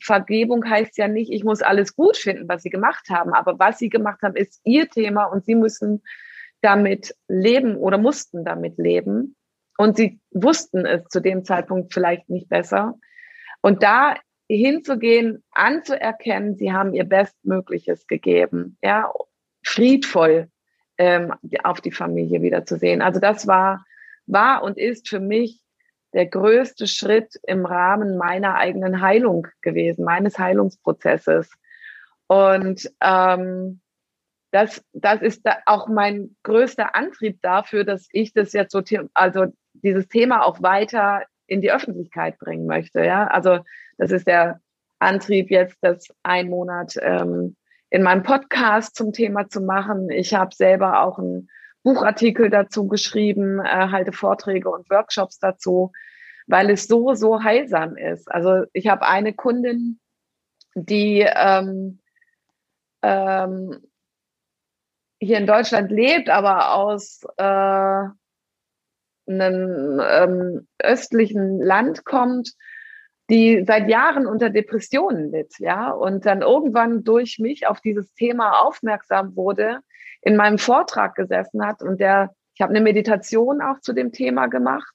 Vergebung 0.00 0.68
heißt 0.68 0.96
ja 0.98 1.08
nicht, 1.08 1.30
ich 1.30 1.44
muss 1.44 1.62
alles 1.62 1.94
gut 1.94 2.16
finden, 2.16 2.48
was 2.48 2.62
sie 2.62 2.70
gemacht 2.70 3.08
haben, 3.10 3.32
aber 3.34 3.58
was 3.58 3.78
sie 3.78 3.88
gemacht 3.88 4.22
haben, 4.22 4.36
ist 4.36 4.60
ihr 4.64 4.88
Thema 4.88 5.24
und 5.24 5.44
sie 5.44 5.54
müssen 5.54 6.02
damit 6.60 7.14
leben 7.28 7.76
oder 7.76 7.98
mussten 7.98 8.44
damit 8.44 8.78
leben. 8.78 9.36
Und 9.78 9.96
sie 9.96 10.20
wussten 10.30 10.86
es 10.86 11.04
zu 11.08 11.20
dem 11.20 11.44
Zeitpunkt 11.44 11.92
vielleicht 11.92 12.28
nicht 12.28 12.48
besser. 12.48 12.94
Und 13.62 13.82
da 13.82 14.14
hinzugehen, 14.48 15.42
anzuerkennen, 15.50 16.56
sie 16.56 16.72
haben 16.72 16.94
ihr 16.94 17.04
Bestmögliches 17.04 18.06
gegeben, 18.06 18.76
ja, 18.82 19.12
friedvoll 19.64 20.51
ähm, 21.02 21.34
auf 21.64 21.80
die 21.80 21.90
Familie 21.90 22.42
wiederzusehen. 22.42 23.02
Also 23.02 23.18
das 23.18 23.48
war, 23.48 23.84
war 24.26 24.62
und 24.62 24.78
ist 24.78 25.08
für 25.08 25.18
mich 25.18 25.60
der 26.12 26.26
größte 26.26 26.86
Schritt 26.86 27.40
im 27.44 27.66
Rahmen 27.66 28.16
meiner 28.16 28.54
eigenen 28.54 29.00
Heilung 29.00 29.48
gewesen, 29.62 30.04
meines 30.04 30.38
Heilungsprozesses. 30.38 31.50
Und 32.28 32.88
ähm, 33.00 33.80
das, 34.52 34.84
das 34.92 35.22
ist 35.22 35.44
da 35.44 35.56
auch 35.66 35.88
mein 35.88 36.36
größter 36.44 36.94
Antrieb 36.94 37.40
dafür, 37.42 37.84
dass 37.84 38.06
ich 38.12 38.32
das 38.32 38.52
jetzt 38.52 38.72
so, 38.72 38.82
also 39.14 39.46
dieses 39.72 40.06
Thema 40.06 40.44
auch 40.44 40.62
weiter 40.62 41.22
in 41.46 41.62
die 41.62 41.72
Öffentlichkeit 41.72 42.38
bringen 42.38 42.66
möchte. 42.66 43.04
Ja, 43.04 43.26
also 43.26 43.60
das 43.98 44.12
ist 44.12 44.28
der 44.28 44.60
Antrieb, 45.00 45.50
jetzt 45.50 45.78
das 45.80 46.06
ein 46.22 46.48
Monat 46.48 46.94
ähm, 47.00 47.56
in 47.92 48.02
meinem 48.02 48.22
Podcast 48.22 48.96
zum 48.96 49.12
Thema 49.12 49.50
zu 49.50 49.60
machen. 49.60 50.08
Ich 50.08 50.32
habe 50.32 50.54
selber 50.54 51.02
auch 51.02 51.18
einen 51.18 51.50
Buchartikel 51.82 52.48
dazu 52.48 52.88
geschrieben, 52.88 53.60
äh, 53.60 53.88
halte 53.90 54.12
Vorträge 54.12 54.70
und 54.70 54.88
Workshops 54.88 55.38
dazu, 55.38 55.92
weil 56.46 56.70
es 56.70 56.86
so, 56.86 57.12
so 57.12 57.42
heilsam 57.42 57.98
ist. 57.98 58.32
Also 58.32 58.64
ich 58.72 58.88
habe 58.88 59.06
eine 59.06 59.34
Kundin, 59.34 60.00
die 60.74 61.20
ähm, 61.20 62.00
ähm, 63.02 63.78
hier 65.20 65.36
in 65.36 65.46
Deutschland 65.46 65.90
lebt, 65.90 66.30
aber 66.30 66.72
aus 66.72 67.20
äh, 67.36 68.04
einem 69.26 70.00
ähm, 70.02 70.66
östlichen 70.82 71.60
Land 71.60 72.06
kommt 72.06 72.54
die 73.32 73.64
seit 73.66 73.88
Jahren 73.88 74.26
unter 74.26 74.50
Depressionen 74.50 75.30
litt, 75.30 75.58
ja, 75.58 75.90
und 75.90 76.26
dann 76.26 76.42
irgendwann 76.42 77.02
durch 77.02 77.38
mich 77.38 77.66
auf 77.66 77.80
dieses 77.80 78.12
Thema 78.12 78.60
aufmerksam 78.60 79.34
wurde, 79.34 79.80
in 80.20 80.36
meinem 80.36 80.58
Vortrag 80.58 81.14
gesessen 81.14 81.66
hat 81.66 81.82
und 81.82 81.98
der, 81.98 82.34
ich 82.54 82.60
habe 82.60 82.70
eine 82.70 82.82
Meditation 82.82 83.62
auch 83.62 83.80
zu 83.80 83.94
dem 83.94 84.12
Thema 84.12 84.48
gemacht, 84.48 84.92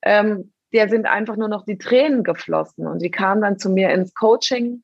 ähm, 0.00 0.54
der 0.72 0.88
sind 0.88 1.06
einfach 1.06 1.36
nur 1.36 1.48
noch 1.48 1.66
die 1.66 1.76
Tränen 1.76 2.24
geflossen 2.24 2.86
und 2.86 3.02
die 3.02 3.10
kam 3.10 3.42
dann 3.42 3.58
zu 3.58 3.68
mir 3.68 3.90
ins 3.90 4.14
Coaching 4.14 4.82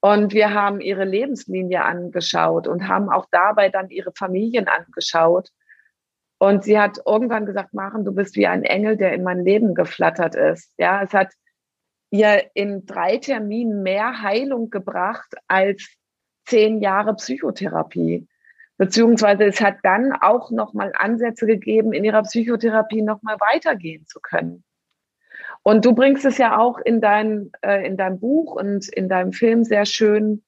und 0.00 0.32
wir 0.32 0.52
haben 0.52 0.80
ihre 0.80 1.04
Lebenslinie 1.04 1.84
angeschaut 1.84 2.66
und 2.66 2.88
haben 2.88 3.10
auch 3.10 3.26
dabei 3.30 3.68
dann 3.68 3.90
ihre 3.90 4.12
Familien 4.12 4.66
angeschaut. 4.66 5.50
Und 6.38 6.64
sie 6.64 6.78
hat 6.78 6.98
irgendwann 7.06 7.44
gesagt, 7.44 7.74
Maren, 7.74 8.04
du 8.04 8.12
bist 8.12 8.34
wie 8.34 8.46
ein 8.46 8.62
Engel, 8.62 8.96
der 8.96 9.12
in 9.12 9.22
mein 9.22 9.44
Leben 9.44 9.74
geflattert 9.74 10.34
ist. 10.34 10.72
Ja, 10.78 11.02
es 11.02 11.12
hat 11.12 11.34
ihr 12.10 12.50
in 12.54 12.86
drei 12.86 13.18
Terminen 13.18 13.82
mehr 13.82 14.22
Heilung 14.22 14.70
gebracht 14.70 15.34
als 15.46 15.88
zehn 16.44 16.80
Jahre 16.80 17.14
Psychotherapie. 17.14 18.26
Beziehungsweise 18.76 19.44
es 19.44 19.60
hat 19.60 19.76
dann 19.82 20.12
auch 20.12 20.50
nochmal 20.50 20.92
Ansätze 20.96 21.46
gegeben, 21.46 21.92
in 21.92 22.02
ihrer 22.02 22.22
Psychotherapie 22.22 23.02
nochmal 23.02 23.36
weitergehen 23.38 24.06
zu 24.06 24.20
können. 24.20 24.64
Und 25.62 25.84
du 25.84 25.94
bringst 25.94 26.24
es 26.24 26.38
ja 26.38 26.58
auch 26.58 26.78
in 26.78 27.00
dein, 27.00 27.50
äh, 27.60 27.86
in 27.86 27.96
deinem 27.96 28.18
Buch 28.18 28.54
und 28.56 28.88
in 28.88 29.08
deinem 29.08 29.32
Film 29.32 29.64
sehr 29.64 29.84
schön, 29.84 30.42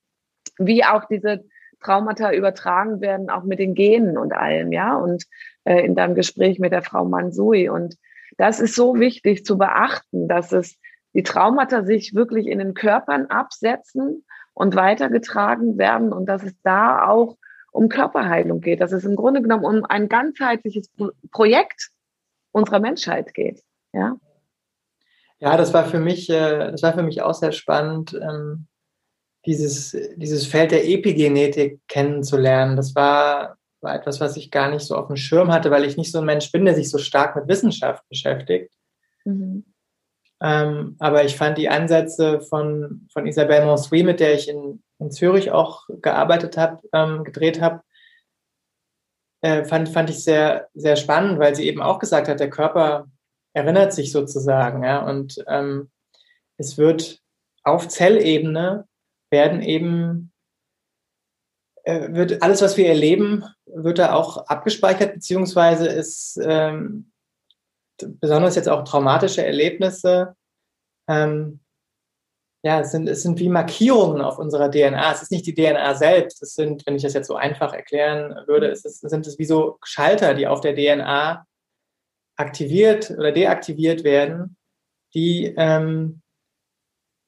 wie 0.59 0.85
auch 0.85 1.05
diese 1.05 1.45
Traumata 1.81 2.33
übertragen 2.33 3.01
werden, 3.01 3.29
auch 3.29 3.45
mit 3.45 3.59
den 3.59 3.75
Genen 3.75 4.17
und 4.17 4.33
allem, 4.33 4.73
ja, 4.73 4.97
und 4.97 5.25
äh, 5.65 5.85
in 5.85 5.95
deinem 5.95 6.15
Gespräch 6.15 6.59
mit 6.59 6.73
der 6.73 6.83
Frau 6.83 7.05
Mansui. 7.05 7.69
Und 7.69 7.99
das 8.39 8.61
ist 8.61 8.75
so 8.75 8.99
wichtig 8.99 9.45
zu 9.45 9.59
beachten, 9.59 10.29
dass 10.29 10.53
es 10.53 10.79
die 11.15 11.23
Traumata 11.23 11.85
sich 11.85 12.15
wirklich 12.15 12.47
in 12.47 12.59
den 12.59 12.75
Körpern 12.75 13.27
absetzen 13.27 14.25
und 14.55 14.75
weitergetragen 14.75 15.79
werden 15.79 16.13
und 16.13 16.27
dass 16.27 16.43
es 16.43 16.55
da 16.63 17.07
auch 17.09 17.37
um 17.71 17.89
Körperheilung 17.89 18.61
geht, 18.61 18.81
dass 18.81 18.93
es 18.93 19.05
im 19.05 19.17
Grunde 19.17 19.41
genommen 19.41 19.65
um 19.65 19.85
ein 19.85 20.09
ganzheitliches 20.09 20.91
Projekt 21.31 21.91
unserer 22.53 22.81
Menschheit 22.81 23.33
geht. 23.35 23.63
Ja, 23.93 24.17
ja 25.39 25.57
das 25.57 25.73
war 25.73 25.87
für 25.87 26.01
mich, 26.01 26.29
äh, 26.29 26.71
das 26.71 26.83
war 26.83 26.93
für 26.93 27.03
mich 27.03 27.23
auch 27.23 27.35
sehr 27.35 27.53
spannend, 27.53 28.15
ähm, 28.15 28.67
dieses, 29.47 29.97
dieses 30.17 30.47
Feld 30.47 30.71
der 30.71 30.87
Epigenetik 30.87 31.81
kennenzulernen. 31.89 32.77
Das 32.77 32.95
war, 32.95 33.57
war 33.81 33.95
etwas, 33.95 34.21
was 34.21 34.37
ich 34.37 34.51
gar 34.51 34.71
nicht 34.71 34.83
so 34.83 34.95
auf 34.95 35.09
dem 35.09 35.17
Schirm 35.17 35.51
hatte, 35.51 35.71
weil 35.71 35.85
ich 35.85 35.97
nicht 35.97 36.13
so 36.13 36.19
ein 36.19 36.27
Mensch 36.27 36.53
bin, 36.53 36.65
der 36.65 36.75
sich 36.75 36.91
so 36.91 36.99
stark 36.99 37.35
mit 37.35 37.49
Wissenschaft 37.49 38.09
beschäftigt. 38.09 38.73
Mhm. 39.25 39.65
Ähm, 40.43 40.97
aber 40.99 41.25
ich 41.25 41.37
fand 41.37 41.57
die 41.57 41.69
Ansätze 41.69 42.41
von, 42.41 43.09
von 43.13 43.27
Isabelle 43.27 43.65
Monsui, 43.65 44.03
mit 44.03 44.19
der 44.19 44.35
ich 44.35 44.49
in, 44.49 44.83
in 44.99 45.13
Zürich 45.13 45.53
auch 45.53 45.87
gearbeitet 45.89 46.57
habe, 46.57 46.83
ähm, 46.93 47.23
gedreht 47.23 47.61
habe, 47.61 47.83
äh, 49.43 49.65
fand, 49.65 49.89
fand 49.89 50.11
ich 50.11 50.25
sehr, 50.25 50.69
sehr 50.75 50.97
spannend, 50.97 51.39
weil 51.39 51.55
sie 51.55 51.67
eben 51.69 51.81
auch 51.81 52.01
gesagt 52.01 52.27
hat, 52.27 52.41
der 52.41 52.51
Körper 52.51 53.07
erinnert 53.53 53.93
sich 53.93 54.11
sozusagen. 54.11 54.83
Ja, 54.83 55.09
und 55.09 55.45
ähm, 55.47 55.91
es 56.57 56.77
wird 56.77 57.21
auf 57.63 57.87
Zellebene 57.87 58.89
werden 59.31 59.63
eben, 59.63 60.33
äh, 61.85 62.13
wird 62.13 62.43
alles, 62.43 62.63
was 62.63 62.77
wir 62.77 62.89
erleben, 62.89 63.45
wird 63.67 63.99
da 63.99 64.15
auch 64.15 64.47
abgespeichert, 64.49 65.15
beziehungsweise 65.15 65.87
ist 65.87 66.41
ähm, 66.43 67.12
besonders 67.97 68.57
jetzt 68.57 68.69
auch 68.69 68.85
traumatische 68.85 69.45
Erlebnisse, 69.45 70.35
ähm, 71.09 71.61
ja, 72.65 72.81
es 72.81 72.93
sind, 72.93 73.09
es 73.09 73.23
sind 73.23 73.41
wie 73.41 73.49
Markierungen 73.49 74.23
auf 74.23 74.39
unserer 74.39 74.71
DNA. 74.71 75.13
Es 75.13 75.23
ist 75.23 75.33
nicht 75.33 75.47
die 75.47 75.55
DNA 75.55 75.95
selbst. 75.97 76.43
Es 76.43 76.55
sind, 76.55 76.87
wenn 76.87 76.95
ich 76.95 77.03
das 77.03 77.13
jetzt 77.13 77.27
so 77.27 77.35
einfach 77.35 77.73
erklären 77.75 78.47
würde, 78.47 78.69
es 78.69 78.85
ist, 78.85 79.01
sind 79.01 79.27
es 79.27 79.39
wie 79.39 79.45
so 79.45 79.79
Schalter, 79.85 80.35
die 80.35 80.47
auf 80.47 80.61
der 80.61 80.77
DNA 80.77 81.45
aktiviert 82.37 83.11
oder 83.11 83.33
deaktiviert 83.33 84.05
werden, 84.05 84.57
die, 85.13 85.53
ähm, 85.57 86.23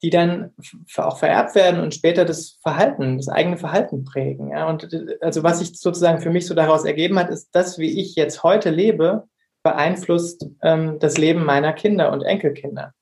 die 0.03 0.11
dann 0.11 0.55
auch 0.97 1.19
vererbt 1.19 1.57
werden 1.57 1.81
und 1.81 1.95
später 1.95 2.25
das 2.25 2.59
Verhalten, 2.62 3.17
das 3.17 3.29
eigene 3.29 3.57
Verhalten 3.57 4.05
prägen. 4.05 4.51
Ja? 4.51 4.69
Und 4.69 4.89
also 5.21 5.43
was 5.43 5.59
sich 5.59 5.77
sozusagen 5.77 6.21
für 6.21 6.31
mich 6.31 6.47
so 6.47 6.55
daraus 6.55 6.85
ergeben 6.85 7.19
hat, 7.19 7.31
ist 7.31 7.49
das, 7.53 7.79
wie 7.79 8.01
ich 8.01 8.15
jetzt 8.15 8.45
heute 8.45 8.71
lebe, 8.71 9.29
beeinflusst 9.65 10.47
ähm, 10.62 10.99
das 11.01 11.19
Leben 11.19 11.45
meiner 11.45 11.73
Kinder 11.73 12.12
und 12.12 12.23
Enkelkinder. 12.23 12.93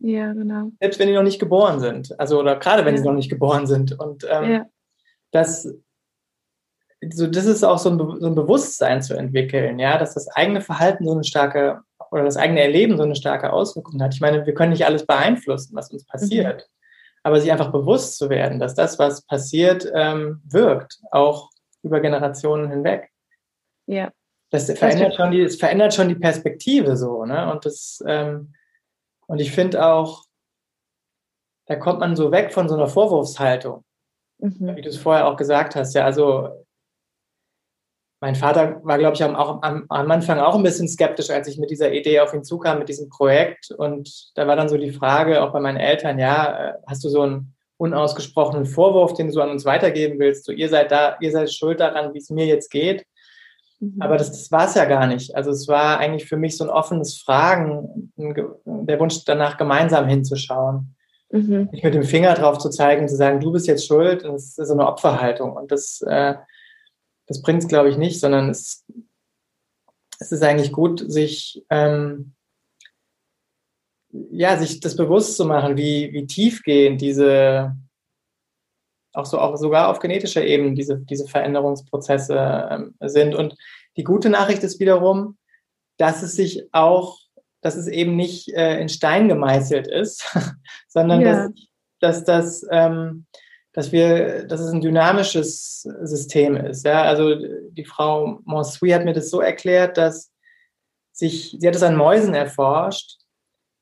Ja, 0.00 0.32
genau. 0.32 0.70
Selbst 0.80 0.98
wenn 0.98 1.08
die 1.08 1.14
noch 1.14 1.22
nicht 1.22 1.38
geboren 1.38 1.78
sind. 1.80 2.18
Also, 2.18 2.38
oder 2.38 2.56
gerade 2.56 2.84
wenn 2.84 2.96
ja. 2.96 3.00
sie 3.00 3.06
noch 3.06 3.14
nicht 3.14 3.30
geboren 3.30 3.66
sind. 3.66 3.98
Und 3.98 4.26
ähm, 4.28 4.50
ja. 4.50 4.66
das, 5.30 5.72
so, 7.10 7.26
das 7.26 7.46
ist 7.46 7.64
auch 7.64 7.78
so 7.78 7.90
ein, 7.90 7.98
so 7.98 8.26
ein 8.26 8.34
Bewusstsein 8.34 9.02
zu 9.02 9.14
entwickeln, 9.14 9.78
ja, 9.78 9.98
dass 9.98 10.14
das 10.14 10.28
eigene 10.28 10.60
Verhalten 10.60 11.06
so 11.06 11.12
eine 11.12 11.24
starke 11.24 11.82
oder 12.10 12.24
das 12.24 12.36
eigene 12.36 12.60
Erleben 12.60 12.96
so 12.96 13.04
eine 13.04 13.14
starke 13.14 13.52
Auswirkung 13.52 14.02
hat. 14.02 14.14
Ich 14.14 14.20
meine, 14.20 14.44
wir 14.44 14.54
können 14.54 14.72
nicht 14.72 14.86
alles 14.86 15.06
beeinflussen, 15.06 15.76
was 15.76 15.92
uns 15.92 16.04
passiert. 16.04 16.62
Mhm. 16.62 16.74
Aber 17.22 17.40
sich 17.40 17.52
einfach 17.52 17.70
bewusst 17.70 18.16
zu 18.16 18.30
werden, 18.30 18.58
dass 18.58 18.74
das, 18.74 18.98
was 18.98 19.22
passiert, 19.26 19.86
ähm, 19.94 20.40
wirkt, 20.44 20.98
auch 21.10 21.50
über 21.82 22.00
Generationen 22.00 22.70
hinweg. 22.70 23.10
Ja. 23.86 24.10
Das 24.50 24.70
verändert, 24.70 25.14
schon 25.14 25.30
die, 25.30 25.44
das 25.44 25.56
verändert 25.56 25.94
schon 25.94 26.08
die 26.08 26.16
Perspektive 26.16 26.96
so, 26.96 27.24
ne? 27.24 27.50
Und 27.50 27.64
das, 27.64 28.02
ähm, 28.06 28.52
und 29.26 29.40
ich 29.40 29.52
finde 29.52 29.86
auch, 29.86 30.24
da 31.66 31.76
kommt 31.76 32.00
man 32.00 32.16
so 32.16 32.32
weg 32.32 32.52
von 32.52 32.68
so 32.68 32.74
einer 32.74 32.88
Vorwurfshaltung, 32.88 33.84
mhm. 34.38 34.74
wie 34.74 34.82
du 34.82 34.88
es 34.88 34.98
vorher 34.98 35.28
auch 35.28 35.36
gesagt 35.36 35.76
hast. 35.76 35.94
Ja, 35.94 36.04
also 36.04 36.48
mein 38.20 38.34
Vater 38.34 38.80
war, 38.84 38.98
glaube 38.98 39.14
ich, 39.14 39.24
auch 39.24 39.62
am, 39.62 39.86
am, 39.88 40.10
Anfang 40.10 40.40
auch 40.40 40.54
ein 40.54 40.62
bisschen 40.62 40.88
skeptisch, 40.88 41.30
als 41.30 41.48
ich 41.48 41.58
mit 41.58 41.70
dieser 41.70 41.92
Idee 41.92 42.20
auf 42.20 42.34
ihn 42.34 42.44
zukam, 42.44 42.80
mit 42.80 42.88
diesem 42.88 43.08
Projekt. 43.08 43.70
Und 43.70 44.36
da 44.36 44.46
war 44.46 44.56
dann 44.56 44.68
so 44.68 44.76
die 44.76 44.92
Frage, 44.92 45.42
auch 45.42 45.52
bei 45.52 45.60
meinen 45.60 45.78
Eltern, 45.78 46.18
ja, 46.18 46.70
äh, 46.70 46.72
hast 46.86 47.02
du 47.02 47.08
so 47.08 47.22
einen 47.22 47.54
unausgesprochenen 47.78 48.66
Vorwurf, 48.66 49.14
den 49.14 49.32
du 49.32 49.40
an 49.40 49.50
uns 49.50 49.64
weitergeben 49.64 50.18
willst? 50.18 50.44
So, 50.44 50.52
ihr 50.52 50.68
seid 50.68 50.90
da, 50.90 51.16
ihr 51.20 51.30
seid 51.30 51.50
schuld 51.50 51.80
daran, 51.80 52.12
wie 52.12 52.18
es 52.18 52.28
mir 52.28 52.44
jetzt 52.44 52.70
geht. 52.70 53.06
Mhm. 53.80 54.00
Aber 54.00 54.16
das, 54.16 54.30
das 54.30 54.50
war 54.52 54.66
es 54.66 54.74
ja 54.74 54.84
gar 54.84 55.06
nicht. 55.06 55.34
Also 55.34 55.50
es 55.50 55.66
war 55.66 55.98
eigentlich 55.98 56.28
für 56.28 56.36
mich 56.36 56.56
so 56.56 56.64
ein 56.64 56.70
offenes 56.70 57.20
Fragen, 57.20 58.12
der 58.16 59.00
Wunsch 59.00 59.24
danach 59.24 59.56
gemeinsam 59.56 60.06
hinzuschauen. 60.06 60.94
Mhm. 61.30 61.68
Nicht 61.72 61.84
mit 61.84 61.94
dem 61.94 62.02
Finger 62.02 62.34
drauf 62.34 62.58
zu 62.58 62.70
zeigen, 62.70 63.08
zu 63.08 63.16
sagen, 63.16 63.40
du 63.40 63.52
bist 63.52 63.66
jetzt 63.66 63.86
schuld. 63.86 64.24
Und 64.24 64.34
das 64.34 64.58
ist 64.58 64.68
so 64.68 64.74
eine 64.74 64.86
Opferhaltung. 64.86 65.52
Und 65.52 65.72
das, 65.72 66.02
äh, 66.02 66.34
das 67.26 67.42
bringt 67.42 67.62
es, 67.62 67.68
glaube 67.68 67.88
ich, 67.88 67.96
nicht, 67.96 68.20
sondern 68.20 68.50
es, 68.50 68.84
es 70.18 70.32
ist 70.32 70.42
eigentlich 70.42 70.72
gut, 70.72 71.02
sich, 71.10 71.64
ähm, 71.70 72.34
ja, 74.12 74.56
sich 74.58 74.80
das 74.80 74.96
bewusst 74.96 75.36
zu 75.36 75.44
machen, 75.46 75.76
wie, 75.76 76.12
wie 76.12 76.26
tiefgehend 76.26 77.00
diese, 77.00 77.76
auch 79.12 79.26
so 79.26 79.38
auch 79.38 79.56
sogar 79.56 79.88
auf 79.88 79.98
genetischer 79.98 80.44
Ebene 80.44 80.74
diese, 80.74 80.98
diese 80.98 81.26
Veränderungsprozesse 81.26 82.68
ähm, 82.70 82.94
sind. 83.00 83.34
Und 83.34 83.56
die 83.96 84.04
gute 84.04 84.30
Nachricht 84.30 84.62
ist 84.62 84.80
wiederum, 84.80 85.36
dass 85.96 86.22
es 86.22 86.34
sich 86.34 86.68
auch, 86.72 87.18
dass 87.60 87.76
es 87.76 87.86
eben 87.86 88.16
nicht 88.16 88.48
äh, 88.54 88.80
in 88.80 88.88
Stein 88.88 89.28
gemeißelt 89.28 89.86
ist, 89.86 90.36
sondern 90.88 91.20
ja. 91.20 91.48
dass, 92.00 92.24
dass 92.24 92.24
das, 92.24 92.66
ähm, 92.70 93.26
dass 93.72 93.92
wir, 93.92 94.46
dass 94.46 94.60
es 94.60 94.72
ein 94.72 94.80
dynamisches 94.80 95.82
System 96.02 96.56
ist. 96.56 96.84
Ja? 96.84 97.02
Also 97.02 97.34
die 97.70 97.84
Frau 97.84 98.40
Monsui 98.44 98.90
hat 98.90 99.04
mir 99.04 99.12
das 99.12 99.30
so 99.30 99.40
erklärt, 99.40 99.96
dass 99.96 100.32
sich, 101.12 101.56
sie 101.58 101.68
hat 101.68 101.76
es 101.76 101.82
an 101.82 101.96
Mäusen 101.96 102.34
erforscht, 102.34 103.18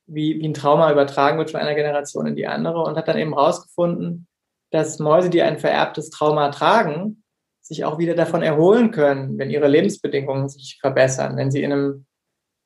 wie, 0.06 0.40
wie 0.40 0.48
ein 0.48 0.54
Trauma 0.54 0.90
übertragen 0.90 1.38
wird 1.38 1.50
von 1.50 1.60
einer 1.60 1.74
Generation 1.74 2.26
in 2.26 2.36
die 2.36 2.46
andere 2.46 2.82
und 2.82 2.96
hat 2.96 3.08
dann 3.08 3.18
eben 3.18 3.34
herausgefunden, 3.34 4.27
dass 4.70 4.98
Mäuse, 4.98 5.30
die 5.30 5.42
ein 5.42 5.58
vererbtes 5.58 6.10
Trauma 6.10 6.50
tragen, 6.50 7.22
sich 7.60 7.84
auch 7.84 7.98
wieder 7.98 8.14
davon 8.14 8.42
erholen 8.42 8.90
können, 8.90 9.38
wenn 9.38 9.50
ihre 9.50 9.68
Lebensbedingungen 9.68 10.48
sich 10.48 10.78
verbessern, 10.80 11.36
wenn 11.36 11.50
sie 11.50 11.62
in 11.62 11.72
einem 11.72 12.06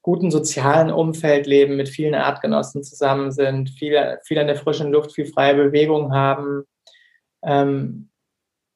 guten 0.01 0.31
sozialen 0.31 0.91
Umfeld 0.91 1.47
leben, 1.47 1.77
mit 1.77 1.89
vielen 1.89 2.15
Artgenossen 2.15 2.83
zusammen 2.83 3.31
sind, 3.31 3.71
viel, 3.71 4.19
viel 4.25 4.39
an 4.39 4.49
der 4.49 4.57
frischen 4.57 4.91
Luft, 4.91 5.13
viel 5.13 5.27
freie 5.27 5.55
Bewegung 5.55 6.13
haben. 6.13 6.65
Ähm, 7.45 8.11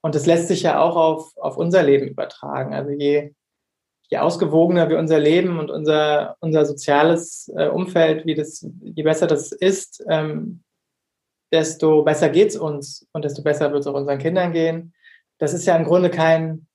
und 0.03 0.15
das 0.15 0.27
lässt 0.27 0.49
sich 0.49 0.63
ja 0.63 0.81
auch 0.81 0.97
auf, 0.97 1.37
auf 1.37 1.57
unser 1.57 1.83
Leben 1.83 2.07
übertragen. 2.07 2.75
Also 2.75 2.91
je, 2.93 3.33
je 4.09 4.19
ausgewogener 4.19 4.89
wir 4.89 4.99
unser 4.99 5.19
Leben 5.19 5.59
und 5.59 5.71
unser, 5.71 6.37
unser 6.41 6.65
soziales 6.65 7.51
äh, 7.57 7.69
Umfeld, 7.69 8.25
wie 8.25 8.37
das, 8.37 8.65
je 8.81 9.03
besser 9.03 9.27
das 9.27 9.51
ist, 9.51 10.05
ähm, 10.09 10.63
desto 11.57 12.03
besser 12.03 12.29
geht 12.29 12.51
es 12.51 12.57
uns 12.57 13.09
und 13.13 13.25
desto 13.25 13.43
besser 13.43 13.73
wird 13.73 13.81
es 13.81 13.87
auch 13.87 13.95
unseren 13.95 14.19
Kindern 14.19 14.53
gehen. 14.53 14.93
Das 15.39 15.55
ist 15.55 15.67
ja 15.67 15.75
im 15.77 15.85
Grunde 15.85 16.11
kein, 16.11 16.67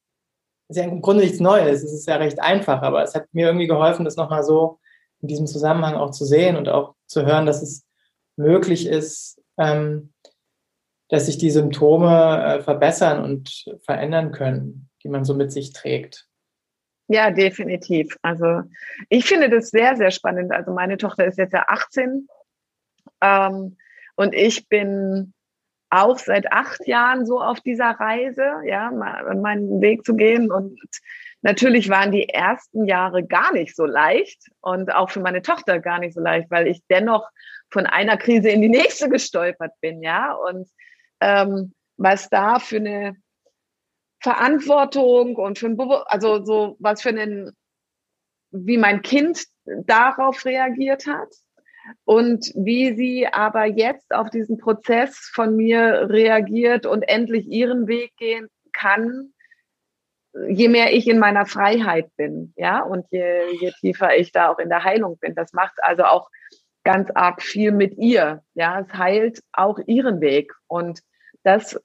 ist 0.69 0.77
ja 0.77 0.83
im 0.83 1.01
Grunde 1.01 1.23
nichts 1.23 1.39
Neues. 1.39 1.83
Es 1.83 1.93
ist 1.93 2.07
ja 2.07 2.15
recht 2.15 2.41
einfach, 2.41 2.81
aber 2.81 3.03
es 3.03 3.13
hat 3.13 3.27
mir 3.31 3.47
irgendwie 3.47 3.67
geholfen, 3.67 4.05
das 4.05 4.15
nochmal 4.15 4.43
so 4.43 4.79
in 5.21 5.27
diesem 5.27 5.45
Zusammenhang 5.45 5.93
auch 5.93 6.11
zu 6.11 6.25
sehen 6.25 6.55
und 6.57 6.67
auch 6.67 6.95
zu 7.05 7.25
hören, 7.25 7.45
dass 7.45 7.61
es 7.61 7.85
möglich 8.37 8.87
ist, 8.87 9.39
ähm, 9.57 10.13
dass 11.09 11.27
sich 11.27 11.37
die 11.37 11.51
Symptome 11.51 12.43
äh, 12.43 12.61
verbessern 12.61 13.23
und 13.23 13.65
verändern 13.85 14.31
können, 14.31 14.89
die 15.03 15.09
man 15.09 15.25
so 15.25 15.35
mit 15.35 15.51
sich 15.51 15.73
trägt. 15.73 16.27
Ja, 17.07 17.29
definitiv. 17.29 18.17
Also 18.23 18.61
ich 19.09 19.25
finde 19.25 19.49
das 19.49 19.69
sehr, 19.69 19.95
sehr 19.95 20.11
spannend. 20.11 20.51
Also 20.51 20.71
meine 20.71 20.97
Tochter 20.97 21.25
ist 21.25 21.37
jetzt 21.37 21.53
ja 21.53 21.65
18. 21.67 22.27
Ähm, 23.21 23.77
und 24.21 24.35
ich 24.35 24.67
bin 24.69 25.33
auch 25.89 26.19
seit 26.19 26.51
acht 26.51 26.87
Jahren 26.87 27.25
so 27.25 27.41
auf 27.41 27.59
dieser 27.59 27.89
Reise, 27.89 28.61
ja, 28.65 28.91
meinen 28.91 29.81
Weg 29.81 30.05
zu 30.05 30.15
gehen. 30.15 30.51
Und 30.51 30.79
natürlich 31.41 31.89
waren 31.89 32.11
die 32.11 32.29
ersten 32.29 32.85
Jahre 32.85 33.25
gar 33.25 33.51
nicht 33.51 33.75
so 33.75 33.85
leicht 33.85 34.39
und 34.61 34.93
auch 34.93 35.09
für 35.09 35.21
meine 35.21 35.41
Tochter 35.41 35.79
gar 35.79 35.97
nicht 35.97 36.13
so 36.13 36.21
leicht, 36.21 36.51
weil 36.51 36.67
ich 36.67 36.81
dennoch 36.87 37.27
von 37.71 37.87
einer 37.87 38.15
Krise 38.15 38.49
in 38.49 38.61
die 38.61 38.69
nächste 38.69 39.09
gestolpert 39.09 39.73
bin, 39.81 40.03
ja. 40.03 40.33
Und 40.33 40.69
ähm, 41.19 41.73
was 41.97 42.29
da 42.29 42.59
für 42.59 42.77
eine 42.77 43.15
Verantwortung 44.21 45.35
und 45.35 45.57
für 45.57 45.65
ein, 45.65 45.77
Be 45.77 46.03
also 46.05 46.45
so 46.45 46.77
was 46.79 47.01
für 47.01 47.09
einen, 47.09 47.57
wie 48.51 48.77
mein 48.77 49.01
Kind 49.01 49.43
darauf 49.65 50.45
reagiert 50.45 51.07
hat, 51.07 51.29
und 52.05 52.51
wie 52.55 52.95
sie 52.95 53.27
aber 53.27 53.65
jetzt 53.65 54.13
auf 54.13 54.29
diesen 54.29 54.57
Prozess 54.57 55.29
von 55.33 55.55
mir 55.55 56.09
reagiert 56.09 56.85
und 56.85 57.03
endlich 57.03 57.47
ihren 57.47 57.87
Weg 57.87 58.15
gehen 58.17 58.47
kann, 58.73 59.33
je 60.47 60.69
mehr 60.69 60.93
ich 60.93 61.07
in 61.07 61.19
meiner 61.19 61.45
Freiheit 61.45 62.09
bin, 62.15 62.53
ja, 62.55 62.81
und 62.81 63.05
je, 63.09 63.41
je 63.59 63.71
tiefer 63.79 64.15
ich 64.15 64.31
da 64.31 64.49
auch 64.49 64.59
in 64.59 64.69
der 64.69 64.83
Heilung 64.83 65.17
bin. 65.17 65.35
Das 65.35 65.53
macht 65.53 65.73
also 65.81 66.03
auch 66.03 66.29
ganz 66.83 67.09
arg 67.13 67.41
viel 67.41 67.71
mit 67.71 67.97
ihr, 67.97 68.43
ja, 68.53 68.79
es 68.79 68.93
heilt 68.93 69.41
auch 69.51 69.79
ihren 69.85 70.21
Weg 70.21 70.53
und 70.67 71.01
das, 71.43 71.79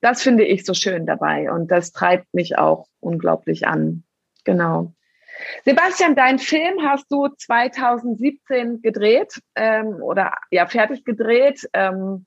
das 0.00 0.22
finde 0.22 0.44
ich 0.44 0.64
so 0.64 0.74
schön 0.74 1.06
dabei 1.06 1.50
und 1.50 1.70
das 1.70 1.92
treibt 1.92 2.32
mich 2.34 2.58
auch 2.58 2.86
unglaublich 3.00 3.66
an. 3.66 4.04
Genau. 4.44 4.94
Sebastian, 5.64 6.14
dein 6.14 6.38
Film 6.38 6.82
hast 6.82 7.10
du 7.10 7.28
2017 7.28 8.82
gedreht 8.82 9.40
ähm, 9.54 10.02
oder 10.02 10.34
ja 10.50 10.66
fertig 10.66 11.04
gedreht. 11.04 11.68
Ähm, 11.72 12.26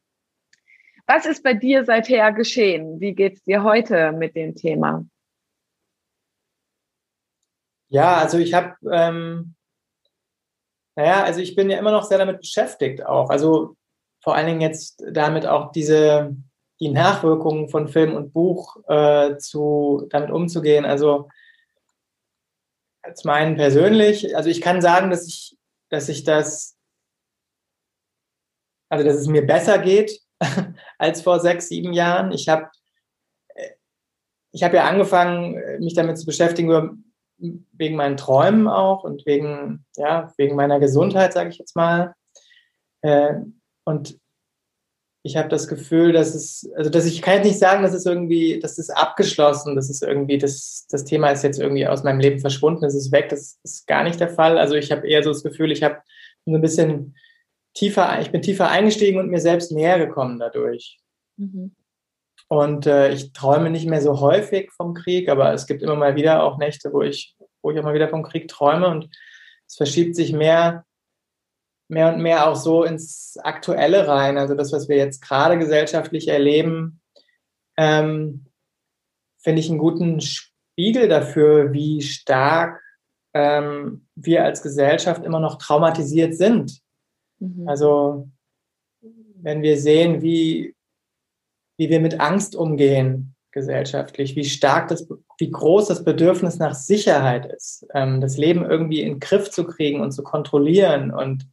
was 1.05 1.26
ist 1.26 1.43
bei 1.43 1.53
dir 1.53 1.86
seither 1.86 2.34
geschehen? 2.34 2.99
Wie 2.99 3.14
geht 3.14 3.36
es 3.36 3.43
dir 3.43 3.64
heute 3.64 4.12
mit 4.12 4.36
dem 4.36 4.55
Thema? 4.55 5.05
Ja, 7.89 8.18
also 8.18 8.38
ich 8.38 8.53
habe, 8.53 8.76
ähm, 8.91 9.55
naja, 10.95 11.24
also 11.24 11.39
ich 11.39 11.55
bin 11.55 11.70
ja 11.70 11.78
immer 11.78 11.91
noch 11.91 12.03
sehr 12.03 12.18
damit 12.18 12.39
beschäftigt 12.39 13.05
auch. 13.05 13.30
Also 13.30 13.78
vor 14.22 14.36
allen 14.36 14.47
Dingen 14.47 14.62
jetzt 14.62 15.01
damit 15.10 15.45
auch 15.45 15.72
diese, 15.72 16.36
die 16.82 16.89
Nachwirkungen 16.89 17.70
von 17.70 17.88
Film 17.88 18.14
und 18.14 18.34
Buch 18.34 18.76
äh, 18.89 19.38
zu, 19.38 20.08
damit 20.10 20.32
umzugehen. 20.32 20.84
Also 20.84 21.30
als 23.08 23.24
meinen 23.24 23.55
persönlich, 23.55 24.36
also 24.36 24.49
ich 24.49 24.62
kann 24.62 24.82
sagen, 24.82 25.10
dass 25.10 25.28
ich, 25.28 25.58
dass 25.89 26.10
ich 26.10 26.24
das, 26.24 26.78
also 28.89 29.05
dass 29.05 29.16
es 29.16 29.28
mir 29.28 29.45
besser 29.45 29.80
geht 29.80 30.20
als 30.97 31.22
vor 31.22 31.39
sechs, 31.39 31.70
sieben 31.70 31.93
Jahren. 31.93 32.32
Ich 32.32 32.49
habe 32.49 32.70
ich 34.51 34.64
habe 34.64 34.78
ja 34.78 34.86
angefangen, 34.86 35.80
mich 35.80 35.93
damit 35.93 36.18
zu 36.18 36.26
beschäftigen, 36.26 37.14
wegen 37.38 37.95
meinen 37.95 38.18
Träumen 38.18 38.68
auch 38.68 39.03
und 39.03 39.26
wegen, 39.28 39.86
ja, 39.95 40.34
wegen 40.38 40.55
meiner 40.55 40.80
Gesundheit, 40.80 41.34
sage 41.34 41.49
ich 41.49 41.60
jetzt 41.60 41.76
mal. 41.76 42.16
Äh, 43.01 43.36
und 43.84 44.20
ich 45.28 45.36
habe 45.36 45.49
das 45.49 45.67
Gefühl, 45.67 46.13
dass 46.13 46.34
es, 46.34 46.71
also 46.78 46.89
dass 46.89 47.05
ich 47.05 47.21
kann 47.21 47.36
jetzt 47.36 47.45
nicht 47.45 47.59
sagen, 47.59 47.84
dass 47.84 47.93
es 47.93 48.05
irgendwie, 48.05 48.59
das 48.59 48.78
ist 48.78 48.89
abgeschlossen, 48.89 49.75
das 49.75 49.89
ist 49.89 50.01
irgendwie, 50.01 50.38
das, 50.38 50.88
das 50.89 51.03
Thema 51.03 51.30
ist 51.32 51.43
jetzt 51.43 51.59
irgendwie 51.59 51.86
aus 51.86 52.03
meinem 52.03 52.21
Leben 52.21 52.39
verschwunden, 52.39 52.86
es 52.86 52.95
ist 52.95 53.11
weg, 53.11 53.28
das 53.28 53.59
ist 53.61 53.86
gar 53.88 54.05
nicht 54.05 54.21
der 54.21 54.30
Fall. 54.30 54.57
Also 54.57 54.75
ich 54.75 54.89
habe 54.89 55.05
eher 55.05 55.21
so 55.23 55.30
das 55.30 55.43
Gefühl, 55.43 55.73
ich 55.73 55.84
habe 55.84 55.97
so 56.45 56.55
ein 56.55 56.61
bisschen 56.61 57.17
tiefer, 57.73 58.21
ich 58.21 58.32
bin 58.32 58.41
tiefer 58.41 58.69
eingestiegen 58.69 59.19
und 59.19 59.30
mir 59.30 59.41
selbst 59.41 59.73
näher 59.73 59.99
gekommen 59.99 60.39
dadurch. 60.39 60.97
Mhm. 61.36 61.75
Und 62.47 62.88
äh, 62.88 63.11
ich 63.11 63.34
träume 63.34 63.69
nicht 63.69 63.86
mehr 63.86 64.01
so 64.01 64.21
häufig 64.21 64.71
vom 64.71 64.93
Krieg, 64.93 65.28
aber 65.28 65.51
es 65.51 65.67
gibt 65.67 65.84
immer 65.84 65.95
mal 65.95 66.15
wieder 66.15 66.41
auch 66.41 66.57
Nächte, 66.57 66.93
wo 66.93 67.01
ich, 67.01 67.36
wo 67.61 67.71
ich 67.71 67.80
auch 67.80 67.84
mal 67.84 67.93
wieder 67.93 68.07
vom 68.07 68.23
Krieg 68.23 68.47
träume 68.47 68.88
und 68.88 69.09
es 69.67 69.75
verschiebt 69.75 70.15
sich 70.15 70.32
mehr 70.32 70.86
mehr 71.88 72.14
und 72.14 72.22
mehr 72.22 72.48
auch 72.48 72.56
so 72.56 72.84
ins 72.84 73.38
Aktuelle 73.42 74.08
rein. 74.08 74.38
Also 74.38 74.56
das, 74.56 74.72
was 74.72 74.90
wir 74.90 74.98
jetzt 74.98 75.22
gerade 75.22 75.58
gesellschaftlich 75.58 76.28
erleben, 76.28 77.02
ähm, 77.78 78.46
finde 79.40 79.62
ich 79.62 79.70
einen 79.70 79.80
guten 79.80 80.20
Spiegel 80.20 81.08
dafür, 81.08 81.72
wie 81.72 82.02
stark 82.02 82.82
ähm, 83.34 84.08
wir 84.16 84.44
als 84.44 84.62
Gesellschaft 84.62 85.24
immer 85.24 85.40
noch 85.40 85.58
traumatisiert 85.58 86.36
sind. 86.36 86.82
Mhm. 87.40 87.68
Also 87.68 88.30
wenn 89.42 89.62
wir 89.62 89.78
sehen, 89.78 90.22
wie, 90.22 90.76
wie 91.78 91.90
wir 91.90 92.00
mit 92.00 92.20
Angst 92.20 92.56
umgehen 92.56 93.36
gesellschaftlich, 93.52 94.36
wie 94.36 94.46
stark 94.46 94.88
das, 94.90 95.08
wie 95.38 95.50
groß 95.50 95.88
das 95.88 96.04
Bedürfnis 96.04 96.58
nach 96.58 96.76
Sicherheit 96.76 97.46
ist, 97.46 97.88
ähm, 97.94 98.22
das 98.22 98.38
Leben 98.38 98.66
irgendwie 98.66 99.02
in 99.02 99.14
den 99.14 99.20
Griff 99.20 99.50
zu 99.50 99.66
kriegen 99.66 100.02
und 100.02 100.12
zu 100.12 100.24
kontrollieren 100.24 101.12
und 101.12 101.48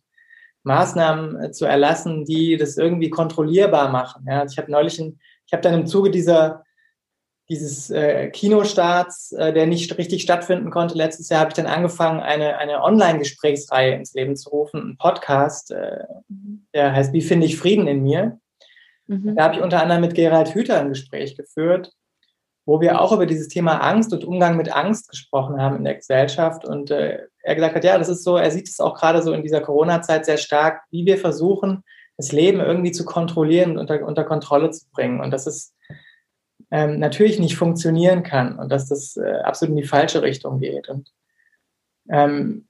Maßnahmen 0.65 1.45
äh, 1.45 1.51
zu 1.53 1.65
erlassen, 1.65 2.25
die 2.25 2.57
das 2.57 2.77
irgendwie 2.77 3.11
kontrollierbar 3.11 3.91
machen. 3.91 4.25
Ja, 4.29 4.41
also 4.41 4.53
ich 4.53 4.59
habe 4.59 4.71
neulich, 4.71 4.99
ein, 4.99 5.19
ich 5.47 5.53
habe 5.53 5.63
dann 5.63 5.75
im 5.75 5.87
Zuge 5.87 6.11
dieser 6.11 6.65
dieses 7.51 7.91
äh, 7.91 8.31
Kinostarts, 8.31 9.33
äh, 9.33 9.53
der 9.53 9.67
nicht 9.67 9.99
richtig 9.99 10.23
stattfinden 10.23 10.71
konnte 10.71 10.97
letztes 10.97 11.29
Jahr, 11.29 11.41
habe 11.41 11.51
ich 11.51 11.55
dann 11.55 11.67
angefangen, 11.67 12.21
eine, 12.21 12.57
eine 12.57 12.83
Online-Gesprächsreihe 12.83 13.95
ins 13.95 14.15
Leben 14.15 14.35
zu 14.37 14.49
rufen, 14.49 14.81
einen 14.81 14.97
Podcast, 14.97 15.71
äh, 15.71 16.05
der 16.73 16.93
heißt 16.93 17.13
Wie 17.13 17.21
finde 17.21 17.47
ich 17.47 17.59
Frieden 17.59 17.87
in 17.87 18.03
mir? 18.03 18.39
Mhm. 19.07 19.37
Da 19.37 19.45
habe 19.45 19.57
ich 19.57 19.63
unter 19.63 19.83
anderem 19.83 20.01
mit 20.01 20.15
Gerald 20.15 20.55
Hüther 20.55 20.81
ein 20.81 20.89
Gespräch 20.89 21.37
geführt, 21.37 21.93
wo 22.65 22.81
wir 22.81 23.01
auch 23.01 23.13
über 23.13 23.27
dieses 23.27 23.49
Thema 23.49 23.79
Angst 23.79 24.15
und 24.15 24.25
Umgang 24.25 24.57
mit 24.57 24.75
Angst 24.75 25.11
gesprochen 25.11 25.61
haben 25.61 25.77
in 25.77 25.85
der 25.85 25.97
Gesellschaft. 25.97 26.65
Und 26.65 26.91
äh, 26.91 27.27
er 27.45 27.55
gesagt 27.55 27.77
hat, 27.77 27.85
ja, 27.85 27.99
das 27.99 28.09
ist 28.09 28.25
so, 28.25 28.37
er 28.37 28.51
sieht 28.51 28.69
es 28.69 28.81
auch 28.81 28.99
gerade 28.99 29.23
so 29.23 29.33
in 29.33 29.43
dieser 29.43 29.61
Corona-Zeit 29.61 30.25
sehr 30.25 30.39
stark, 30.39 30.83
wie 30.91 31.05
wir 31.05 31.19
versuchen, 31.19 31.85
das 32.17 32.33
Leben 32.33 32.61
irgendwie 32.61 32.93
zu 32.93 33.05
kontrollieren 33.05 33.73
und 33.73 33.79
unter, 33.79 34.07
unter 34.07 34.25
Kontrolle 34.25 34.71
zu 34.71 34.87
bringen. 34.91 35.21
Und 35.21 35.31
dass 35.31 35.47
es 35.47 35.75
ähm, 36.71 36.99
natürlich 36.99 37.39
nicht 37.39 37.57
funktionieren 37.57 38.23
kann 38.23 38.59
und 38.59 38.71
dass 38.71 38.89
das 38.89 39.17
äh, 39.17 39.41
absolut 39.43 39.77
in 39.77 39.83
die 39.83 39.89
falsche 39.89 40.23
Richtung 40.23 40.59
geht. 40.59 40.89
Und 40.89 41.13
ähm, 42.09 42.67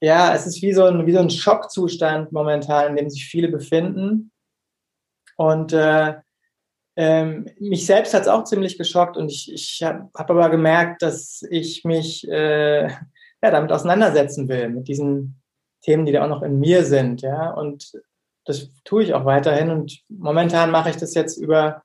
ja, 0.00 0.32
es 0.34 0.46
ist 0.46 0.62
wie 0.62 0.72
so 0.72 0.84
ein, 0.84 1.04
wie 1.06 1.12
so 1.12 1.18
ein 1.18 1.30
Schockzustand 1.30 2.30
momentan, 2.30 2.90
in 2.90 2.96
dem 2.96 3.10
sich 3.10 3.26
viele 3.26 3.48
befinden. 3.48 4.30
Und 5.36 5.72
äh, 5.72 6.14
ähm, 6.96 7.50
mich 7.58 7.86
selbst 7.86 8.14
hat 8.14 8.22
es 8.22 8.28
auch 8.28 8.44
ziemlich 8.44 8.78
geschockt 8.78 9.16
und 9.16 9.30
ich, 9.30 9.52
ich 9.52 9.82
habe 9.82 10.08
hab 10.14 10.30
aber 10.30 10.48
gemerkt, 10.48 11.02
dass 11.02 11.42
ich 11.50 11.84
mich 11.84 12.26
äh, 12.28 12.88
ja, 13.42 13.50
damit 13.50 13.72
auseinandersetzen 13.72 14.48
will, 14.48 14.68
mit 14.68 14.88
diesen 14.88 15.40
Themen, 15.82 16.06
die 16.06 16.12
da 16.12 16.24
auch 16.24 16.28
noch 16.28 16.42
in 16.42 16.58
mir 16.58 16.84
sind. 16.84 17.22
Ja? 17.22 17.50
Und 17.50 17.92
das 18.44 18.70
tue 18.84 19.02
ich 19.02 19.14
auch 19.14 19.24
weiterhin. 19.24 19.70
Und 19.70 20.02
momentan 20.08 20.70
mache 20.70 20.90
ich 20.90 20.96
das 20.96 21.14
jetzt 21.14 21.36
über, 21.36 21.82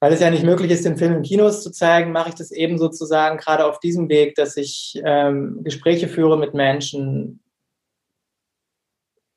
weil 0.00 0.12
es 0.12 0.20
ja 0.20 0.30
nicht 0.30 0.44
möglich 0.44 0.70
ist, 0.70 0.84
den 0.84 0.96
Film 0.96 1.14
in 1.14 1.22
Kinos 1.22 1.62
zu 1.62 1.70
zeigen, 1.70 2.12
mache 2.12 2.30
ich 2.30 2.34
das 2.34 2.50
eben 2.50 2.78
sozusagen 2.78 3.38
gerade 3.38 3.64
auf 3.64 3.80
diesem 3.80 4.08
Weg, 4.08 4.34
dass 4.34 4.56
ich 4.56 5.00
ähm, 5.04 5.60
Gespräche 5.62 6.08
führe 6.08 6.38
mit 6.38 6.54
Menschen, 6.54 7.42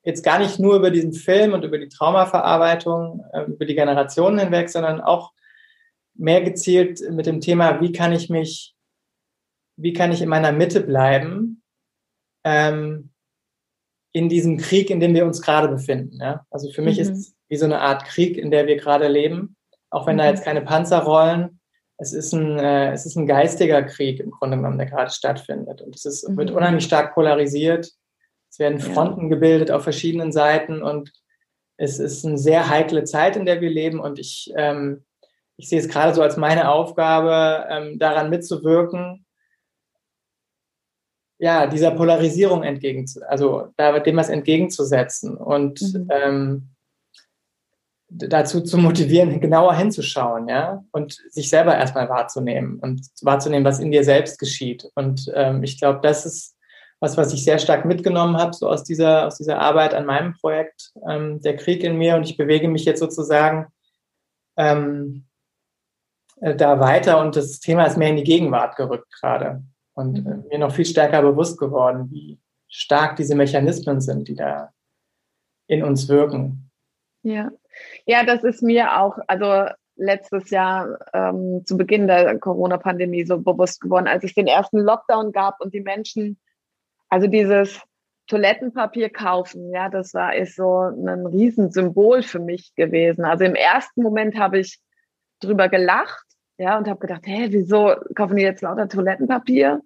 jetzt 0.03 0.24
gar 0.24 0.39
nicht 0.39 0.60
nur 0.60 0.76
über 0.76 0.91
diesen 0.91 1.14
Film 1.14 1.53
und 1.53 1.64
über 1.64 1.78
die 1.78 1.89
Traumaverarbeitung, 1.89 3.26
äh, 3.34 3.43
über 3.43 3.66
die 3.66 3.76
Generationen 3.76 4.39
hinweg, 4.39 4.70
sondern 4.70 5.01
auch 5.01 5.34
mehr 6.16 6.41
gezielt 6.41 7.01
mit 7.12 7.26
dem 7.26 7.41
Thema, 7.41 7.80
wie 7.82 7.91
kann 7.91 8.12
ich 8.12 8.30
mich, 8.30 8.76
wie 9.82 9.93
kann 9.93 10.11
ich 10.11 10.21
in 10.21 10.30
meiner 10.30 10.51
Mitte 10.51 10.82
bleiben 10.82 11.61
ähm, 12.43 13.11
in 14.11 14.30
diesem 14.30 14.57
Krieg, 14.57 14.89
in 14.89 14.99
dem 14.99 15.13
wir 15.13 15.25
uns 15.25 15.41
gerade 15.41 15.67
befinden. 15.67 16.19
Ja? 16.19 16.45
Also 16.49 16.71
für 16.71 16.82
mich 16.82 16.97
mhm. 16.97 17.01
ist 17.03 17.09
es 17.09 17.36
wie 17.47 17.57
so 17.57 17.65
eine 17.65 17.80
Art 17.80 18.05
Krieg, 18.05 18.38
in 18.38 18.51
der 18.51 18.67
wir 18.67 18.75
gerade 18.77 19.07
leben, 19.07 19.55
auch 19.89 20.07
wenn 20.07 20.15
mhm. 20.15 20.19
da 20.19 20.30
jetzt 20.30 20.43
keine 20.43 20.61
Panzer 20.61 20.99
rollen. 20.99 21.59
Es 21.97 22.13
ist, 22.13 22.34
ein, 22.34 22.57
äh, 22.57 22.91
es 22.93 23.05
ist 23.05 23.17
ein 23.17 23.27
geistiger 23.27 23.84
Krieg 23.84 24.19
im 24.19 24.32
Grunde 24.32 24.57
genommen, 24.57 24.77
der 24.77 24.88
gerade 24.88 25.11
stattfindet. 25.11 25.82
Und 25.82 25.95
es 25.95 26.05
ist, 26.05 26.27
mhm. 26.27 26.38
wird 26.38 26.51
unheimlich 26.51 26.86
stark 26.86 27.13
polarisiert. 27.13 27.91
Es 28.49 28.59
werden 28.59 28.80
Fronten 28.80 29.23
ja. 29.23 29.30
gebildet 29.30 29.69
auf 29.71 29.84
verschiedenen 29.84 30.32
Seiten 30.32 30.82
und 30.82 31.11
es 31.77 31.99
ist 31.99 32.25
eine 32.25 32.38
sehr 32.38 32.67
heikle 32.67 33.03
Zeit, 33.05 33.38
in 33.38 33.45
der 33.45 33.61
wir 33.61 33.69
leben 33.69 33.99
und 33.99 34.19
ich, 34.19 34.51
ähm, 34.57 35.05
ich 35.55 35.69
sehe 35.69 35.80
es 35.80 35.88
gerade 35.88 36.13
so 36.13 36.21
als 36.21 36.36
meine 36.36 36.69
Aufgabe, 36.69 37.67
ähm, 37.69 37.99
daran 37.99 38.30
mitzuwirken, 38.30 39.25
ja, 41.40 41.68
dieser 41.68 41.92
Polarisierung 41.92 42.64
entgegen, 42.64 43.06
also 43.28 43.70
dem 43.78 44.18
was 44.18 44.30
entgegenzusetzen 44.30 45.38
und 45.38 45.82
mhm. 45.82 46.08
ähm, 46.12 46.70
dazu 48.10 48.62
zu 48.62 48.78
motivieren, 48.78 49.40
genauer 49.40 49.76
hinzuschauen, 49.76 50.50
ja, 50.50 50.84
und 50.92 51.14
sich 51.30 51.50
selber 51.50 51.76
erstmal 51.76 52.10
wahrzunehmen 52.10 52.80
und 52.80 53.08
wahrzunehmen, 53.22 53.66
was 53.66 53.80
in 53.80 53.92
dir 53.92 54.04
selbst 54.04 54.40
geschieht. 54.40 54.90
Und 54.96 55.32
ähm, 55.34 55.64
ich 55.64 55.80
glaube, 55.80 56.00
das 56.02 56.26
ist 56.26 56.56
was, 57.00 57.16
was 57.16 57.34
ich 57.34 57.46
sehr 57.46 57.60
stark 57.60 57.86
mitgenommen 57.86 58.36
habe, 58.36 58.54
so 58.54 58.68
aus 58.68 58.84
dieser, 58.84 59.28
aus 59.28 59.38
dieser 59.38 59.60
Arbeit 59.60 59.94
an 59.94 60.06
meinem 60.06 60.34
Projekt, 60.34 60.92
ähm, 61.08 61.40
der 61.42 61.56
Krieg 61.56 61.84
in 61.84 61.98
mir. 61.98 62.16
Und 62.16 62.24
ich 62.24 62.36
bewege 62.36 62.68
mich 62.68 62.84
jetzt 62.84 63.00
sozusagen 63.00 63.68
ähm, 64.58 65.26
äh, 66.42 66.56
da 66.56 66.80
weiter 66.80 67.22
und 67.22 67.36
das 67.36 67.60
Thema 67.60 67.86
ist 67.86 67.98
mehr 67.98 68.10
in 68.10 68.18
die 68.18 68.24
Gegenwart 68.24 68.76
gerückt 68.76 69.08
gerade. 69.18 69.64
Und 70.00 70.26
äh, 70.26 70.47
mir 70.50 70.60
noch 70.60 70.74
viel 70.74 70.86
stärker 70.86 71.22
bewusst 71.22 71.60
geworden, 71.60 72.10
wie 72.10 72.39
stark 72.68 73.16
diese 73.16 73.36
Mechanismen 73.36 74.00
sind, 74.00 74.28
die 74.28 74.36
da 74.36 74.72
in 75.68 75.84
uns 75.84 76.08
wirken. 76.08 76.72
Ja, 77.24 77.52
ja, 78.06 78.24
das 78.24 78.43
ist 78.43 78.64
mir 78.64 79.00
auch, 79.00 79.18
also 79.28 79.70
letztes 79.95 80.50
Jahr 80.50 80.97
ähm, 81.14 81.64
zu 81.66 81.76
Beginn 81.76 82.08
der 82.08 82.39
Corona-Pandemie 82.39 83.26
so 83.26 83.39
bewusst 83.39 83.82
geworden, 83.82 84.08
als 84.08 84.24
es 84.24 84.34
den 84.34 84.47
ersten 84.47 84.80
Lockdown 84.80 85.32
gab 85.34 85.60
und 85.60 85.74
die 85.74 85.82
Menschen 85.82 86.39
also 87.10 87.28
dieses 87.28 87.82
Toilettenpapier 88.28 89.10
kaufen, 89.10 89.72
ja, 89.72 89.89
das 89.89 90.14
war 90.14 90.36
ist 90.36 90.56
so 90.56 90.82
ein 90.82 91.26
Riesensymbol 91.26 92.22
für 92.22 92.39
mich 92.39 92.74
gewesen. 92.76 93.26
Also 93.26 93.43
im 93.43 93.56
ersten 93.56 94.04
Moment 94.04 94.38
habe 94.38 94.60
ich 94.60 94.80
drüber 95.39 95.68
gelacht, 95.68 96.26
ja, 96.60 96.78
und 96.78 96.88
habe 96.88 96.99
gedacht, 96.99 97.26
hä, 97.26 97.47
wieso 97.49 97.95
kaufen 98.16 98.36
die 98.36 98.43
jetzt 98.43 98.62
lauter 98.62 98.89
Toilettenpapier? 98.89 99.82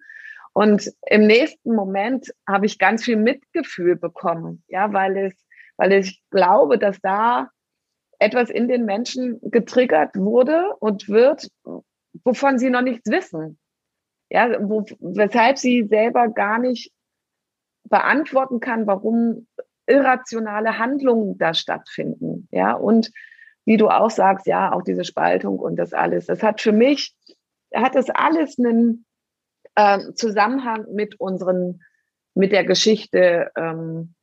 Und 0.53 0.91
im 1.07 1.27
nächsten 1.27 1.73
Moment 1.75 2.33
habe 2.47 2.65
ich 2.65 2.79
ganz 2.79 3.03
viel 3.03 3.15
Mitgefühl 3.15 3.95
bekommen, 3.95 4.63
ja, 4.67 4.91
weil 4.91 5.17
es, 5.17 5.33
weil 5.77 5.93
ich 5.93 6.23
glaube, 6.31 6.79
dass 6.79 6.99
da 6.99 7.49
etwas 8.19 8.49
in 8.49 8.67
den 8.67 8.85
Menschen 8.85 9.39
getriggert 9.43 10.15
wurde 10.15 10.75
und 10.79 11.09
wird, 11.09 11.49
wovon 12.23 12.57
sie 12.57 12.69
noch 12.69 12.81
nichts 12.81 13.09
wissen. 13.09 13.59
Ja, 14.29 14.57
wo, 14.67 14.83
weshalb 14.99 15.59
sie 15.59 15.87
selber 15.87 16.29
gar 16.29 16.57
nicht 16.57 16.91
beantworten 17.83 18.59
kann, 18.59 18.87
warum 18.87 19.47
irrationale 19.85 20.79
Handlungen 20.79 21.37
da 21.37 21.53
stattfinden. 21.53 22.47
Ja, 22.51 22.73
und 22.73 23.11
wie 23.65 23.77
du 23.77 23.89
auch 23.89 24.09
sagst, 24.09 24.45
ja, 24.47 24.73
auch 24.73 24.83
diese 24.83 25.03
Spaltung 25.03 25.59
und 25.59 25.75
das 25.77 25.93
alles. 25.93 26.25
Das 26.25 26.43
hat 26.43 26.61
für 26.61 26.71
mich, 26.71 27.15
hat 27.73 27.95
das 27.95 28.09
alles 28.09 28.57
einen 28.59 29.05
äh, 29.75 29.99
Zusammenhang 30.13 30.85
mit 30.91 31.19
unseren, 31.19 31.81
mit 32.33 32.51
der 32.51 32.65
Geschichte, 32.65 33.51
ähm, 33.57 34.15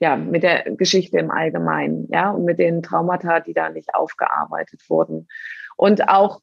ja, 0.00 0.16
mit 0.16 0.42
der 0.42 0.64
Geschichte 0.76 1.18
im 1.18 1.30
Allgemeinen, 1.30 2.08
ja, 2.10 2.30
und 2.30 2.44
mit 2.44 2.58
den 2.58 2.82
Traumata, 2.82 3.40
die 3.40 3.54
da 3.54 3.70
nicht 3.70 3.94
aufgearbeitet 3.94 4.82
wurden. 4.88 5.28
Und 5.76 6.08
auch 6.08 6.40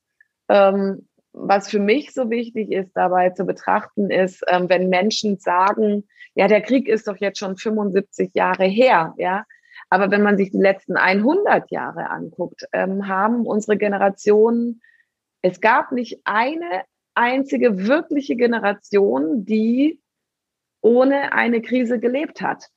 ähm, 0.50 1.08
was 1.34 1.70
für 1.70 1.80
mich 1.80 2.14
so 2.14 2.30
wichtig 2.30 2.72
ist, 2.72 2.92
dabei 2.94 3.30
zu 3.30 3.46
betrachten, 3.46 4.10
ist, 4.10 4.44
ähm, 4.48 4.70
wenn 4.70 4.90
Menschen 4.90 5.38
sagen, 5.38 6.08
ja, 6.36 6.48
der 6.48 6.62
Krieg 6.62 6.88
ist 6.88 7.08
doch 7.08 7.18
jetzt 7.18 7.40
schon 7.40 7.58
75 7.58 8.34
Jahre 8.34 8.66
her, 8.66 9.14
ja. 9.18 9.46
Aber 9.92 10.10
wenn 10.10 10.24
man 10.24 10.38
sich 10.38 10.52
die 10.52 10.58
letzten 10.58 10.96
100 10.96 11.70
Jahre 11.70 12.10
anguckt, 12.10 12.66
ähm, 12.72 13.10
haben 13.10 13.46
unsere 13.46 13.78
Generationen, 13.78 14.82
es 15.42 15.60
gab 15.60 15.92
nicht 15.92 16.22
eine 16.24 16.84
einzige 17.14 17.88
wirkliche 17.88 18.38
Generation, 18.38 19.44
die 19.44 20.00
ohne 20.80 21.34
eine 21.34 21.62
Krise 21.62 22.00
gelebt 22.00 22.42
hat. 22.42 22.70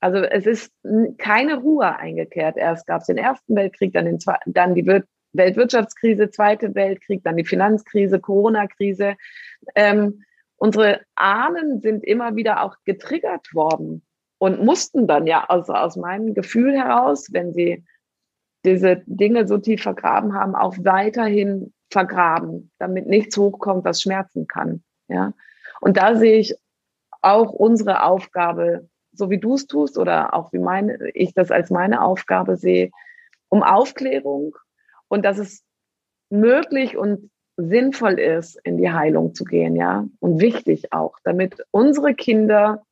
Also 0.00 0.18
es 0.18 0.44
ist 0.44 0.72
keine 1.16 1.56
Ruhe 1.56 1.96
eingekehrt. 1.96 2.58
Erst 2.58 2.86
gab 2.86 3.00
es 3.00 3.06
den 3.06 3.18
Ersten 3.18 3.56
Weltkrieg, 3.56 3.94
dann, 3.94 4.04
den, 4.04 4.18
dann 4.44 4.74
die 4.74 4.86
Weltwirtschaftskrise, 5.32 6.30
Zweite 6.30 6.74
Weltkrieg, 6.74 7.24
dann 7.24 7.38
die 7.38 7.46
Finanzkrise, 7.46 8.20
Corona-Krise. 8.20 9.16
Ähm, 9.74 10.22
unsere 10.56 11.00
Ahnen 11.14 11.80
sind 11.80 12.04
immer 12.04 12.36
wieder 12.36 12.62
auch 12.62 12.76
getriggert 12.84 13.54
worden 13.54 14.02
und 14.40 14.64
mussten 14.64 15.06
dann 15.06 15.26
ja 15.26 15.44
also 15.48 15.74
aus 15.74 15.96
meinem 15.96 16.32
Gefühl 16.32 16.74
heraus, 16.74 17.28
wenn 17.30 17.52
sie 17.52 17.84
diese 18.64 19.02
Dinge 19.04 19.46
so 19.46 19.58
tief 19.58 19.82
vergraben 19.82 20.34
haben, 20.34 20.54
auch 20.54 20.76
weiterhin 20.78 21.74
vergraben, 21.90 22.70
damit 22.78 23.06
nichts 23.06 23.36
hochkommt, 23.36 23.84
was 23.84 24.00
schmerzen 24.00 24.46
kann. 24.46 24.82
Ja. 25.08 25.34
Und 25.80 25.98
da 25.98 26.16
sehe 26.16 26.38
ich 26.38 26.56
auch 27.20 27.52
unsere 27.52 28.02
Aufgabe, 28.02 28.88
so 29.12 29.28
wie 29.28 29.38
du 29.38 29.54
es 29.54 29.66
tust 29.66 29.98
oder 29.98 30.32
auch 30.32 30.54
wie 30.54 30.58
meine, 30.58 31.10
ich 31.12 31.34
das 31.34 31.50
als 31.50 31.68
meine 31.68 32.02
Aufgabe 32.02 32.56
sehe, 32.56 32.90
um 33.50 33.62
Aufklärung 33.62 34.56
und 35.08 35.22
dass 35.26 35.36
es 35.36 35.62
möglich 36.30 36.96
und 36.96 37.30
sinnvoll 37.58 38.18
ist, 38.18 38.58
in 38.64 38.78
die 38.78 38.90
Heilung 38.90 39.34
zu 39.34 39.44
gehen, 39.44 39.76
ja, 39.76 40.06
und 40.20 40.40
wichtig 40.40 40.94
auch, 40.94 41.18
damit 41.24 41.62
unsere 41.72 42.14
Kinder 42.14 42.82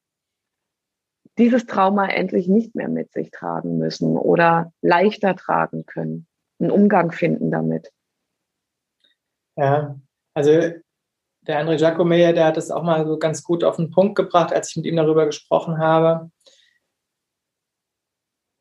dieses 1.38 1.66
Trauma 1.66 2.08
endlich 2.08 2.48
nicht 2.48 2.74
mehr 2.74 2.88
mit 2.88 3.12
sich 3.12 3.30
tragen 3.30 3.78
müssen 3.78 4.16
oder 4.16 4.72
leichter 4.82 5.36
tragen 5.36 5.86
können, 5.86 6.26
einen 6.60 6.70
Umgang 6.70 7.12
finden 7.12 7.50
damit. 7.50 7.92
Ja, 9.56 9.96
also 10.34 10.50
der 11.42 11.60
André 11.60 11.78
Giacomeyer, 11.78 12.32
der 12.32 12.44
hat 12.44 12.56
es 12.56 12.70
auch 12.70 12.82
mal 12.82 13.06
so 13.06 13.18
ganz 13.18 13.42
gut 13.42 13.64
auf 13.64 13.76
den 13.76 13.90
Punkt 13.90 14.14
gebracht, 14.14 14.52
als 14.52 14.70
ich 14.70 14.76
mit 14.76 14.86
ihm 14.86 14.96
darüber 14.96 15.26
gesprochen 15.26 15.78
habe. 15.78 16.30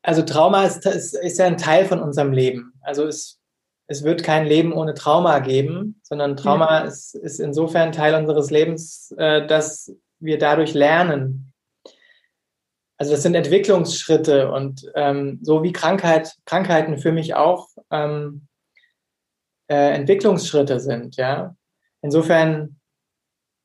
Also 0.02 0.22
Trauma 0.22 0.64
ist, 0.64 0.86
ist, 0.86 1.14
ist 1.14 1.38
ja 1.38 1.46
ein 1.46 1.58
Teil 1.58 1.84
von 1.84 2.00
unserem 2.00 2.32
Leben. 2.32 2.72
Also 2.80 3.06
es, 3.06 3.40
es 3.88 4.04
wird 4.04 4.22
kein 4.22 4.46
Leben 4.46 4.72
ohne 4.72 4.94
Trauma 4.94 5.38
geben, 5.40 6.00
sondern 6.02 6.36
Trauma 6.36 6.80
ja. 6.80 6.84
ist, 6.86 7.14
ist 7.14 7.40
insofern 7.40 7.92
Teil 7.92 8.14
unseres 8.14 8.50
Lebens, 8.50 9.14
äh, 9.18 9.46
dass 9.46 9.94
wir 10.18 10.38
dadurch 10.38 10.74
lernen. 10.74 11.47
Also 12.98 13.12
das 13.12 13.22
sind 13.22 13.36
Entwicklungsschritte 13.36 14.50
und 14.50 14.90
ähm, 14.96 15.38
so 15.42 15.62
wie 15.62 15.72
Krankheit, 15.72 16.34
Krankheiten 16.44 16.98
für 16.98 17.12
mich 17.12 17.34
auch 17.34 17.68
ähm, 17.90 18.48
äh, 19.68 19.94
Entwicklungsschritte 19.94 20.80
sind, 20.80 21.16
ja. 21.16 21.54
Insofern 22.02 22.78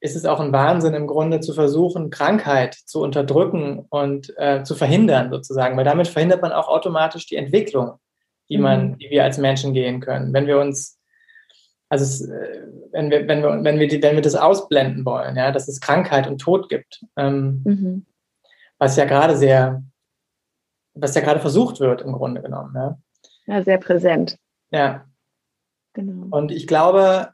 ist 0.03 0.15
es 0.15 0.25
auch 0.25 0.39
ein 0.39 0.51
Wahnsinn 0.51 0.93
im 0.93 1.07
Grunde 1.07 1.39
zu 1.39 1.53
versuchen, 1.53 2.09
Krankheit 2.09 2.75
zu 2.75 3.01
unterdrücken 3.01 3.85
und 3.89 4.33
äh, 4.37 4.63
zu 4.63 4.75
verhindern 4.75 5.31
sozusagen, 5.31 5.77
weil 5.77 5.85
damit 5.85 6.09
verhindert 6.09 6.41
man 6.41 6.51
auch 6.51 6.67
automatisch 6.67 7.25
die 7.25 7.37
Entwicklung, 7.37 7.99
die 8.49 8.57
man, 8.57 8.89
mhm. 8.89 8.97
die 8.97 9.09
wir 9.09 9.23
als 9.23 9.37
Menschen 9.37 9.73
gehen 9.73 10.01
können. 10.01 10.33
Wenn 10.33 10.45
wir 10.45 10.59
uns, 10.59 10.99
also 11.87 12.03
es, 12.03 12.29
äh, 12.29 12.67
wenn 12.91 13.09
wir, 13.09 13.27
wenn 13.29 13.41
wir, 13.41 13.63
wenn 13.63 13.79
wir, 13.79 13.87
die, 13.87 14.03
wenn 14.03 14.15
wir 14.15 14.21
das 14.21 14.35
ausblenden 14.35 15.05
wollen, 15.05 15.37
ja, 15.37 15.51
dass 15.51 15.69
es 15.69 15.79
Krankheit 15.79 16.27
und 16.27 16.39
Tod 16.39 16.67
gibt, 16.67 17.05
ähm, 17.15 17.61
mhm. 17.63 18.05
Was 18.83 18.97
ja 18.97 19.05
gerade 19.05 19.37
sehr, 19.37 19.81
was 20.93 21.15
ja 21.15 21.21
gerade 21.21 21.39
versucht 21.39 21.79
wird 21.79 22.01
im 22.01 22.11
Grunde 22.11 22.41
genommen. 22.41 22.75
Ja, 22.75 22.97
ja 23.45 23.63
sehr 23.63 23.77
präsent. 23.77 24.37
Ja. 24.71 25.05
Genau. 25.93 26.35
Und 26.35 26.51
ich 26.51 26.67
glaube, 26.67 27.33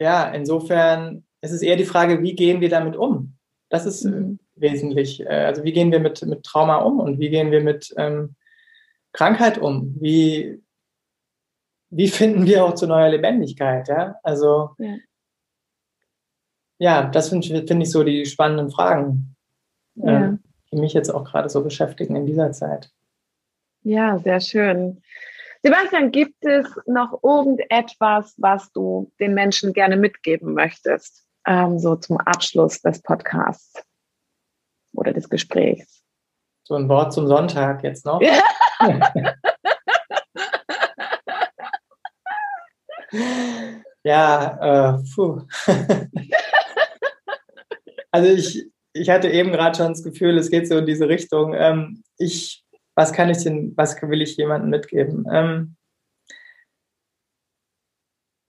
ja, 0.00 0.28
insofern 0.30 1.24
ist 1.40 1.52
es 1.52 1.62
eher 1.62 1.76
die 1.76 1.84
Frage, 1.84 2.20
wie 2.22 2.34
gehen 2.34 2.60
wir 2.60 2.68
damit 2.68 2.96
um? 2.96 3.36
Das 3.68 3.86
ist 3.86 4.04
äh, 4.04 4.10
mhm. 4.10 4.40
wesentlich. 4.56 5.20
Äh, 5.20 5.44
also 5.44 5.62
wie 5.62 5.72
gehen 5.72 5.92
wir 5.92 6.00
mit, 6.00 6.20
mit 6.22 6.42
Trauma 6.42 6.78
um 6.78 6.98
und 6.98 7.20
wie 7.20 7.30
gehen 7.30 7.52
wir 7.52 7.60
mit 7.60 7.94
ähm, 7.96 8.34
Krankheit 9.12 9.58
um? 9.58 9.94
Wie, 10.00 10.60
wie 11.90 12.08
finden 12.18 12.44
wir 12.46 12.64
auch 12.64 12.74
zu 12.74 12.88
neuer 12.88 13.10
Lebendigkeit? 13.10 13.86
Ja, 13.86 14.16
also 14.24 14.70
ja, 14.78 14.96
ja 16.78 17.06
das 17.06 17.28
finde 17.28 17.64
find 17.66 17.82
ich 17.82 17.90
so 17.92 18.02
die 18.02 18.26
spannenden 18.26 18.70
Fragen, 18.70 19.36
ja. 19.94 20.26
äh, 20.26 20.36
die 20.72 20.76
mich 20.76 20.92
jetzt 20.92 21.10
auch 21.10 21.24
gerade 21.24 21.48
so 21.48 21.62
beschäftigen 21.62 22.16
in 22.16 22.26
dieser 22.26 22.52
Zeit. 22.52 22.90
Ja, 23.82 24.18
sehr 24.18 24.40
schön. 24.40 25.02
Sebastian, 25.62 26.10
gibt 26.10 26.44
es 26.44 26.66
noch 26.86 27.22
irgendetwas, 27.22 28.34
was 28.38 28.72
du 28.72 29.12
den 29.20 29.34
Menschen 29.34 29.72
gerne 29.72 29.96
mitgeben 29.96 30.54
möchtest, 30.54 31.26
ähm, 31.46 31.78
so 31.78 31.96
zum 31.96 32.18
Abschluss 32.18 32.80
des 32.80 33.02
Podcasts 33.02 33.82
oder 34.92 35.12
des 35.12 35.28
Gesprächs? 35.28 36.02
So 36.62 36.76
ein 36.76 36.88
Wort 36.88 37.12
zum 37.12 37.26
Sonntag 37.26 37.82
jetzt 37.82 38.06
noch. 38.06 38.22
ja, 44.02 44.94
äh, 44.94 45.02
puh. 45.14 45.42
also 48.10 48.30
ich, 48.30 48.70
ich 48.92 49.10
hatte 49.10 49.28
eben 49.28 49.52
gerade 49.52 49.76
schon 49.76 49.88
das 49.88 50.02
Gefühl, 50.02 50.36
es 50.38 50.50
geht 50.50 50.68
so 50.68 50.78
in 50.78 50.86
diese 50.86 51.08
Richtung. 51.08 51.54
Ähm, 51.54 52.02
ich 52.18 52.64
was 53.00 53.12
kann 53.12 53.30
ich 53.30 53.38
denn, 53.42 53.74
was 53.76 54.00
will 54.02 54.20
ich 54.20 54.36
jemandem 54.36 54.68
mitgeben? 54.68 55.26
Ähm, 55.32 55.76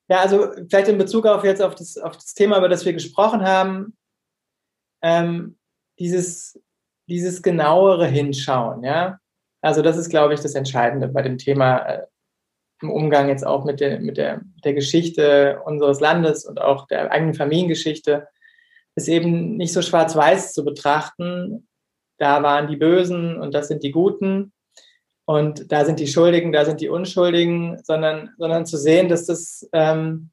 ja, 0.09 0.19
also 0.19 0.51
vielleicht 0.69 0.89
in 0.89 0.97
Bezug 0.97 1.25
auf 1.25 1.45
jetzt 1.45 1.61
auf 1.61 1.75
das, 1.75 1.97
auf 1.97 2.15
das 2.15 2.33
Thema, 2.33 2.57
über 2.57 2.67
das 2.67 2.83
wir 2.83 2.91
gesprochen 2.91 3.43
haben, 3.43 3.97
ähm, 5.01 5.57
dieses, 5.99 6.61
dieses 7.07 7.41
genauere 7.41 8.07
Hinschauen, 8.07 8.83
ja. 8.83 9.19
Also 9.61 9.81
das 9.81 9.95
ist, 9.95 10.09
glaube 10.09 10.33
ich, 10.33 10.41
das 10.41 10.55
Entscheidende 10.55 11.07
bei 11.07 11.21
dem 11.21 11.37
Thema 11.37 11.77
äh, 11.77 12.07
im 12.81 12.89
Umgang 12.89 13.29
jetzt 13.29 13.45
auch 13.45 13.63
mit 13.63 13.79
der, 13.79 14.01
mit, 14.01 14.17
der, 14.17 14.41
der 14.65 14.73
Geschichte 14.73 15.61
unseres 15.63 16.01
Landes 16.01 16.45
und 16.45 16.59
auch 16.59 16.87
der 16.87 17.11
eigenen 17.11 17.35
Familiengeschichte, 17.35 18.27
ist 18.95 19.07
eben 19.07 19.57
nicht 19.57 19.73
so 19.73 19.81
schwarz-weiß 19.81 20.53
zu 20.53 20.65
betrachten, 20.65 21.67
da 22.17 22.43
waren 22.43 22.67
die 22.67 22.77
Bösen 22.77 23.39
und 23.39 23.53
das 23.53 23.67
sind 23.67 23.83
die 23.83 23.91
Guten 23.91 24.53
und 25.25 25.71
da 25.71 25.85
sind 25.85 25.99
die 25.99 26.07
Schuldigen, 26.07 26.51
da 26.51 26.65
sind 26.65 26.81
die 26.81 26.89
Unschuldigen, 26.89 27.81
sondern, 27.83 28.33
sondern 28.37 28.65
zu 28.65 28.77
sehen, 28.77 29.09
dass 29.09 29.25
das, 29.25 29.67
ähm, 29.73 30.29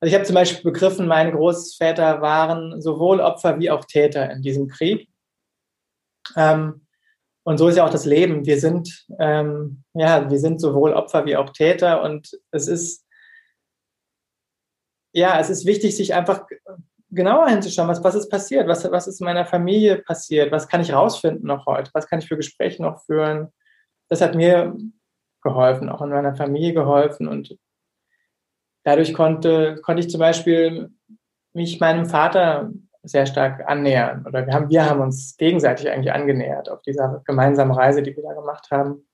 also 0.00 0.10
ich 0.10 0.14
habe 0.14 0.24
zum 0.24 0.34
Beispiel 0.34 0.70
begriffen, 0.70 1.06
meine 1.06 1.32
Großväter 1.32 2.20
waren 2.20 2.80
sowohl 2.80 3.20
Opfer 3.20 3.58
wie 3.58 3.70
auch 3.70 3.84
Täter 3.84 4.30
in 4.30 4.42
diesem 4.42 4.68
Krieg. 4.68 5.08
Ähm, 6.36 6.86
und 7.44 7.58
so 7.58 7.68
ist 7.68 7.76
ja 7.76 7.86
auch 7.86 7.90
das 7.90 8.04
Leben. 8.04 8.44
Wir 8.44 8.60
sind, 8.60 9.06
ähm, 9.18 9.84
ja, 9.94 10.30
wir 10.30 10.38
sind 10.38 10.60
sowohl 10.60 10.92
Opfer 10.92 11.24
wie 11.24 11.36
auch 11.36 11.50
Täter 11.50 12.02
und 12.02 12.30
es 12.50 12.68
ist, 12.68 13.06
ja, 15.12 15.40
es 15.40 15.50
ist 15.50 15.66
wichtig, 15.66 15.96
sich 15.96 16.14
einfach 16.14 16.46
genauer 17.10 17.48
hinzuschauen, 17.48 17.88
was, 17.88 18.02
was 18.04 18.14
ist 18.14 18.28
passiert, 18.28 18.68
was, 18.68 18.90
was 18.90 19.06
ist 19.06 19.20
in 19.20 19.24
meiner 19.24 19.46
Familie 19.46 19.98
passiert, 19.98 20.52
was 20.52 20.68
kann 20.68 20.80
ich 20.80 20.92
rausfinden 20.92 21.46
noch 21.46 21.66
heute, 21.66 21.90
was 21.94 22.06
kann 22.06 22.18
ich 22.18 22.28
für 22.28 22.36
Gespräche 22.36 22.82
noch 22.82 23.02
führen. 23.04 23.48
Das 24.08 24.20
hat 24.20 24.34
mir 24.34 24.76
geholfen, 25.42 25.88
auch 25.88 26.02
in 26.02 26.10
meiner 26.10 26.34
Familie 26.34 26.74
geholfen 26.74 27.28
und 27.28 27.56
dadurch 28.84 29.14
konnte, 29.14 29.76
konnte 29.82 30.00
ich 30.00 30.10
zum 30.10 30.20
Beispiel 30.20 30.90
mich 31.52 31.80
meinem 31.80 32.06
Vater 32.06 32.70
sehr 33.02 33.26
stark 33.26 33.68
annähern 33.68 34.26
oder 34.26 34.46
wir 34.46 34.52
haben, 34.52 34.68
wir 34.68 34.84
haben 34.84 35.00
uns 35.00 35.36
gegenseitig 35.36 35.88
eigentlich 35.88 36.12
angenähert 36.12 36.68
auf 36.68 36.82
dieser 36.82 37.22
gemeinsamen 37.24 37.72
Reise, 37.72 38.02
die 38.02 38.14
wir 38.14 38.22
da 38.22 38.34
gemacht 38.34 38.68
haben. 38.70 39.08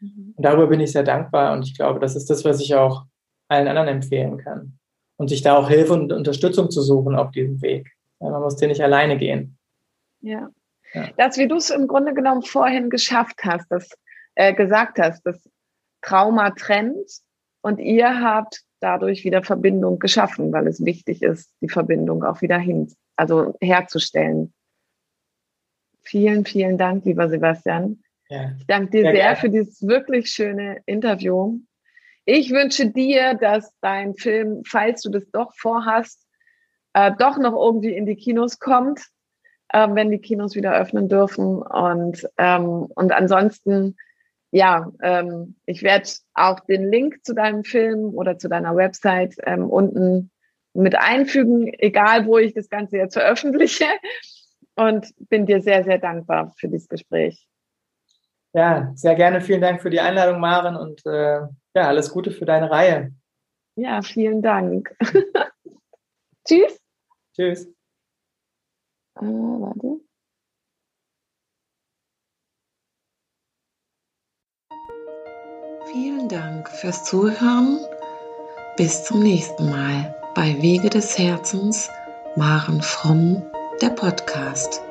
Mhm. 0.00 0.34
Und 0.36 0.44
darüber 0.44 0.68
bin 0.68 0.80
ich 0.80 0.92
sehr 0.92 1.02
dankbar 1.02 1.52
und 1.52 1.64
ich 1.64 1.76
glaube, 1.76 2.00
das 2.00 2.16
ist 2.16 2.30
das, 2.30 2.44
was 2.44 2.60
ich 2.60 2.74
auch 2.74 3.04
allen 3.48 3.68
anderen 3.68 3.88
empfehlen 3.88 4.38
kann 4.38 4.78
und 5.16 5.28
sich 5.28 5.42
da 5.42 5.56
auch 5.56 5.68
Hilfe 5.68 5.92
und 5.92 6.12
Unterstützung 6.12 6.70
zu 6.70 6.82
suchen 6.82 7.14
auf 7.14 7.30
diesem 7.30 7.62
Weg. 7.62 7.92
Man 8.20 8.40
muss 8.40 8.56
den 8.56 8.70
nicht 8.70 8.80
alleine 8.80 9.18
gehen. 9.18 9.58
Ja. 10.20 10.50
ja. 10.94 11.08
Das, 11.16 11.36
wie 11.36 11.48
du 11.48 11.56
es 11.56 11.70
im 11.70 11.86
Grunde 11.86 12.14
genommen 12.14 12.42
vorhin 12.42 12.90
geschafft 12.90 13.40
hast, 13.44 13.66
das 13.70 13.88
äh, 14.34 14.54
gesagt 14.54 14.98
hast, 14.98 15.22
das 15.26 15.48
Trauma 16.02 16.50
trennt 16.50 17.10
und 17.62 17.78
ihr 17.78 18.20
habt 18.20 18.62
dadurch 18.80 19.24
wieder 19.24 19.42
Verbindung 19.42 19.98
geschaffen, 19.98 20.52
weil 20.52 20.66
es 20.66 20.84
wichtig 20.84 21.22
ist, 21.22 21.50
die 21.60 21.68
Verbindung 21.68 22.24
auch 22.24 22.42
wieder 22.42 22.58
hin, 22.58 22.92
also 23.16 23.54
herzustellen. 23.60 24.52
Vielen, 26.02 26.44
vielen 26.44 26.76
Dank, 26.76 27.06
lieber 27.06 27.28
Sebastian. 27.28 28.02
Ja. 28.28 28.52
Ich 28.58 28.66
danke 28.66 28.90
dir 28.90 29.02
sehr, 29.02 29.14
sehr 29.14 29.36
für 29.36 29.48
dieses 29.48 29.86
wirklich 29.86 30.30
schöne 30.30 30.82
Interview. 30.84 31.58
Ich 32.24 32.50
wünsche 32.50 32.90
dir, 32.90 33.34
dass 33.34 33.72
dein 33.80 34.14
Film, 34.14 34.62
falls 34.66 35.02
du 35.02 35.10
das 35.10 35.30
doch 35.30 35.52
vorhast, 35.56 36.26
äh, 36.94 37.12
doch 37.18 37.38
noch 37.38 37.52
irgendwie 37.52 37.94
in 37.94 38.06
die 38.06 38.16
Kinos 38.16 38.58
kommt, 38.58 39.00
äh, 39.68 39.88
wenn 39.90 40.10
die 40.10 40.20
Kinos 40.20 40.54
wieder 40.54 40.74
öffnen 40.74 41.08
dürfen. 41.08 41.62
Und, 41.62 42.28
ähm, 42.38 42.86
und 42.94 43.12
ansonsten, 43.12 43.96
ja, 44.52 44.90
ähm, 45.02 45.56
ich 45.66 45.82
werde 45.82 46.08
auch 46.34 46.60
den 46.60 46.90
Link 46.90 47.24
zu 47.24 47.34
deinem 47.34 47.64
Film 47.64 48.14
oder 48.14 48.38
zu 48.38 48.48
deiner 48.48 48.74
Website 48.76 49.34
ähm, 49.44 49.68
unten 49.68 50.30
mit 50.72 50.96
einfügen, 50.96 51.72
egal 51.78 52.26
wo 52.26 52.38
ich 52.38 52.54
das 52.54 52.68
Ganze 52.68 52.96
jetzt 52.96 53.14
veröffentliche. 53.14 53.86
und 54.76 55.12
bin 55.28 55.46
dir 55.46 55.60
sehr, 55.60 55.84
sehr 55.84 55.98
dankbar 55.98 56.52
für 56.56 56.68
dieses 56.68 56.88
Gespräch. 56.88 57.46
Ja, 58.52 58.92
sehr 58.94 59.14
gerne. 59.14 59.40
Vielen 59.40 59.60
Dank 59.60 59.82
für 59.82 59.90
die 59.90 60.00
Einladung, 60.00 60.40
Maren, 60.40 60.76
und 60.76 61.04
äh, 61.06 61.40
ja, 61.74 61.88
alles 61.88 62.10
Gute 62.10 62.30
für 62.30 62.44
deine 62.44 62.70
Reihe. 62.70 63.12
Ja, 63.76 64.02
vielen 64.02 64.42
Dank. 64.42 64.94
Tschüss. 66.46 66.80
Tschüss. 67.34 67.66
Äh, 69.16 69.22
warte. 69.22 70.00
Vielen 75.92 76.28
Dank 76.28 76.68
fürs 76.68 77.04
Zuhören. 77.04 77.78
Bis 78.76 79.04
zum 79.04 79.22
nächsten 79.22 79.70
Mal 79.70 80.14
bei 80.34 80.60
Wege 80.60 80.90
des 80.90 81.16
Herzens, 81.18 81.90
Maren 82.36 82.82
Fromm, 82.82 83.42
der 83.80 83.90
Podcast. 83.90 84.82